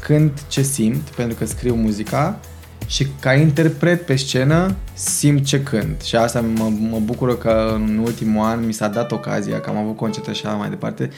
cânt 0.00 0.44
ce 0.48 0.62
simt, 0.62 1.08
pentru 1.08 1.36
că 1.38 1.46
scriu 1.46 1.74
muzica 1.74 2.38
și 2.86 3.06
ca 3.20 3.34
interpret 3.34 4.06
pe 4.06 4.16
scenă 4.16 4.74
simt 4.94 5.44
ce 5.44 5.62
cânt. 5.62 6.00
Și 6.00 6.16
asta 6.16 6.44
mă, 6.56 6.72
mă 6.90 6.98
bucură 6.98 7.34
că 7.34 7.72
în 7.74 8.00
ultimul 8.04 8.44
an 8.44 8.66
mi 8.66 8.72
s-a 8.72 8.88
dat 8.88 9.12
ocazia, 9.12 9.60
că 9.60 9.70
am 9.70 9.76
avut 9.76 9.96
concerte 9.96 10.30
așa 10.30 10.50
mai 10.50 10.68
departe, 10.68 11.10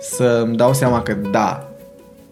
să 0.00 0.42
îmi 0.46 0.56
dau 0.56 0.74
seama 0.74 1.02
că 1.02 1.16
da, 1.30 1.72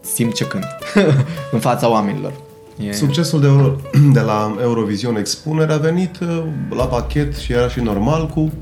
simt 0.00 0.34
ce 0.34 0.44
cânt 0.44 0.66
în 1.52 1.58
fața 1.58 1.90
oamenilor. 1.90 2.32
E... 2.76 2.92
Succesul 2.92 3.40
de, 3.40 3.46
Euro, 3.46 3.76
de 4.12 4.20
la 4.20 4.56
Eurovision 4.62 5.16
Expunere 5.16 5.72
a 5.72 5.76
venit 5.76 6.20
uh, 6.20 6.44
la 6.70 6.84
pachet 6.84 7.36
și 7.36 7.52
era 7.52 7.68
și 7.68 7.80
normal 7.80 8.26
cu 8.26 8.52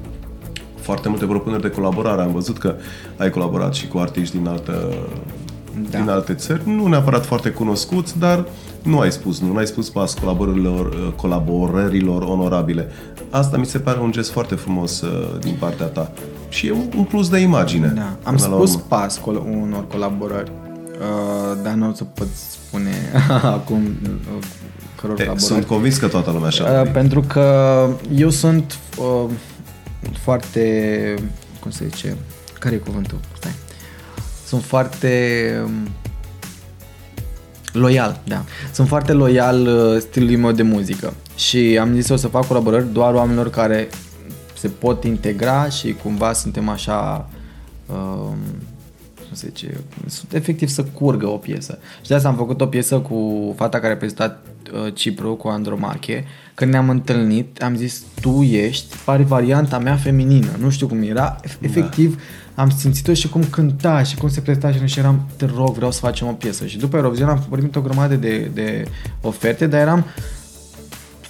foarte 0.86 1.08
multe 1.08 1.26
propuneri 1.26 1.62
de 1.62 1.70
colaborare. 1.70 2.22
Am 2.22 2.32
văzut 2.32 2.58
că 2.58 2.74
ai 3.16 3.30
colaborat 3.30 3.74
și 3.74 3.86
cu 3.88 3.98
artiști 3.98 4.36
din 4.36 4.46
altă 4.46 4.94
da. 5.90 5.98
din 5.98 6.08
alte 6.08 6.34
țări, 6.34 6.60
nu 6.64 6.86
neapărat 6.86 7.24
foarte 7.24 7.50
cunoscuți, 7.50 8.18
dar 8.18 8.44
nu 8.82 8.98
ai 8.98 9.12
spus 9.12 9.40
nu, 9.40 9.52
nu 9.52 9.56
ai 9.56 9.66
spus 9.66 9.90
pas 9.90 10.14
colaborărilor, 10.14 10.86
uh, 10.86 11.12
colaborărilor 11.16 12.22
onorabile. 12.22 12.88
Asta 13.30 13.56
mi 13.56 13.66
se 13.66 13.78
pare 13.78 14.00
un 14.00 14.12
gest 14.12 14.30
foarte 14.30 14.54
frumos 14.54 15.00
uh, 15.00 15.38
din 15.40 15.56
partea 15.58 15.86
ta. 15.86 16.12
Și 16.48 16.66
e 16.66 16.72
un 16.96 17.04
plus 17.04 17.28
de 17.28 17.38
imagine. 17.38 17.92
Da. 17.94 18.16
Am 18.22 18.36
spus 18.36 18.76
pas 18.76 19.18
col- 19.18 19.46
unor 19.62 19.86
colaborări, 19.86 20.52
uh, 20.52 21.62
dar 21.62 21.74
nu 21.74 21.88
o 21.88 21.92
să 21.92 22.04
pot 22.04 22.26
spune 22.34 22.92
acum 23.58 23.82
uh, 23.82 24.44
căror 25.00 25.20
e, 25.20 25.32
Sunt 25.36 25.64
convins 25.64 25.96
că 25.96 26.06
toată 26.06 26.30
lumea 26.30 26.46
așa. 26.46 26.82
Uh, 26.84 26.90
pentru 26.92 27.20
că 27.20 27.86
eu 28.16 28.30
sunt 28.30 28.78
uh, 28.98 29.30
foarte, 30.12 31.14
cum 31.60 31.70
se 31.70 31.86
zice, 31.88 32.16
care 32.58 32.74
e 32.74 32.78
cuvântul? 32.78 33.18
Stai. 33.36 33.54
Sunt 34.46 34.62
foarte 34.62 35.62
um, 35.64 35.88
loial, 37.72 38.20
da. 38.24 38.44
Sunt 38.72 38.88
foarte 38.88 39.12
loial 39.12 39.66
uh, 39.66 40.00
stilului 40.00 40.36
meu 40.36 40.52
de 40.52 40.62
muzică 40.62 41.14
și 41.36 41.78
am 41.80 41.94
zis 41.94 42.08
o 42.08 42.16
să 42.16 42.28
fac 42.28 42.46
colaborări 42.46 42.92
doar 42.92 43.14
oamenilor 43.14 43.50
care 43.50 43.88
se 44.58 44.68
pot 44.68 45.04
integra 45.04 45.68
și 45.68 45.92
cumva 45.92 46.32
suntem 46.32 46.68
așa 46.68 47.30
um, 47.86 48.36
10, 49.34 49.80
efectiv 50.32 50.68
să 50.68 50.84
curgă 50.84 51.26
o 51.26 51.36
piesă. 51.36 51.78
Și 52.00 52.08
de 52.08 52.14
asta 52.14 52.28
am 52.28 52.36
făcut 52.36 52.60
o 52.60 52.66
piesă 52.66 52.98
cu 52.98 53.52
fata 53.56 53.80
care 53.80 53.92
a 53.92 53.96
prezentat 53.96 54.46
uh, 54.72 54.94
Cipru, 54.94 55.34
cu 55.34 55.48
Andromache. 55.48 56.24
Când 56.54 56.70
ne-am 56.70 56.88
întâlnit, 56.88 57.62
am 57.62 57.76
zis, 57.76 58.02
tu 58.20 58.42
ești, 58.42 58.96
pare 59.04 59.22
varianta 59.22 59.78
mea 59.78 59.96
feminină. 59.96 60.50
Nu 60.58 60.70
știu 60.70 60.86
cum 60.86 61.02
era, 61.02 61.14
da. 61.14 61.40
efectiv 61.60 62.16
da. 62.54 62.62
am 62.62 62.70
simțit-o 62.70 63.14
și 63.14 63.28
cum 63.28 63.42
cânta 63.50 64.02
și 64.02 64.16
cum 64.16 64.28
se 64.28 64.40
prezenta 64.40 64.72
și, 64.72 64.86
și 64.86 64.98
eram, 64.98 65.28
te 65.36 65.46
rog, 65.56 65.74
vreau 65.74 65.90
să 65.90 65.98
facem 65.98 66.26
o 66.26 66.32
piesă. 66.32 66.66
Și 66.66 66.78
după 66.78 66.96
Eurovision 66.96 67.28
am 67.28 67.46
primit 67.50 67.76
o 67.76 67.80
grămadă 67.80 68.14
de, 68.14 68.50
de 68.54 68.84
oferte, 69.20 69.66
dar 69.66 69.80
eram, 69.80 70.04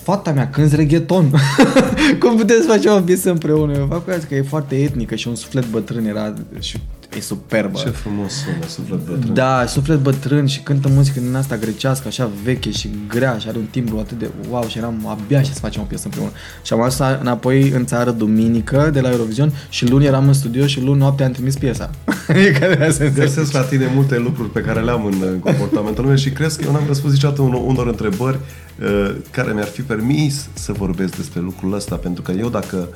fata 0.06 0.32
mea 0.32 0.50
când 0.50 0.72
regheton. 0.72 1.30
Cum 2.20 2.36
puteți 2.36 2.66
face 2.66 2.88
o 2.88 3.00
piesă 3.00 3.30
împreună? 3.30 3.72
Eu 3.72 3.86
fac 3.86 4.04
cu 4.04 4.26
că 4.28 4.34
e 4.34 4.42
foarte 4.42 4.76
etnică 4.76 5.14
și 5.14 5.28
un 5.28 5.34
suflet 5.34 5.66
bătrân 5.70 6.06
era 6.06 6.34
și 6.58 6.78
e 7.16 7.20
superbă. 7.20 7.78
Ce 7.78 7.88
frumos 7.88 8.32
sună, 8.32 8.66
suflet 8.68 8.98
bătrân. 8.98 9.34
Da, 9.34 9.66
suflet 9.66 9.98
bătrân 9.98 10.46
și 10.46 10.60
cântă 10.60 10.88
muzică 10.88 11.20
din 11.20 11.34
asta 11.34 11.56
grecească, 11.56 12.08
așa 12.08 12.30
veche 12.44 12.70
și 12.70 12.90
grea 13.08 13.38
și 13.38 13.48
are 13.48 13.58
un 13.58 13.66
timbru 13.70 13.98
atât 13.98 14.18
de 14.18 14.30
wow 14.50 14.66
și 14.66 14.78
eram 14.78 15.06
abia 15.06 15.42
și 15.42 15.52
să 15.52 15.58
facem 15.60 15.82
o 15.82 15.84
piesă 15.84 16.04
împreună. 16.04 16.30
Și 16.62 16.72
am 16.72 16.80
ajuns 16.80 17.18
înapoi 17.20 17.68
în 17.68 17.86
țară 17.86 18.10
duminică 18.10 18.90
de 18.92 19.00
la 19.00 19.10
Eurovision 19.10 19.52
și 19.68 19.88
luni 19.88 20.04
eram 20.04 20.26
în 20.26 20.32
studio 20.32 20.66
și 20.66 20.80
luni 20.80 20.98
noapte 20.98 21.24
am 21.24 21.32
trimis 21.32 21.56
piesa. 21.56 21.90
Găsesc 23.14 23.52
la 23.52 23.62
tine 23.62 23.90
multe 23.94 24.18
lucruri 24.18 24.50
pe 24.50 24.60
care 24.60 24.80
le-am 24.80 25.04
în, 25.04 25.14
în 25.32 25.38
comportamentul 25.38 26.04
meu 26.04 26.16
și 26.16 26.30
crezi 26.30 26.58
că 26.58 26.64
eu 26.64 26.72
n-am 26.72 26.86
răspuns 26.86 27.12
niciodată 27.12 27.42
unor, 27.42 27.60
unor 27.64 27.86
întrebări 27.86 28.38
uh, 28.82 29.14
care 29.30 29.52
mi-ar 29.52 29.66
fi 29.66 29.82
permis 29.82 30.48
să 30.52 30.72
vorbesc 30.72 31.16
despre 31.16 31.40
lucrul 31.40 31.74
ăsta, 31.74 31.96
pentru 31.96 32.22
că 32.22 32.32
eu 32.32 32.48
dacă, 32.48 32.88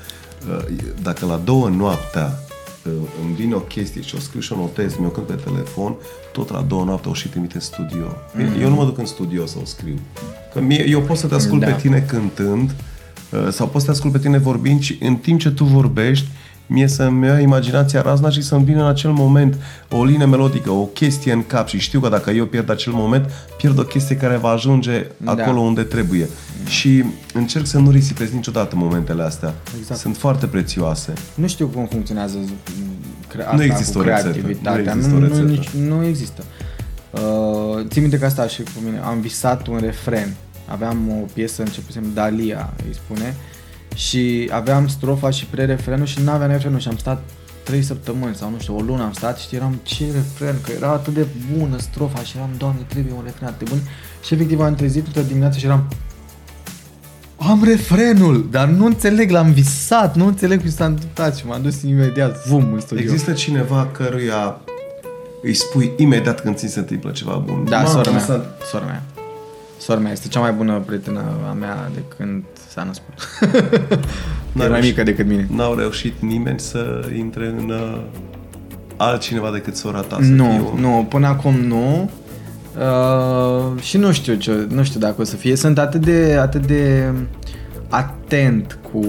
uh, 0.49 0.65
dacă 1.03 1.27
la 1.27 1.41
două 1.45 1.69
noaptea 1.69 2.39
îmi 3.25 3.35
vine 3.35 3.55
o 3.55 3.59
chestie 3.59 4.03
și 4.03 4.15
o 4.15 4.19
scriu 4.19 4.41
și 4.41 4.53
o 4.53 4.57
notez, 4.57 4.97
mi-o 4.97 5.09
cânt 5.09 5.27
pe 5.27 5.35
telefon, 5.35 5.95
tot 6.33 6.51
la 6.51 6.61
două 6.61 6.85
noapte 6.85 7.09
o 7.09 7.15
și 7.15 7.29
trimite 7.29 7.55
în 7.55 7.61
studio. 7.61 8.07
Mm-hmm. 8.07 8.61
Eu 8.61 8.69
nu 8.69 8.75
mă 8.75 8.85
duc 8.85 8.99
în 8.99 9.07
studio 9.07 9.47
să 9.47 9.57
o 9.63 9.65
scriu. 9.65 9.99
Că 10.53 10.61
mie, 10.61 10.89
eu 10.89 11.01
pot 11.01 11.17
să 11.17 11.27
te 11.27 11.35
ascult 11.35 11.61
da. 11.61 11.67
pe 11.67 11.81
tine 11.81 12.01
cântând 12.01 12.75
uh, 13.31 13.49
sau 13.51 13.69
pot 13.69 13.81
să 13.81 13.87
te 13.87 13.93
ascult 13.93 14.13
pe 14.13 14.19
tine 14.19 14.39
vorbind 14.39 14.81
și 14.81 14.99
în 15.01 15.17
timp 15.17 15.41
ce 15.41 15.51
tu 15.51 15.65
vorbești, 15.65 16.27
mie 16.73 16.87
să-mi 16.87 17.27
ia 17.27 17.41
imaginația 17.41 18.01
razna 18.01 18.31
și 18.31 18.43
să-mi 18.43 18.65
vină 18.65 18.83
în 18.83 18.89
acel 18.89 19.11
moment 19.11 19.57
o 19.91 20.05
linie 20.05 20.25
melodică, 20.25 20.71
o 20.71 20.85
chestie 20.85 21.33
în 21.33 21.47
cap 21.47 21.69
și 21.69 21.79
știu 21.79 22.01
că 22.01 22.09
dacă 22.09 22.31
eu 22.31 22.47
pierd 22.47 22.71
acel 22.71 22.93
moment, 22.93 23.31
pierd 23.57 23.79
o 23.79 23.83
chestie 23.83 24.17
care 24.17 24.37
va 24.37 24.49
ajunge 24.49 25.07
da. 25.17 25.31
acolo 25.33 25.61
unde 25.61 25.83
trebuie. 25.83 26.29
Da. 26.65 26.71
Și 26.71 27.05
încerc 27.35 27.67
să 27.67 27.79
nu 27.79 27.91
risipesc 27.91 28.33
niciodată 28.33 28.77
momentele 28.77 29.23
astea. 29.23 29.55
Exact. 29.79 30.01
Sunt 30.01 30.17
foarte 30.17 30.47
prețioase. 30.47 31.13
Nu 31.35 31.47
știu 31.47 31.67
cum 31.67 31.87
funcționează 31.87 32.39
cre- 33.29 33.43
asta 33.43 33.57
nu 33.57 33.63
există 33.63 33.99
cu 33.99 34.05
creativitatea. 34.05 34.95
Nu 34.95 35.01
există, 35.01 35.17
nu, 35.17 35.43
nu, 35.43 35.49
nici, 35.49 35.69
nu 35.69 36.05
există. 36.05 36.43
Uh, 37.11 37.87
țin 37.89 38.03
minte 38.03 38.19
că 38.19 38.25
asta 38.25 38.47
și 38.47 38.63
cu 38.63 38.81
mine. 38.85 38.99
Am 39.05 39.21
visat 39.21 39.67
un 39.67 39.79
refren. 39.81 40.35
Aveam 40.67 41.09
o 41.09 41.25
piesă, 41.33 41.63
începusem 41.63 42.05
Dalia, 42.15 42.73
îi 42.87 42.95
spune, 42.95 43.35
și 43.95 44.51
aveam 44.53 44.89
strofa 44.89 45.31
și 45.31 45.47
pre-refrenul 45.47 46.07
și 46.07 46.23
nu 46.23 46.31
aveam 46.31 46.51
refrenul 46.51 46.79
și 46.79 46.89
am 46.89 46.97
stat 46.97 47.23
3 47.63 47.83
săptămâni 47.83 48.35
sau 48.35 48.51
nu 48.51 48.59
știu, 48.59 48.77
o 48.77 48.81
lună 48.81 49.03
am 49.03 49.13
stat 49.13 49.39
și 49.39 49.55
eram 49.55 49.81
ce 49.83 50.05
refren, 50.15 50.57
că 50.65 50.73
era 50.77 50.89
atât 50.89 51.15
de 51.15 51.27
bună 51.57 51.79
strofa 51.79 52.23
și 52.23 52.37
eram, 52.37 52.51
doamne, 52.59 52.81
trebuie 52.89 53.13
un 53.17 53.23
refren 53.25 53.49
atât 53.49 53.69
de 53.69 53.75
bun 53.75 53.81
și 54.25 54.35
efectiv 54.35 54.61
am 54.61 54.75
trezit 54.75 55.07
într-o 55.07 55.23
dimineață 55.23 55.59
și 55.59 55.65
eram 55.65 55.89
am 57.49 57.65
refrenul, 57.65 58.49
dar 58.51 58.69
nu 58.69 58.85
înțeleg, 58.85 59.31
l-am 59.31 59.53
visat, 59.53 60.17
nu 60.17 60.27
înțeleg 60.27 60.61
cum 60.61 60.71
s-a 60.71 60.85
întâmplat 60.85 61.37
și 61.37 61.47
m-am 61.47 61.63
dus 61.63 61.83
imediat, 61.83 62.47
vum, 62.47 62.73
în 62.73 62.81
studio. 62.81 63.03
Există 63.03 63.33
cineva 63.33 63.89
căruia 63.93 64.61
îi 65.43 65.55
spui 65.55 65.93
imediat 65.97 66.41
când 66.41 66.57
ți 66.57 66.67
se 66.67 66.79
întâmplă 66.79 67.11
ceva 67.11 67.43
bun. 67.45 67.67
Da, 67.69 67.85
sora 67.85 68.11
mea, 68.11 68.45
sora 68.71 68.85
mea. 68.85 69.03
Sora 69.81 69.99
mea 70.01 70.13
este 70.13 70.29
cea 70.29 70.41
mai 70.41 70.53
bună 70.53 70.83
prietenă 70.87 71.25
a 71.49 71.53
mea 71.53 71.91
de 71.95 72.03
când 72.17 72.45
s-a 72.69 72.83
născut. 72.83 73.15
e 74.65 74.69
mai 74.69 74.81
mică 74.81 75.03
decât 75.03 75.27
mine. 75.27 75.47
N-au 75.51 75.75
reușit 75.75 76.21
nimeni 76.21 76.61
să 76.61 77.09
intre 77.17 77.47
în 77.47 77.71
uh, 77.71 78.01
altcineva 78.97 79.51
decât 79.51 79.77
sora 79.77 80.01
ta? 80.01 80.17
Nu, 80.21 80.45
fiu... 80.45 80.81
nu, 80.81 81.07
până 81.09 81.27
acum 81.27 81.55
nu. 81.55 82.11
Uh, 82.79 83.83
și 83.83 83.97
nu 83.97 84.13
știu 84.13 84.35
ce, 84.35 84.67
nu 84.69 84.83
știu 84.85 85.01
dacă 85.01 85.21
o 85.21 85.25
să 85.25 85.37
fie. 85.37 85.57
Sunt 85.57 85.79
atât 85.79 86.05
de, 86.05 86.37
atât 86.41 86.67
de 86.67 87.13
atent 87.89 88.79
cu 88.93 89.05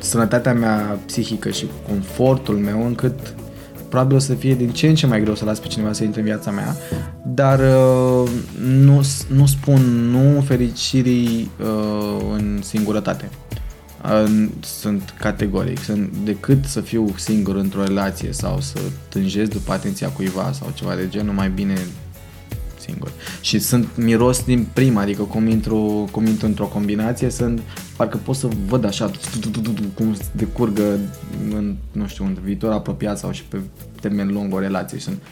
sănătatea 0.00 0.54
mea 0.54 0.98
psihică 1.06 1.50
și 1.50 1.64
cu 1.64 1.92
confortul 1.92 2.54
meu 2.54 2.86
încât 2.86 3.34
probabil 3.88 4.16
o 4.16 4.18
să 4.18 4.34
fie 4.34 4.54
din 4.54 4.70
ce 4.70 4.86
în 4.86 4.94
ce 4.94 5.06
mai 5.06 5.20
greu 5.20 5.34
să 5.34 5.44
las 5.44 5.58
pe 5.58 5.66
cineva 5.66 5.92
să 5.92 6.04
intre 6.04 6.20
în 6.20 6.26
viața 6.26 6.50
mea, 6.50 6.76
dar 7.26 7.58
uh, 7.58 8.30
nu, 8.60 9.06
nu 9.28 9.46
spun 9.46 9.80
nu 10.10 10.40
fericirii 10.40 11.50
uh, 11.60 12.20
în 12.36 12.60
singurătate. 12.62 13.30
Uh, 14.04 14.48
sunt 14.60 15.14
categoric, 15.18 15.78
sunt 15.78 16.16
decât 16.24 16.64
să 16.64 16.80
fiu 16.80 17.14
singur 17.16 17.56
într-o 17.56 17.84
relație 17.84 18.32
sau 18.32 18.60
să 18.60 18.78
tânjesc 19.08 19.50
după 19.50 19.72
atenția 19.72 20.08
cuiva 20.08 20.52
sau 20.52 20.72
ceva 20.74 20.94
de 20.94 21.08
genul, 21.08 21.34
mai 21.34 21.48
bine 21.48 21.76
singur. 22.88 23.12
Și 23.40 23.58
sunt 23.58 23.88
miros 23.96 24.44
din 24.44 24.66
prima, 24.72 25.00
adică 25.00 25.22
cum 25.22 25.46
intru, 25.46 26.08
cum 26.10 26.26
intru 26.26 26.46
într-o 26.46 26.66
combinație, 26.66 27.30
sunt, 27.30 27.60
parcă 27.98 28.16
pot 28.16 28.36
să 28.36 28.48
văd 28.66 28.84
așa 28.84 29.10
cum 29.94 30.16
decurgă 30.32 30.98
în, 31.50 31.76
nu 31.92 32.06
știu, 32.06 32.24
în 32.24 32.36
viitor 32.42 32.72
apropiat 32.72 33.18
sau 33.18 33.30
și 33.30 33.42
pe 33.44 33.58
termen 34.00 34.32
lung 34.32 34.54
o 34.54 34.58
relație. 34.58 34.98
Sunt, 34.98 35.22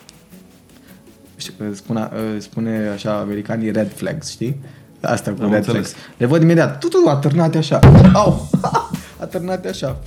spune, 1.73 2.11
spune 2.39 2.89
așa 2.95 3.19
americanii 3.19 3.71
red 3.71 3.93
flags, 3.95 4.31
știi? 4.31 4.61
Asta 5.01 5.31
cu 5.33 5.43
Am 5.43 5.51
red 5.51 5.57
înțeles. 5.57 5.89
flags. 5.89 6.07
Le 6.17 6.27
văd 6.27 6.43
imediat, 6.43 6.79
tu, 6.79 6.89
tu, 6.89 7.09
atârnate 7.09 7.59
așa. 7.59 7.79
Au! 8.13 8.49
atârnate 9.25 9.69
așa. 9.69 9.99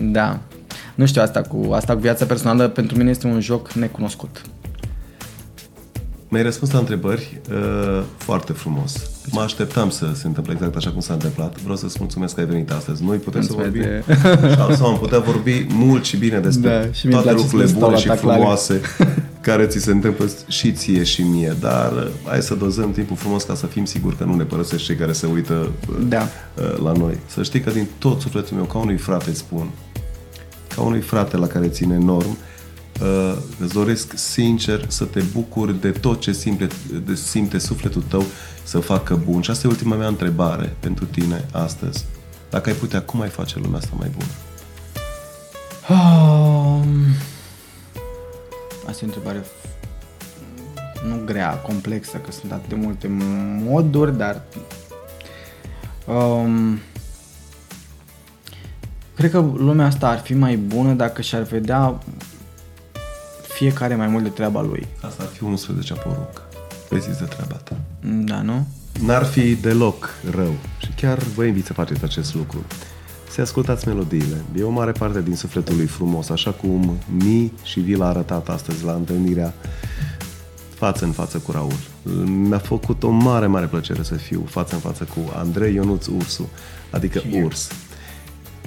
Da. 0.00 0.38
Nu 0.94 1.06
știu 1.06 1.22
asta 1.22 1.40
cu 1.40 1.72
asta 1.72 1.92
cu 1.92 2.00
viața 2.00 2.24
personală 2.24 2.68
pentru 2.68 2.96
mine 2.96 3.10
este 3.10 3.26
un 3.26 3.40
joc 3.40 3.72
necunoscut. 3.72 4.42
Mi-ai 6.32 6.44
răspuns 6.44 6.72
la 6.72 6.78
întrebări 6.78 7.40
uh, 7.50 8.02
foarte 8.16 8.52
frumos. 8.52 9.10
Mă 9.30 9.40
așteptam 9.40 9.90
să 9.90 10.10
se 10.14 10.26
întâmple 10.26 10.52
exact 10.52 10.76
așa 10.76 10.90
cum 10.90 11.00
s-a 11.00 11.12
întâmplat. 11.12 11.60
Vreau 11.60 11.76
să-ți 11.76 11.96
mulțumesc 11.98 12.34
că 12.34 12.40
ai 12.40 12.46
venit 12.46 12.70
astăzi. 12.70 13.04
Noi 13.04 13.16
putem 13.16 13.42
să 13.42 13.52
vorbim 13.52 13.80
de... 13.80 14.04
sau 14.78 14.86
am 14.86 14.98
putea 14.98 15.18
vorbi 15.18 15.66
mult 15.68 16.04
și 16.04 16.16
bine 16.16 16.38
despre 16.38 16.68
da, 16.68 16.92
și 16.92 17.08
toate 17.08 17.32
lucrurile 17.32 17.72
bune 17.78 17.96
și 17.96 18.08
frumoase 18.08 18.80
care 19.40 19.66
ți 19.66 19.78
se 19.78 19.90
întâmplă 19.90 20.30
și 20.48 20.72
ție 20.72 21.02
și 21.02 21.22
mie. 21.22 21.56
Dar 21.60 21.92
uh, 21.92 22.08
hai 22.24 22.42
să 22.42 22.54
dozăm 22.54 22.92
timpul 22.92 23.16
frumos 23.16 23.42
ca 23.42 23.54
să 23.54 23.66
fim 23.66 23.84
siguri 23.84 24.16
că 24.16 24.24
nu 24.24 24.34
ne 24.34 24.44
părăsești 24.44 24.86
cei 24.86 24.96
care 24.96 25.12
se 25.12 25.26
uită 25.26 25.70
uh, 25.88 25.96
da. 26.08 26.28
Uh, 26.56 26.82
la 26.82 26.92
noi. 26.92 27.18
Să 27.26 27.42
știi 27.42 27.60
că 27.60 27.70
din 27.70 27.86
tot 27.98 28.20
sufletul 28.20 28.56
meu, 28.56 28.64
ca 28.64 28.78
unui 28.78 28.96
frate 28.96 29.30
îți 29.30 29.38
spun, 29.38 29.70
ca 30.74 30.82
unui 30.82 31.00
frate 31.00 31.36
la 31.36 31.46
care 31.46 31.68
ține 31.68 31.94
enorm, 31.94 32.36
uh, 33.00 33.06
uh, 33.06 33.36
îți 33.58 33.72
doresc 33.72 34.12
sincer 34.16 34.84
să 34.88 35.04
te 35.04 35.20
bucuri 35.20 35.80
de 35.80 35.90
tot 35.90 36.20
ce 36.20 36.32
simte, 36.32 36.66
de 37.04 37.14
simte 37.14 37.58
sufletul 37.58 38.02
tău 38.08 38.24
să 38.62 38.78
facă 38.78 39.20
bun. 39.24 39.40
Și 39.40 39.50
asta 39.50 39.66
e 39.66 39.70
ultima 39.70 39.96
mea 39.96 40.08
întrebare 40.08 40.76
pentru 40.80 41.04
tine 41.04 41.48
astăzi. 41.52 42.04
Dacă 42.50 42.68
ai 42.68 42.76
putea, 42.76 43.02
cum 43.02 43.20
ai 43.20 43.28
face 43.28 43.58
lumea 43.58 43.78
asta 43.78 43.94
mai 43.98 44.10
bună? 44.16 44.30
Um, 45.88 47.04
asta 48.86 49.04
e 49.04 49.08
o 49.08 49.14
întrebare 49.14 49.44
nu 51.08 51.22
grea, 51.24 51.50
complexă, 51.50 52.16
că 52.16 52.32
sunt 52.32 52.52
atât 52.52 52.68
de 52.68 52.74
multe 52.74 53.10
moduri, 53.62 54.16
dar 54.16 54.42
um, 56.06 56.78
cred 59.14 59.30
că 59.30 59.38
lumea 59.38 59.86
asta 59.86 60.08
ar 60.08 60.18
fi 60.18 60.34
mai 60.34 60.56
bună 60.56 60.92
dacă 60.92 61.22
și-ar 61.22 61.42
vedea 61.42 61.98
fiecare 63.62 63.94
mai 63.94 64.06
mult 64.06 64.22
de 64.22 64.28
treaba 64.28 64.60
lui. 64.62 64.86
Asta 65.00 65.22
ar 65.22 65.28
fi 65.28 65.44
11 65.44 65.94
poruncă. 65.94 66.42
Vezi 66.88 67.18
de 67.18 67.24
treaba 67.24 67.54
ta. 67.54 67.76
Da, 68.00 68.42
nu? 68.42 68.66
N-ar 69.04 69.24
fi 69.24 69.54
deloc 69.54 70.10
rău 70.30 70.52
și 70.78 70.88
chiar 70.96 71.18
vă 71.18 71.44
invit 71.44 71.64
să 71.64 71.72
faceți 71.72 72.04
acest 72.04 72.34
lucru. 72.34 72.64
Să 73.30 73.40
ascultați 73.40 73.88
melodiile. 73.88 74.36
E 74.58 74.62
o 74.62 74.70
mare 74.70 74.92
parte 74.92 75.22
din 75.22 75.36
sufletul 75.36 75.76
lui 75.76 75.86
frumos, 75.86 76.28
așa 76.28 76.50
cum 76.50 76.96
Mi 77.06 77.52
și 77.62 77.80
vi 77.80 77.94
l-a 77.94 78.08
arătat 78.08 78.48
astăzi 78.48 78.84
la 78.84 78.92
întâlnirea 78.92 79.54
față 80.74 81.04
în 81.04 81.12
față 81.12 81.38
cu 81.38 81.52
Raul. 81.52 81.78
Mi-a 82.24 82.58
făcut 82.58 83.02
o 83.02 83.10
mare, 83.10 83.46
mare 83.46 83.66
plăcere 83.66 84.02
să 84.02 84.14
fiu 84.14 84.44
față 84.48 84.74
în 84.74 84.80
față 84.80 85.04
cu 85.04 85.32
Andrei 85.36 85.74
Ionuț 85.74 86.06
Ursu, 86.06 86.48
adică 86.90 87.18
Și 87.18 87.36
eu. 87.36 87.44
Urs. 87.44 87.70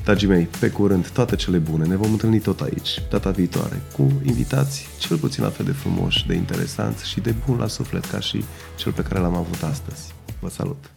Dragii 0.06 0.28
mei, 0.28 0.48
pe 0.60 0.70
curând, 0.70 1.10
toate 1.10 1.36
cele 1.36 1.58
bune. 1.58 1.86
Ne 1.86 1.96
vom 1.96 2.12
întâlni 2.12 2.40
tot 2.40 2.62
aici, 2.62 3.02
data 3.10 3.30
viitoare, 3.30 3.82
cu 3.98 4.22
invitați 4.24 4.88
cel 5.00 5.18
puțin 5.18 5.44
la 5.44 5.50
fel 5.50 5.66
de 5.66 5.72
frumoși, 5.72 6.28
de 6.28 6.34
interesanți 6.34 7.10
și 7.10 7.20
de 7.20 7.36
bun 7.46 7.58
la 7.58 7.68
suflet 7.68 8.06
ca 8.06 8.20
și 8.20 8.44
cel 8.76 8.92
pe 8.92 9.02
care 9.02 9.20
l-am 9.20 9.36
avut 9.36 9.64
astăzi. 9.64 10.14
Vă 10.40 10.50
salut! 10.50 10.95